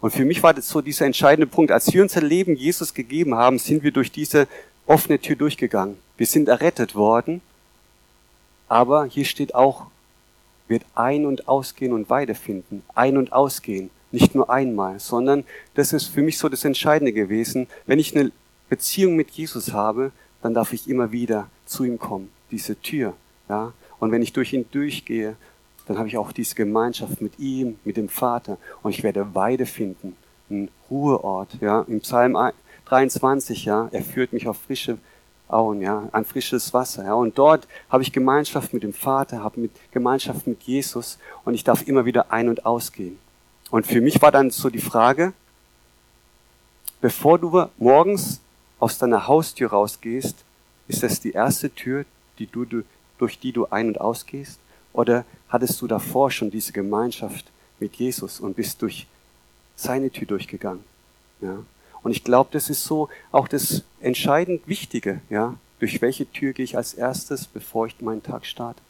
Und 0.00 0.12
für 0.12 0.24
mich 0.24 0.42
war 0.42 0.54
das 0.54 0.68
so 0.68 0.80
dieser 0.80 1.06
entscheidende 1.06 1.46
Punkt. 1.46 1.72
Als 1.72 1.92
wir 1.92 2.02
unser 2.02 2.22
Leben 2.22 2.54
Jesus 2.54 2.94
gegeben 2.94 3.34
haben, 3.34 3.58
sind 3.58 3.82
wir 3.82 3.90
durch 3.90 4.12
diese 4.12 4.46
offene 4.86 5.18
Tür 5.18 5.36
durchgegangen. 5.36 5.96
Wir 6.16 6.26
sind 6.26 6.48
errettet 6.48 6.94
worden. 6.94 7.40
Aber 8.68 9.06
hier 9.06 9.24
steht 9.24 9.54
auch, 9.54 9.86
wird 10.68 10.84
ein- 10.94 11.26
und 11.26 11.48
ausgehen 11.48 11.92
und 11.92 12.10
Weide 12.10 12.34
finden. 12.34 12.82
Ein- 12.94 13.16
und 13.16 13.32
ausgehen. 13.32 13.90
Nicht 14.10 14.34
nur 14.34 14.48
einmal, 14.48 15.00
sondern 15.00 15.44
das 15.74 15.92
ist 15.92 16.06
für 16.06 16.22
mich 16.22 16.38
so 16.38 16.48
das 16.48 16.64
Entscheidende 16.64 17.12
gewesen. 17.12 17.66
Wenn 17.86 17.98
ich 17.98 18.16
eine 18.16 18.32
Beziehung 18.68 19.16
mit 19.16 19.30
Jesus 19.30 19.72
habe, 19.72 20.12
dann 20.42 20.54
darf 20.54 20.72
ich 20.72 20.88
immer 20.88 21.12
wieder 21.12 21.48
zu 21.66 21.84
ihm 21.84 21.98
kommen. 21.98 22.30
Diese 22.50 22.80
Tür, 22.80 23.14
ja. 23.48 23.72
Und 23.98 24.12
wenn 24.12 24.22
ich 24.22 24.32
durch 24.32 24.52
ihn 24.52 24.66
durchgehe, 24.70 25.36
dann 25.86 25.98
habe 25.98 26.08
ich 26.08 26.16
auch 26.16 26.32
diese 26.32 26.54
Gemeinschaft 26.54 27.20
mit 27.20 27.38
ihm, 27.38 27.78
mit 27.84 27.96
dem 27.96 28.08
Vater 28.08 28.58
und 28.82 28.90
ich 28.90 29.02
werde 29.02 29.34
Weide 29.34 29.66
finden, 29.66 30.16
einen 30.48 30.68
Ruheort, 30.90 31.58
ja, 31.60 31.84
im 31.88 32.00
Psalm 32.00 32.36
23, 32.86 33.64
ja, 33.64 33.88
er 33.90 34.02
führt 34.02 34.32
mich 34.32 34.46
auf 34.46 34.58
frische 34.58 34.98
Auen, 35.48 35.80
ja, 35.80 36.08
an 36.12 36.24
frisches 36.24 36.74
Wasser, 36.74 37.04
ja, 37.04 37.14
und 37.14 37.38
dort 37.38 37.66
habe 37.88 38.02
ich 38.02 38.12
Gemeinschaft 38.12 38.74
mit 38.74 38.82
dem 38.82 38.92
Vater, 38.92 39.42
habe 39.42 39.60
mit 39.60 39.70
Gemeinschaft 39.92 40.46
mit 40.46 40.62
Jesus 40.62 41.18
und 41.44 41.54
ich 41.54 41.64
darf 41.64 41.86
immer 41.88 42.04
wieder 42.04 42.30
ein- 42.30 42.48
und 42.48 42.66
ausgehen. 42.66 43.18
Und 43.70 43.86
für 43.86 44.00
mich 44.00 44.20
war 44.20 44.30
dann 44.30 44.50
so 44.50 44.70
die 44.70 44.80
Frage, 44.80 45.32
bevor 47.00 47.38
du 47.38 47.66
morgens 47.78 48.40
aus 48.78 48.98
deiner 48.98 49.26
Haustür 49.26 49.70
rausgehst, 49.70 50.36
ist 50.86 51.02
das 51.02 51.20
die 51.20 51.32
erste 51.32 51.74
Tür, 51.74 52.04
die 52.38 52.46
du, 52.46 52.84
durch 53.18 53.38
die 53.38 53.52
du 53.52 53.66
ein- 53.66 53.88
und 53.88 54.00
ausgehst? 54.00 54.58
Oder 54.92 55.24
hattest 55.48 55.80
du 55.80 55.86
davor 55.86 56.30
schon 56.30 56.50
diese 56.50 56.72
Gemeinschaft 56.72 57.46
mit 57.78 57.96
Jesus 57.96 58.40
und 58.40 58.56
bist 58.56 58.80
durch 58.82 59.06
seine 59.76 60.10
Tür 60.10 60.26
durchgegangen? 60.26 60.84
Ja. 61.40 61.58
Und 62.02 62.12
ich 62.12 62.24
glaube, 62.24 62.50
das 62.52 62.70
ist 62.70 62.84
so 62.84 63.08
auch 63.32 63.48
das 63.48 63.82
entscheidend 64.00 64.66
Wichtige, 64.66 65.20
ja. 65.30 65.54
Durch 65.80 66.02
welche 66.02 66.30
Tür 66.30 66.52
gehe 66.52 66.64
ich 66.64 66.76
als 66.76 66.94
erstes, 66.94 67.46
bevor 67.46 67.86
ich 67.86 68.00
meinen 68.00 68.22
Tag 68.22 68.46
starte? 68.46 68.80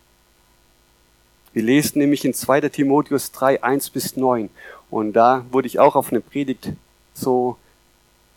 Wir 1.53 1.63
lesen 1.63 1.99
nämlich 1.99 2.25
in 2.25 2.33
2. 2.33 2.63
Timotheus 2.69 3.33
3, 3.33 3.63
1 3.63 3.91
bis 3.91 4.17
9. 4.17 4.49
Und 4.91 5.13
da 5.13 5.45
wurde 5.51 5.67
ich 5.67 5.79
auch 5.79 5.97
auf 5.97 6.11
eine 6.11 6.21
Predigt 6.21 6.71
so 7.15 7.57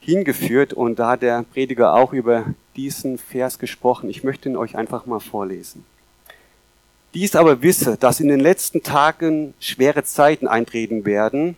hingeführt 0.01 0.73
und 0.73 0.99
da 0.99 1.11
hat 1.11 1.21
der 1.21 1.43
Prediger 1.43 1.93
auch 1.93 2.11
über 2.11 2.45
diesen 2.75 3.17
Vers 3.17 3.59
gesprochen. 3.59 4.09
Ich 4.09 4.23
möchte 4.23 4.49
ihn 4.49 4.57
euch 4.57 4.75
einfach 4.75 5.05
mal 5.05 5.19
vorlesen. 5.19 5.85
Dies 7.13 7.35
aber 7.35 7.61
wisse, 7.61 7.97
dass 7.97 8.19
in 8.19 8.29
den 8.29 8.39
letzten 8.39 8.83
Tagen 8.83 9.53
schwere 9.59 10.03
Zeiten 10.03 10.47
eintreten 10.47 11.05
werden, 11.05 11.57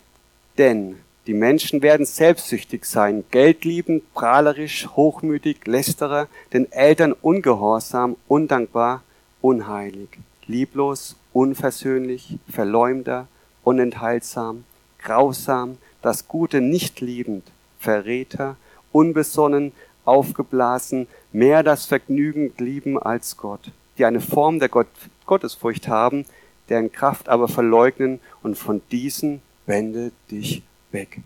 denn 0.58 0.98
die 1.26 1.34
Menschen 1.34 1.82
werden 1.82 2.06
selbstsüchtig 2.06 2.84
sein, 2.84 3.24
geldliebend, 3.32 4.14
prahlerisch, 4.14 4.90
hochmütig, 4.96 5.66
lästerer, 5.66 6.28
den 6.52 6.70
Eltern 6.72 7.14
ungehorsam, 7.14 8.18
undankbar, 8.28 9.04
unheilig, 9.42 10.18
lieblos, 10.48 11.16
unversöhnlich, 11.32 12.38
verleumder, 12.50 13.28
unenthaltsam, 13.64 14.66
grausam, 15.02 15.78
das 16.02 16.28
Gute 16.28 16.60
nicht 16.60 17.00
liebend, 17.00 17.50
Verräter, 17.80 18.58
unbesonnen, 18.92 19.72
aufgeblasen, 20.04 21.08
mehr 21.32 21.64
das 21.64 21.86
Vergnügen 21.86 22.52
lieben 22.58 23.02
als 23.02 23.38
Gott, 23.38 23.72
die 23.98 24.04
eine 24.04 24.20
Form 24.20 24.60
der 24.60 24.70
Gott 24.70 24.88
Gottesfurcht 25.26 25.88
haben, 25.88 26.26
deren 26.68 26.92
Kraft 26.92 27.30
aber 27.30 27.48
verleugnen 27.48 28.20
und 28.42 28.58
von 28.58 28.82
diesen 28.92 29.42
wende 29.66 30.12
dich 30.30 30.64
weg. 30.94 31.20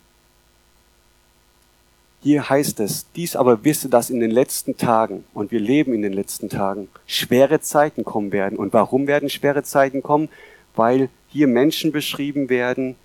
Hier 2.24 2.50
heißt 2.50 2.80
es, 2.80 3.06
dies 3.16 3.36
aber 3.36 3.64
wisse, 3.64 3.90
dass 3.90 4.10
in 4.10 4.20
den 4.20 4.32
letzten 4.32 4.76
Tagen, 4.76 5.24
und 5.34 5.52
wir 5.52 5.60
leben 5.60 5.94
in 5.94 6.02
den 6.02 6.14
letzten 6.14 6.50
Tagen, 6.50 6.90
schwere 7.06 7.62
Zeiten 7.62 8.04
kommen 8.04 8.32
werden. 8.32 8.58
Und 8.58 8.74
warum 8.74 9.08
werden 9.08 9.30
schwere 9.30 9.64
Zeiten 9.64 10.02
kommen? 10.02 10.30
Weil 10.76 11.10
hier 11.30 11.48
Menschen 11.48 11.92
beschrieben 11.92 12.50
werden, 12.50 12.96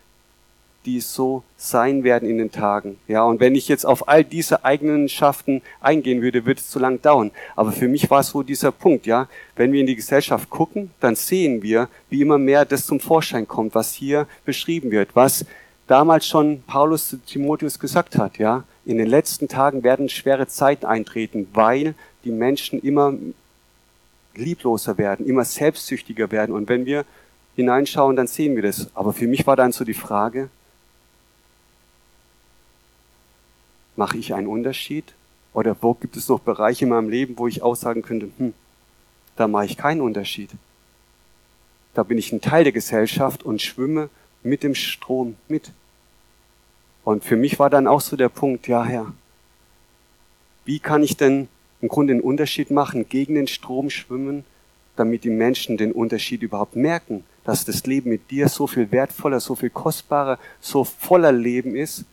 die 0.84 1.00
so 1.00 1.44
sein 1.56 2.02
werden 2.02 2.28
in 2.28 2.38
den 2.38 2.50
Tagen. 2.50 2.98
Ja, 3.06 3.22
und 3.22 3.38
wenn 3.38 3.54
ich 3.54 3.68
jetzt 3.68 3.86
auf 3.86 4.08
all 4.08 4.24
diese 4.24 4.64
Eigenschaften 4.64 5.62
eingehen 5.80 6.22
würde, 6.22 6.44
würde 6.44 6.60
es 6.60 6.68
zu 6.68 6.78
lang 6.78 7.00
dauern. 7.00 7.30
Aber 7.54 7.70
für 7.70 7.88
mich 7.88 8.10
war 8.10 8.20
es 8.20 8.30
so 8.30 8.42
dieser 8.42 8.72
Punkt, 8.72 9.06
ja. 9.06 9.28
Wenn 9.54 9.72
wir 9.72 9.80
in 9.80 9.86
die 9.86 9.94
Gesellschaft 9.94 10.50
gucken, 10.50 10.90
dann 10.98 11.14
sehen 11.14 11.62
wir, 11.62 11.88
wie 12.10 12.22
immer 12.22 12.38
mehr 12.38 12.64
das 12.64 12.86
zum 12.86 12.98
Vorschein 12.98 13.46
kommt, 13.46 13.74
was 13.74 13.92
hier 13.92 14.26
beschrieben 14.44 14.90
wird, 14.90 15.14
was 15.14 15.44
damals 15.92 16.26
schon 16.26 16.62
Paulus 16.62 17.08
zu 17.08 17.18
Timotheus 17.18 17.78
gesagt 17.78 18.16
hat, 18.16 18.38
ja. 18.38 18.64
In 18.86 18.96
den 18.96 19.06
letzten 19.06 19.46
Tagen 19.46 19.84
werden 19.84 20.08
schwere 20.08 20.48
Zeiten 20.48 20.86
eintreten, 20.86 21.46
weil 21.52 21.94
die 22.24 22.32
Menschen 22.32 22.80
immer 22.80 23.12
liebloser 24.34 24.96
werden, 24.96 25.26
immer 25.26 25.44
selbstsüchtiger 25.44 26.30
werden. 26.30 26.54
Und 26.54 26.70
wenn 26.70 26.86
wir 26.86 27.04
hineinschauen, 27.56 28.16
dann 28.16 28.26
sehen 28.26 28.56
wir 28.56 28.62
das. 28.62 28.88
Aber 28.94 29.12
für 29.12 29.26
mich 29.26 29.46
war 29.46 29.54
dann 29.54 29.72
so 29.72 29.84
die 29.84 29.94
Frage, 29.94 30.48
Mache 33.94 34.16
ich 34.16 34.32
einen 34.32 34.46
Unterschied? 34.46 35.04
Oder 35.52 35.76
wo 35.82 35.92
gibt 35.92 36.16
es 36.16 36.26
noch 36.26 36.40
Bereiche 36.40 36.86
in 36.86 36.90
meinem 36.90 37.10
Leben, 37.10 37.36
wo 37.36 37.46
ich 37.46 37.62
aussagen 37.62 38.00
könnte, 38.00 38.30
hm, 38.38 38.54
da 39.36 39.46
mache 39.46 39.66
ich 39.66 39.76
keinen 39.76 40.00
Unterschied. 40.00 40.48
Da 41.92 42.02
bin 42.02 42.16
ich 42.16 42.32
ein 42.32 42.40
Teil 42.40 42.64
der 42.64 42.72
Gesellschaft 42.72 43.42
und 43.42 43.60
schwimme 43.60 44.08
mit 44.42 44.62
dem 44.62 44.74
Strom 44.74 45.36
mit. 45.48 45.72
Und 47.04 47.24
für 47.24 47.36
mich 47.36 47.58
war 47.58 47.70
dann 47.70 47.86
auch 47.86 48.00
so 48.00 48.16
der 48.16 48.28
Punkt, 48.28 48.68
ja 48.68 48.84
Herr, 48.84 49.12
wie 50.64 50.78
kann 50.78 51.02
ich 51.02 51.16
denn 51.16 51.48
im 51.80 51.88
Grunde 51.88 52.12
einen 52.12 52.22
Unterschied 52.22 52.70
machen, 52.70 53.08
gegen 53.08 53.34
den 53.34 53.48
Strom 53.48 53.90
schwimmen, 53.90 54.44
damit 54.94 55.24
die 55.24 55.30
Menschen 55.30 55.76
den 55.76 55.92
Unterschied 55.92 56.42
überhaupt 56.42 56.76
merken, 56.76 57.24
dass 57.44 57.64
das 57.64 57.84
Leben 57.86 58.10
mit 58.10 58.30
dir 58.30 58.48
so 58.48 58.66
viel 58.66 58.92
wertvoller, 58.92 59.40
so 59.40 59.56
viel 59.56 59.70
kostbarer, 59.70 60.38
so 60.60 60.84
voller 60.84 61.32
Leben 61.32 61.74
ist 61.74 62.04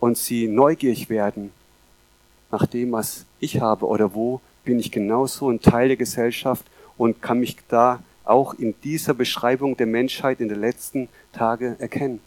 und 0.00 0.18
sie 0.18 0.48
neugierig 0.48 1.08
werden 1.08 1.50
nach 2.50 2.66
dem, 2.66 2.92
was 2.92 3.24
ich 3.38 3.60
habe 3.60 3.86
oder 3.86 4.14
wo 4.14 4.40
bin 4.64 4.78
ich 4.78 4.90
genauso 4.90 5.48
ein 5.50 5.60
Teil 5.62 5.88
der 5.88 5.96
Gesellschaft 5.96 6.64
und 6.98 7.22
kann 7.22 7.40
mich 7.40 7.56
da 7.68 8.02
auch 8.24 8.54
in 8.54 8.74
dieser 8.84 9.14
Beschreibung 9.14 9.76
der 9.76 9.86
Menschheit 9.86 10.40
in 10.40 10.48
den 10.48 10.60
letzten 10.60 11.08
Tagen 11.32 11.76
erkennen. 11.78 12.20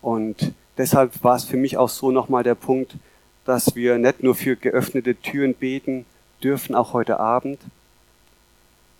Und 0.00 0.52
deshalb 0.76 1.22
war 1.24 1.36
es 1.36 1.44
für 1.44 1.56
mich 1.56 1.76
auch 1.76 1.88
so 1.88 2.10
nochmal 2.10 2.44
der 2.44 2.54
Punkt, 2.54 2.94
dass 3.44 3.74
wir 3.74 3.98
nicht 3.98 4.22
nur 4.22 4.34
für 4.34 4.56
geöffnete 4.56 5.14
Türen 5.16 5.54
beten 5.54 6.04
dürfen, 6.42 6.74
auch 6.74 6.92
heute 6.92 7.18
Abend, 7.18 7.60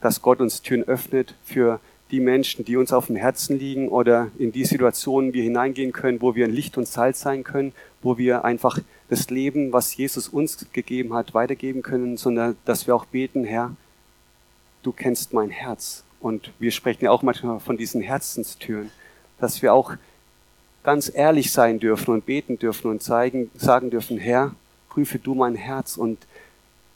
dass 0.01 0.23
Gott 0.23 0.41
uns 0.41 0.63
Türen 0.63 0.85
öffnet 0.85 1.35
für 1.45 1.81
die 2.11 2.21
Menschen, 2.21 2.65
die 2.65 2.77
uns 2.77 2.93
auf 2.93 3.07
dem 3.07 3.17
Herzen 3.17 3.59
liegen 3.59 3.89
oder 3.89 4.29
in 4.39 4.53
die 4.53 4.65
Situationen 4.65 5.35
wir 5.35 5.43
hineingehen 5.43 5.93
können, 5.93 6.23
wo 6.23 6.35
wir 6.35 6.47
ein 6.47 6.53
Licht 6.53 6.79
und 6.79 6.89
Salz 6.89 7.21
sein 7.21 7.45
können, 7.45 7.73
wo 8.03 8.17
wir 8.17 8.45
einfach 8.45 8.79
das 9.11 9.29
Leben, 9.31 9.73
was 9.73 9.97
Jesus 9.97 10.29
uns 10.29 10.67
gegeben 10.73 11.15
hat, 11.15 11.35
weitergeben 11.35 11.83
können, 11.83 12.17
sondern 12.17 12.57
dass 12.65 12.87
wir 12.87 12.95
auch 12.95 13.05
beten, 13.05 13.45
Herr, 13.45 13.73
du 14.83 14.93
kennst 14.93 15.33
mein 15.33 15.51
Herz. 15.51 16.05
Und 16.21 16.53
wir 16.59 16.71
sprechen 16.71 17.05
ja 17.05 17.11
auch 17.11 17.23
manchmal 17.23 17.61
von 17.61 17.77
diesen 17.77 18.01
Herzenstüren, 18.01 18.91
dass 19.39 19.63
wir 19.63 19.75
auch 19.75 19.95
ganz 20.83 21.11
ehrlich 21.15 21.53
sein 21.53 21.79
dürfen 21.79 22.15
und 22.15 22.27
beten 22.27 22.59
dürfen 22.59 22.91
und 22.91 23.03
zeigen, 23.03 23.51
sagen 23.57 23.91
dürfen, 23.91 24.19
Herr, 24.19 24.55
prüfe 24.89 25.19
du 25.19 25.35
mein 25.35 25.55
Herz 25.55 25.97
und 25.97 26.19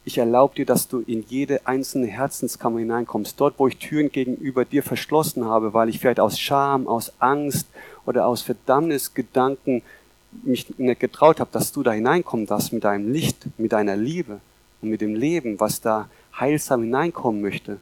ich 0.05 0.17
erlaube 0.17 0.55
dir, 0.55 0.65
dass 0.65 0.87
du 0.87 0.99
in 0.99 1.23
jede 1.29 1.65
einzelne 1.65 2.07
Herzenskammer 2.07 2.79
hineinkommst. 2.79 3.39
Dort, 3.39 3.55
wo 3.57 3.67
ich 3.67 3.77
Türen 3.77 4.11
gegenüber 4.11 4.65
dir 4.65 4.83
verschlossen 4.83 5.45
habe, 5.45 5.73
weil 5.73 5.87
ich 5.87 5.99
vielleicht 5.99 6.19
aus 6.19 6.39
Scham, 6.39 6.87
aus 6.87 7.13
Angst 7.19 7.67
oder 8.05 8.27
aus 8.27 8.41
Verdammnisgedanken 8.41 9.81
mich 10.43 10.77
nicht 10.77 10.99
getraut 10.99 11.39
habe, 11.39 11.51
dass 11.53 11.71
du 11.71 11.83
da 11.83 11.91
hineinkommen 11.91 12.47
darfst 12.47 12.73
mit 12.73 12.83
deinem 12.83 13.13
Licht, 13.13 13.45
mit 13.57 13.71
deiner 13.71 13.95
Liebe 13.95 14.41
und 14.81 14.89
mit 14.89 14.99
dem 14.99 15.15
Leben, 15.15 15.59
was 15.59 15.79
da 15.79 16.09
heilsam 16.37 16.81
hineinkommen 16.83 17.41
möchte, 17.41 17.77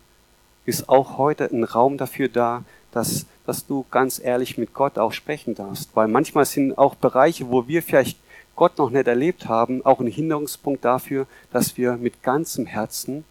ist 0.65 0.89
auch 0.89 1.17
heute 1.17 1.45
ein 1.45 1.63
Raum 1.63 1.97
dafür 1.97 2.27
da, 2.27 2.63
dass, 2.91 3.25
dass 3.45 3.65
du 3.65 3.85
ganz 3.91 4.19
ehrlich 4.19 4.57
mit 4.57 4.73
Gott 4.73 4.97
auch 4.97 5.11
sprechen 5.11 5.55
darfst. 5.55 5.89
Weil 5.95 6.07
manchmal 6.07 6.45
sind 6.45 6.77
auch 6.77 6.95
Bereiche, 6.95 7.49
wo 7.49 7.67
wir 7.67 7.81
vielleicht 7.81 8.17
Gott 8.55 8.77
noch 8.77 8.89
nicht 8.89 9.07
erlebt 9.07 9.47
haben, 9.47 9.83
auch 9.85 9.99
ein 9.99 10.07
Hinderungspunkt 10.07 10.85
dafür, 10.85 11.25
dass 11.51 11.77
wir 11.77 11.97
mit 11.97 12.21
ganzem 12.21 12.65
Herzen, 12.65 13.23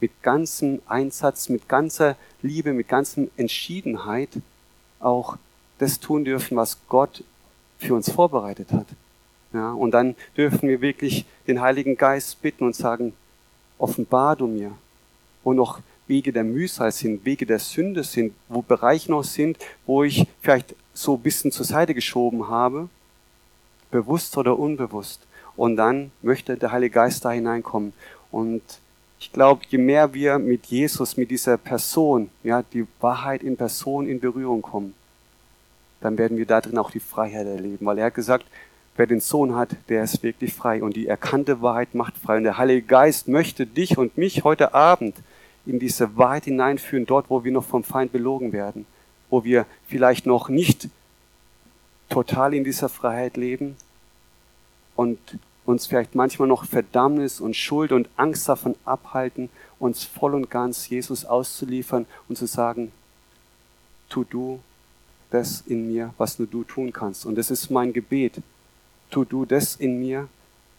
mit 0.00 0.22
ganzem 0.22 0.82
Einsatz, 0.86 1.48
mit 1.48 1.68
ganzer 1.68 2.16
Liebe, 2.42 2.72
mit 2.72 2.88
ganzem 2.88 3.30
Entschiedenheit 3.36 4.30
auch 5.00 5.36
das 5.78 5.98
tun 5.98 6.24
dürfen, 6.24 6.56
was 6.56 6.78
Gott 6.88 7.24
für 7.78 7.94
uns 7.94 8.10
vorbereitet 8.10 8.72
hat. 8.72 8.86
Ja, 9.52 9.72
und 9.72 9.90
dann 9.90 10.14
dürfen 10.36 10.68
wir 10.68 10.80
wirklich 10.80 11.26
den 11.46 11.60
Heiligen 11.60 11.96
Geist 11.96 12.40
bitten 12.40 12.64
und 12.64 12.74
sagen, 12.74 13.12
offenbar 13.78 14.36
du 14.36 14.46
mir, 14.46 14.72
wo 15.44 15.52
noch 15.52 15.80
Wege 16.06 16.32
der 16.32 16.44
Mühsal 16.44 16.92
sind, 16.92 17.24
Wege 17.24 17.46
der 17.46 17.58
Sünde 17.58 18.04
sind, 18.04 18.34
wo 18.48 18.62
Bereiche 18.62 19.10
noch 19.10 19.24
sind, 19.24 19.58
wo 19.86 20.02
ich 20.04 20.26
vielleicht 20.40 20.74
so 20.94 21.14
ein 21.14 21.22
bisschen 21.22 21.52
zur 21.52 21.64
Seite 21.64 21.94
geschoben 21.94 22.48
habe, 22.48 22.88
bewusst 23.90 24.36
oder 24.36 24.58
unbewusst. 24.58 25.20
Und 25.56 25.76
dann 25.76 26.10
möchte 26.22 26.56
der 26.56 26.72
Heilige 26.72 26.94
Geist 26.94 27.24
da 27.24 27.30
hineinkommen. 27.30 27.92
Und 28.30 28.62
ich 29.20 29.32
glaube, 29.32 29.62
je 29.68 29.78
mehr 29.78 30.12
wir 30.14 30.38
mit 30.38 30.66
Jesus, 30.66 31.16
mit 31.16 31.30
dieser 31.30 31.56
Person, 31.56 32.30
ja, 32.42 32.62
die 32.62 32.86
Wahrheit 33.00 33.42
in 33.42 33.56
Person 33.56 34.08
in 34.08 34.18
Berührung 34.18 34.62
kommen, 34.62 34.94
dann 36.00 36.18
werden 36.18 36.36
wir 36.36 36.46
da 36.46 36.60
drin 36.60 36.78
auch 36.78 36.90
die 36.90 37.00
Freiheit 37.00 37.46
erleben. 37.46 37.86
Weil 37.86 37.98
er 37.98 38.06
hat 38.06 38.14
gesagt, 38.14 38.46
wer 38.96 39.06
den 39.06 39.20
Sohn 39.20 39.54
hat, 39.54 39.76
der 39.88 40.02
ist 40.02 40.22
wirklich 40.22 40.52
frei. 40.52 40.82
Und 40.82 40.96
die 40.96 41.06
erkannte 41.06 41.62
Wahrheit 41.62 41.94
macht 41.94 42.18
frei. 42.18 42.38
Und 42.38 42.44
der 42.44 42.58
Heilige 42.58 42.82
Geist 42.82 43.28
möchte 43.28 43.66
dich 43.66 43.96
und 43.96 44.18
mich 44.18 44.42
heute 44.42 44.74
Abend 44.74 45.14
in 45.66 45.78
diese 45.78 46.16
Wahrheit 46.16 46.44
hineinführen, 46.44 47.06
dort, 47.06 47.30
wo 47.30 47.44
wir 47.44 47.52
noch 47.52 47.64
vom 47.64 47.84
Feind 47.84 48.12
belogen 48.12 48.52
werden. 48.52 48.86
Wo 49.30 49.44
wir 49.44 49.66
vielleicht 49.86 50.26
noch 50.26 50.48
nicht 50.48 50.88
total 52.08 52.54
in 52.54 52.64
dieser 52.64 52.88
Freiheit 52.88 53.36
leben 53.36 53.76
und 54.96 55.18
uns 55.64 55.86
vielleicht 55.86 56.14
manchmal 56.14 56.48
noch 56.48 56.64
Verdammnis 56.64 57.40
und 57.40 57.56
Schuld 57.56 57.92
und 57.92 58.08
Angst 58.16 58.48
davon 58.48 58.74
abhalten, 58.84 59.48
uns 59.78 60.04
voll 60.04 60.34
und 60.34 60.50
ganz 60.50 60.88
Jesus 60.88 61.24
auszuliefern 61.24 62.06
und 62.28 62.36
zu 62.36 62.46
sagen, 62.46 62.92
tu 64.08 64.24
du 64.24 64.60
das 65.30 65.62
in 65.66 65.90
mir, 65.90 66.12
was 66.18 66.38
nur 66.38 66.48
du 66.48 66.64
tun 66.64 66.92
kannst. 66.92 67.24
Und 67.24 67.36
das 67.36 67.50
ist 67.50 67.70
mein 67.70 67.92
Gebet. 67.92 68.42
Tu 69.10 69.24
du 69.24 69.46
das 69.46 69.76
in 69.76 69.98
mir, 69.98 70.28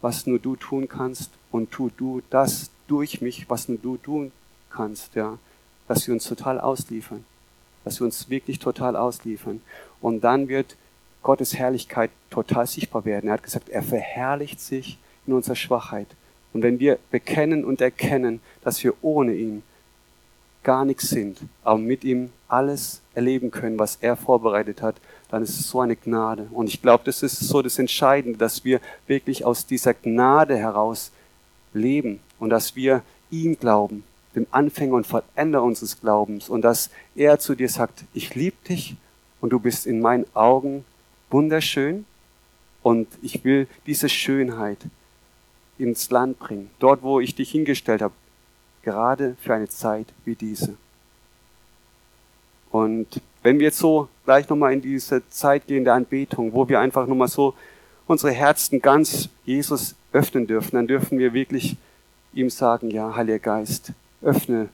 was 0.02 0.28
nur 0.28 0.38
du 0.38 0.56
tun 0.56 0.88
kannst 0.88 1.32
und 1.52 1.72
tu 1.72 1.90
du 1.98 2.22
das 2.30 2.70
durch 2.88 3.22
mich, 3.22 3.50
was 3.50 3.70
nur 3.70 3.78
du 3.78 3.98
tun 3.98 4.32
kannst, 4.74 5.16
ja. 5.16 5.38
Dass 5.88 6.08
wir 6.08 6.14
uns 6.14 6.26
total 6.26 6.60
ausliefern. 6.60 7.26
Dass 7.84 8.00
wir 8.00 8.06
uns 8.06 8.30
wirklich 8.30 8.60
total 8.60 8.96
ausliefern. 8.96 9.62
Und 10.02 10.24
dann 10.24 10.48
wird 10.48 10.76
Gottes 11.22 11.56
Herrlichkeit 11.56 12.12
total 12.30 12.68
sichtbar 12.68 13.06
werden. 13.06 13.28
Er 13.28 13.34
hat 13.34 13.44
gesagt, 13.44 13.70
er 13.70 13.84
verherrlicht 13.84 14.60
sich 14.60 14.98
in 15.26 15.34
unserer 15.34 15.56
Schwachheit. 15.56 16.08
Und 16.54 16.62
wenn 16.62 16.80
wir 16.80 17.00
bekennen 17.12 17.66
und 17.66 17.82
erkennen, 17.82 18.42
dass 18.64 18.84
wir 18.84 18.94
ohne 19.02 19.34
ihn 19.34 19.64
gar 20.64 20.86
nichts 20.86 21.10
sind, 21.10 21.40
aber 21.64 21.78
mit 21.78 22.04
ihm 22.04 22.30
alles 22.48 23.02
erleben 23.16 23.52
können, 23.52 23.80
was 23.80 23.98
er 24.00 24.16
vorbereitet 24.16 24.82
hat, 24.82 24.96
dann 25.30 25.44
ist 25.44 25.60
es 25.60 25.68
so 25.68 25.82
eine 25.82 25.96
Gnade. 25.96 26.48
Und 26.52 26.68
ich 26.68 26.82
glaube, 26.82 27.04
das 27.06 27.24
ist 27.24 27.40
so 27.40 27.62
das 27.62 27.80
Entscheidende, 27.80 28.38
dass 28.38 28.64
wir 28.64 28.80
wirklich 29.08 29.46
aus 29.46 29.66
dieser 29.66 29.94
Gnade 29.94 30.58
heraus 30.58 31.12
leben 31.74 32.20
und 32.40 32.50
dass 32.50 32.76
wir 32.76 33.02
ihm 33.32 33.58
glauben, 33.58 34.04
dem 34.36 34.48
Anfänger 34.52 34.96
und 34.96 35.08
Vollender 35.08 35.64
unseres 35.64 36.00
Glaubens 36.00 36.50
und 36.50 36.62
dass 36.62 36.90
er 37.16 37.40
zu 37.40 37.56
dir 37.56 37.70
sagt, 37.70 38.04
ich 38.14 38.36
liebe 38.36 38.58
dich 38.68 38.96
und 39.42 39.52
du 39.52 39.60
bist 39.60 39.86
in 39.86 40.02
meinen 40.02 40.26
Augen 40.34 40.86
wunderschön 41.30 42.06
und 42.82 43.08
ich 43.22 43.44
will 43.44 43.68
diese 43.86 44.10
Schönheit 44.10 44.80
ins 45.78 46.10
Land 46.10 46.40
bringen, 46.40 46.70
dort 46.80 47.02
wo 47.02 47.20
ich 47.20 47.36
dich 47.36 47.52
hingestellt 47.52 48.02
habe, 48.02 48.14
gerade 48.84 49.36
für 49.42 49.54
eine 49.54 49.70
Zeit 49.70 50.08
wie 50.26 50.36
diese. 50.36 50.76
Und 52.72 53.22
wenn 53.44 53.60
wir 53.60 53.68
jetzt 53.68 53.78
so 53.78 54.10
gleich 54.26 54.50
nochmal 54.50 54.74
in 54.74 54.82
diese 54.82 55.28
Zeit 55.30 55.68
gehen 55.68 55.84
der 55.84 55.94
Anbetung, 55.94 56.54
wo 56.54 56.68
wir 56.68 56.80
einfach 56.80 57.08
nochmal 57.08 57.28
so 57.28 57.54
unsere 58.08 58.32
Herzen 58.34 58.82
ganz 58.82 59.30
Jesus 59.46 59.96
öffnen 60.12 60.48
dürfen, 60.48 60.76
dann 60.76 60.88
dürfen 60.88 61.20
wir 61.20 61.34
wirklich 61.34 61.76
ihm 62.34 62.50
sagen, 62.50 62.90
ja, 62.90 63.16
Heiliger 63.16 63.40
Geist, 63.40 63.94
öffne 64.24 64.70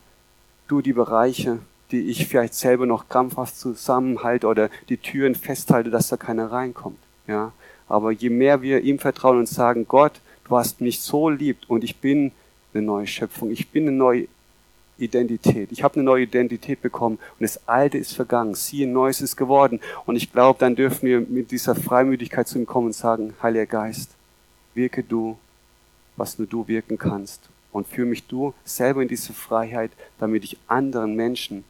du 0.67 0.81
die 0.81 0.93
Bereiche, 0.93 1.59
die 1.91 2.01
ich 2.09 2.27
vielleicht 2.27 2.53
selber 2.53 2.85
noch 2.85 3.09
krampfhaft 3.09 3.57
zusammenhalte 3.57 4.47
oder 4.47 4.69
die 4.89 4.97
Türen 4.97 5.35
festhalte, 5.35 5.89
dass 5.89 6.09
da 6.09 6.17
keiner 6.17 6.51
reinkommt. 6.51 6.99
Ja, 7.27 7.51
aber 7.87 8.11
je 8.11 8.29
mehr 8.29 8.61
wir 8.61 8.81
ihm 8.81 8.99
vertrauen 8.99 9.39
und 9.39 9.49
sagen, 9.49 9.85
Gott, 9.87 10.13
du 10.47 10.57
hast 10.57 10.81
mich 10.81 11.01
so 11.01 11.29
liebt 11.29 11.69
und 11.69 11.83
ich 11.83 11.97
bin 11.97 12.31
eine 12.73 12.83
neue 12.83 13.07
Schöpfung, 13.07 13.51
ich 13.51 13.69
bin 13.69 13.87
eine 13.87 13.97
neue 13.97 14.27
Identität. 14.99 15.71
Ich 15.71 15.83
habe 15.83 15.95
eine 15.95 16.03
neue 16.03 16.23
Identität 16.23 16.81
bekommen 16.81 17.15
und 17.15 17.41
das 17.41 17.67
Alte 17.67 17.97
ist 17.97 18.13
vergangen. 18.13 18.53
Siehe, 18.53 18.87
Neues 18.87 19.21
ist 19.21 19.37
geworden. 19.37 19.79
Und 20.05 20.15
ich 20.15 20.31
glaube, 20.31 20.59
dann 20.59 20.75
dürfen 20.75 21.07
wir 21.07 21.21
mit 21.21 21.51
dieser 21.51 21.75
Freimütigkeit 21.75 22.47
zu 22.47 22.59
ihm 22.59 22.65
kommen 22.65 22.87
und 22.87 22.93
sagen, 22.93 23.33
Heiliger 23.41 23.65
Geist, 23.65 24.11
wirke 24.73 25.03
du, 25.03 25.37
was 26.17 26.37
nur 26.37 26.47
du 26.47 26.67
wirken 26.67 26.97
kannst. 26.97 27.48
Und 27.71 27.87
führe 27.87 28.07
mich 28.07 28.25
du 28.25 28.53
selber 28.65 29.01
in 29.01 29.07
diese 29.07 29.33
Freiheit, 29.33 29.91
damit 30.17 30.43
ich 30.43 30.57
anderen 30.67 31.15
Menschen 31.15 31.63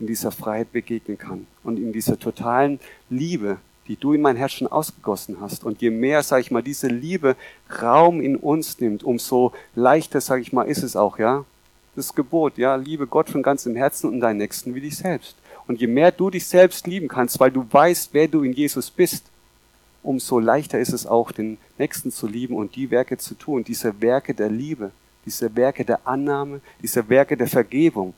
in 0.00 0.06
dieser 0.06 0.32
Freiheit 0.32 0.72
begegnen 0.72 1.18
kann 1.18 1.46
und 1.62 1.78
in 1.78 1.92
dieser 1.92 2.18
totalen 2.18 2.80
Liebe, 3.10 3.58
die 3.86 3.96
du 3.96 4.14
in 4.14 4.22
mein 4.22 4.36
Herz 4.36 4.52
schon 4.52 4.68
ausgegossen 4.68 5.36
hast. 5.40 5.64
Und 5.64 5.82
je 5.82 5.90
mehr, 5.90 6.22
sage 6.22 6.42
ich 6.42 6.50
mal, 6.50 6.62
diese 6.62 6.88
Liebe 6.88 7.36
Raum 7.82 8.20
in 8.20 8.36
uns 8.36 8.80
nimmt, 8.80 9.04
umso 9.04 9.52
leichter, 9.74 10.20
sage 10.20 10.42
ich 10.42 10.52
mal, 10.52 10.64
ist 10.64 10.82
es 10.82 10.96
auch, 10.96 11.18
ja. 11.18 11.44
Das 11.96 12.14
Gebot, 12.14 12.58
ja, 12.58 12.74
liebe 12.74 13.06
Gott 13.06 13.30
von 13.30 13.42
ganzem 13.42 13.76
Herzen 13.76 14.10
und 14.10 14.20
deinen 14.20 14.38
Nächsten 14.38 14.74
wie 14.74 14.80
dich 14.80 14.96
selbst. 14.96 15.36
Und 15.66 15.80
je 15.80 15.86
mehr 15.86 16.10
du 16.10 16.28
dich 16.28 16.46
selbst 16.46 16.86
lieben 16.86 17.08
kannst, 17.08 17.38
weil 17.38 17.52
du 17.52 17.66
weißt, 17.70 18.10
wer 18.12 18.26
du 18.26 18.42
in 18.42 18.52
Jesus 18.52 18.90
bist, 18.90 19.26
umso 20.02 20.38
leichter 20.38 20.78
ist 20.78 20.92
es 20.92 21.06
auch, 21.06 21.30
den 21.30 21.56
Nächsten 21.78 22.10
zu 22.10 22.26
lieben 22.26 22.56
und 22.56 22.74
die 22.74 22.90
Werke 22.90 23.16
zu 23.16 23.34
tun, 23.34 23.64
diese 23.64 24.00
Werke 24.00 24.34
der 24.34 24.50
Liebe, 24.50 24.90
diese 25.24 25.54
Werke 25.56 25.84
der 25.84 26.06
Annahme, 26.06 26.60
diese 26.82 27.08
Werke 27.08 27.36
der 27.36 27.48
Vergebung. 27.48 28.14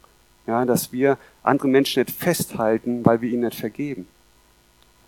Ja, 0.46 0.64
dass 0.64 0.92
wir 0.92 1.18
andere 1.42 1.66
Menschen 1.66 2.04
nicht 2.04 2.16
festhalten, 2.16 3.04
weil 3.04 3.20
wir 3.20 3.30
ihnen 3.30 3.44
nicht 3.44 3.58
vergeben. 3.58 4.06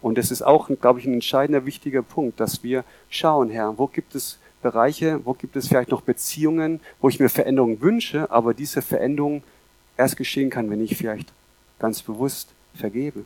Und 0.00 0.18
das 0.18 0.30
ist 0.30 0.42
auch, 0.42 0.68
glaube 0.80 1.00
ich, 1.00 1.06
ein 1.06 1.14
entscheidender, 1.14 1.64
wichtiger 1.64 2.02
Punkt, 2.02 2.40
dass 2.40 2.62
wir 2.62 2.84
schauen, 3.08 3.50
Herr, 3.50 3.78
wo 3.78 3.86
gibt 3.86 4.14
es 4.14 4.38
Bereiche, 4.62 5.20
wo 5.24 5.34
gibt 5.34 5.54
es 5.56 5.68
vielleicht 5.68 5.90
noch 5.90 6.02
Beziehungen, 6.02 6.80
wo 7.00 7.08
ich 7.08 7.20
mir 7.20 7.28
Veränderungen 7.28 7.80
wünsche, 7.80 8.30
aber 8.30 8.54
diese 8.54 8.82
Veränderung 8.82 9.42
erst 9.96 10.16
geschehen 10.16 10.50
kann, 10.50 10.70
wenn 10.70 10.82
ich 10.82 10.96
vielleicht 10.96 11.32
ganz 11.78 12.02
bewusst 12.02 12.48
vergebe. 12.74 13.24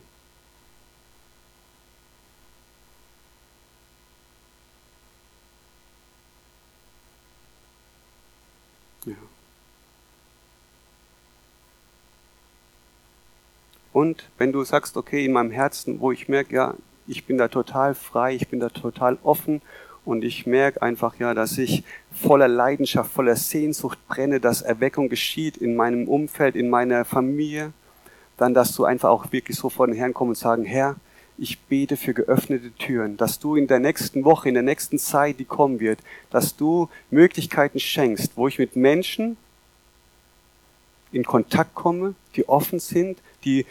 Und 13.93 14.29
wenn 14.39 14.51
du 14.51 14.63
sagst, 14.63 14.97
okay, 14.97 15.23
in 15.23 15.31
meinem 15.31 15.51
Herzen, 15.51 15.99
wo 15.99 16.11
ich 16.11 16.27
merke, 16.27 16.55
ja, 16.55 16.73
ich 17.07 17.25
bin 17.25 17.37
da 17.37 17.47
total 17.47 17.95
frei, 17.95 18.35
ich 18.35 18.47
bin 18.47 18.59
da 18.59 18.69
total 18.69 19.17
offen 19.23 19.61
und 20.03 20.23
ich 20.23 20.45
merke 20.47 20.81
einfach, 20.81 21.17
ja, 21.19 21.33
dass 21.33 21.57
ich 21.57 21.83
voller 22.11 22.47
Leidenschaft, 22.47 23.11
voller 23.11 23.35
Sehnsucht 23.35 23.99
brenne, 24.07 24.39
dass 24.39 24.61
Erweckung 24.61 25.09
geschieht 25.09 25.57
in 25.57 25.75
meinem 25.75 26.07
Umfeld, 26.07 26.55
in 26.55 26.69
meiner 26.69 27.05
Familie, 27.05 27.71
dann, 28.37 28.53
dass 28.53 28.75
du 28.75 28.83
einfach 28.83 29.09
auch 29.09 29.31
wirklich 29.31 29.57
so 29.57 29.69
vor 29.69 29.85
den 29.87 29.95
Herrn 29.95 30.13
kommst 30.13 30.41
und 30.41 30.49
sagen, 30.49 30.65
Herr, 30.65 30.95
ich 31.37 31.59
bete 31.59 31.97
für 31.97 32.13
geöffnete 32.13 32.71
Türen, 32.71 33.17
dass 33.17 33.39
du 33.39 33.55
in 33.55 33.67
der 33.67 33.79
nächsten 33.79 34.23
Woche, 34.23 34.49
in 34.49 34.53
der 34.55 34.63
nächsten 34.63 34.99
Zeit, 34.99 35.39
die 35.39 35.45
kommen 35.45 35.79
wird, 35.79 35.99
dass 36.29 36.55
du 36.55 36.89
Möglichkeiten 37.11 37.79
schenkst, 37.79 38.33
wo 38.35 38.47
ich 38.47 38.59
mit 38.59 38.75
Menschen 38.75 39.37
in 41.11 41.23
Kontakt 41.23 41.75
komme, 41.75 42.15
die 42.35 42.47
offen 42.47 42.79
sind, 42.79 43.19
die 43.45 43.65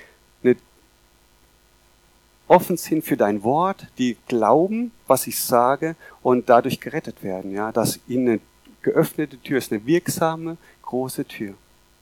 offen 2.52 2.76
sind 2.76 3.02
für 3.02 3.16
dein 3.16 3.42
Wort, 3.42 3.86
die 3.96 4.18
glauben, 4.28 4.92
was 5.06 5.26
ich 5.26 5.40
sage 5.40 5.96
und 6.22 6.50
dadurch 6.50 6.80
gerettet 6.80 7.22
werden. 7.22 7.50
Ja, 7.52 7.72
dass 7.72 7.98
ihnen 8.06 8.28
eine 8.28 8.40
geöffnete 8.82 9.38
Tür 9.38 9.56
ist, 9.56 9.72
eine 9.72 9.86
wirksame, 9.86 10.58
große 10.82 11.24
Tür. 11.24 11.54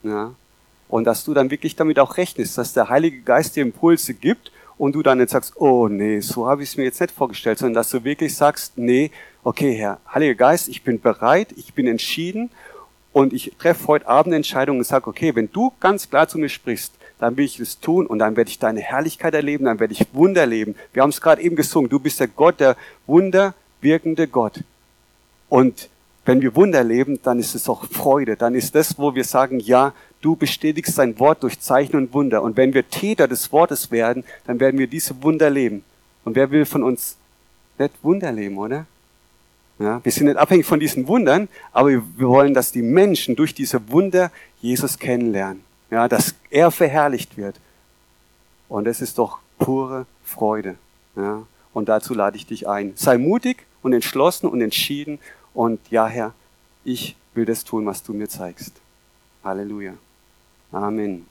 Ja, 0.03 0.35
und 0.89 1.05
dass 1.05 1.25
du 1.25 1.35
dann 1.35 1.53
wirklich 1.53 1.77
damit 1.77 2.01
auch 2.01 2.17
rechnest, 2.17 2.59
dass 2.59 2.73
der 2.73 2.89
Heilige 2.89 3.21
Geist 3.21 3.55
dir 3.55 3.63
Impulse 3.63 4.13
gibt 4.13 4.51
und 4.77 4.97
du 4.97 5.05
dann 5.05 5.19
nicht 5.19 5.31
sagst, 5.31 5.53
oh 5.57 5.87
nee, 5.87 6.19
so 6.19 6.49
habe 6.49 6.65
ich 6.65 6.71
es 6.71 6.77
mir 6.77 6.85
jetzt 6.85 7.01
nicht 7.01 7.15
vorgestellt, 7.15 7.59
sondern 7.59 7.75
dass 7.75 7.91
du 7.91 8.03
wirklich 8.03 8.35
sagst, 8.35 8.77
nee, 8.77 9.13
okay, 9.45 9.73
Herr, 9.75 10.01
Heiliger 10.13 10.35
Geist, 10.35 10.69
ich 10.69 10.83
bin 10.83 11.01
bereit, 11.01 11.55
ich 11.57 11.75
bin 11.75 11.87
entschieden 11.87 12.51
und 13.13 13.33
ich 13.33 13.53
treffe 13.57 13.87
heute 13.87 14.09
Abend 14.09 14.31
eine 14.31 14.37
Entscheidung 14.37 14.79
und 14.79 14.85
sage, 14.85 15.07
okay, 15.07 15.33
wenn 15.37 15.53
du 15.53 15.73
ganz 15.79 16.11
klar 16.11 16.27
zu 16.27 16.39
mir 16.39 16.49
sprichst, 16.49 16.93
dann 17.21 17.37
will 17.37 17.45
ich 17.45 17.61
es 17.61 17.79
tun 17.79 18.07
und 18.07 18.19
dann 18.19 18.35
werde 18.35 18.51
ich 18.51 18.59
deine 18.59 18.81
Herrlichkeit 18.81 19.35
erleben, 19.35 19.67
dann 19.67 19.79
werde 19.79 19.93
ich 19.93 20.07
Wunder 20.13 20.41
erleben. 20.41 20.75
Wir 20.93 21.03
haben 21.03 21.11
es 21.11 21.21
gerade 21.21 21.43
eben 21.43 21.55
gesungen, 21.55 21.91
du 21.91 22.01
bist 22.01 22.19
der 22.19 22.29
Gott, 22.29 22.59
der 22.59 22.77
Wunder 23.07 23.55
wirkende 23.81 24.27
Gott. 24.27 24.65
Und 25.49 25.89
wenn 26.25 26.41
wir 26.41 26.57
Wunder 26.57 26.79
erleben, 26.79 27.21
dann 27.23 27.39
ist 27.39 27.55
es 27.55 27.69
auch 27.69 27.85
Freude, 27.85 28.37
dann 28.37 28.55
ist 28.55 28.75
das, 28.75 28.99
wo 28.99 29.15
wir 29.15 29.25
sagen, 29.25 29.61
ja, 29.61 29.93
du 30.23 30.35
bestätigst 30.35 30.97
dein 30.99 31.19
Wort 31.19 31.43
durch 31.43 31.61
Zeichen 31.61 31.97
und 31.97 32.15
Wunder. 32.15 32.43
Und 32.43 32.57
wenn 32.57 32.73
wir 32.73 32.89
Täter 32.89 33.29
des 33.29 33.53
Wortes 33.53 33.91
werden, 33.91 34.25
dann 34.47 34.59
werden 34.59 34.79
wir 34.79 34.87
diese 34.87 35.23
Wunder 35.23 35.47
erleben. 35.47 35.85
Und 36.25 36.37
wer 36.37 36.51
will 36.51 36.65
von 36.65 36.83
uns 36.83 37.17
nicht 37.79 37.93
Wunder 38.03 38.29
erleben, 38.29 38.57
oder? 38.59 38.87
Ja, 39.79 40.01
wir 40.05 40.13
sind 40.13 40.27
nicht 40.27 40.37
abhängig 40.37 40.67
von 40.67 40.79
diesen 40.79 41.09
Wundern, 41.09 41.49
aber 41.73 41.89
wir 41.91 42.29
wollen, 42.29 42.53
dass 42.53 42.71
die 42.71 42.83
Menschen 42.83 43.35
durch 43.35 43.55
diese 43.55 43.91
Wunder 43.91 44.31
Jesus 44.61 44.99
kennenlernen. 44.99 45.65
Ja, 45.91 46.09
dass 46.09 46.35
er 46.51 46.71
verherrlicht 46.71 47.37
wird. 47.37 47.57
Und 48.69 48.87
es 48.87 49.01
ist 49.01 49.19
doch 49.19 49.39
pure 49.59 50.07
Freude. 50.25 50.77
Ja, 51.17 51.43
und 51.75 51.89
dazu 51.89 52.15
lade 52.15 52.37
ich 52.37 52.47
dich 52.47 52.69
ein. 52.69 52.93
Sei 52.97 53.19
mutig 53.19 53.67
und 53.83 53.93
entschlossen 53.93 54.47
und 54.47 54.61
entschieden. 54.61 55.19
Und 55.55 55.81
ja, 55.91 56.07
Herr, 56.07 56.33
ich 56.85 57.17
will 57.35 57.45
das 57.45 57.65
tun, 57.65 57.87
was 57.87 58.03
du 58.03 58.13
mir 58.13 58.29
zeigst. 58.29 58.73
Halleluja. 59.43 59.95
Amen. 60.73 61.27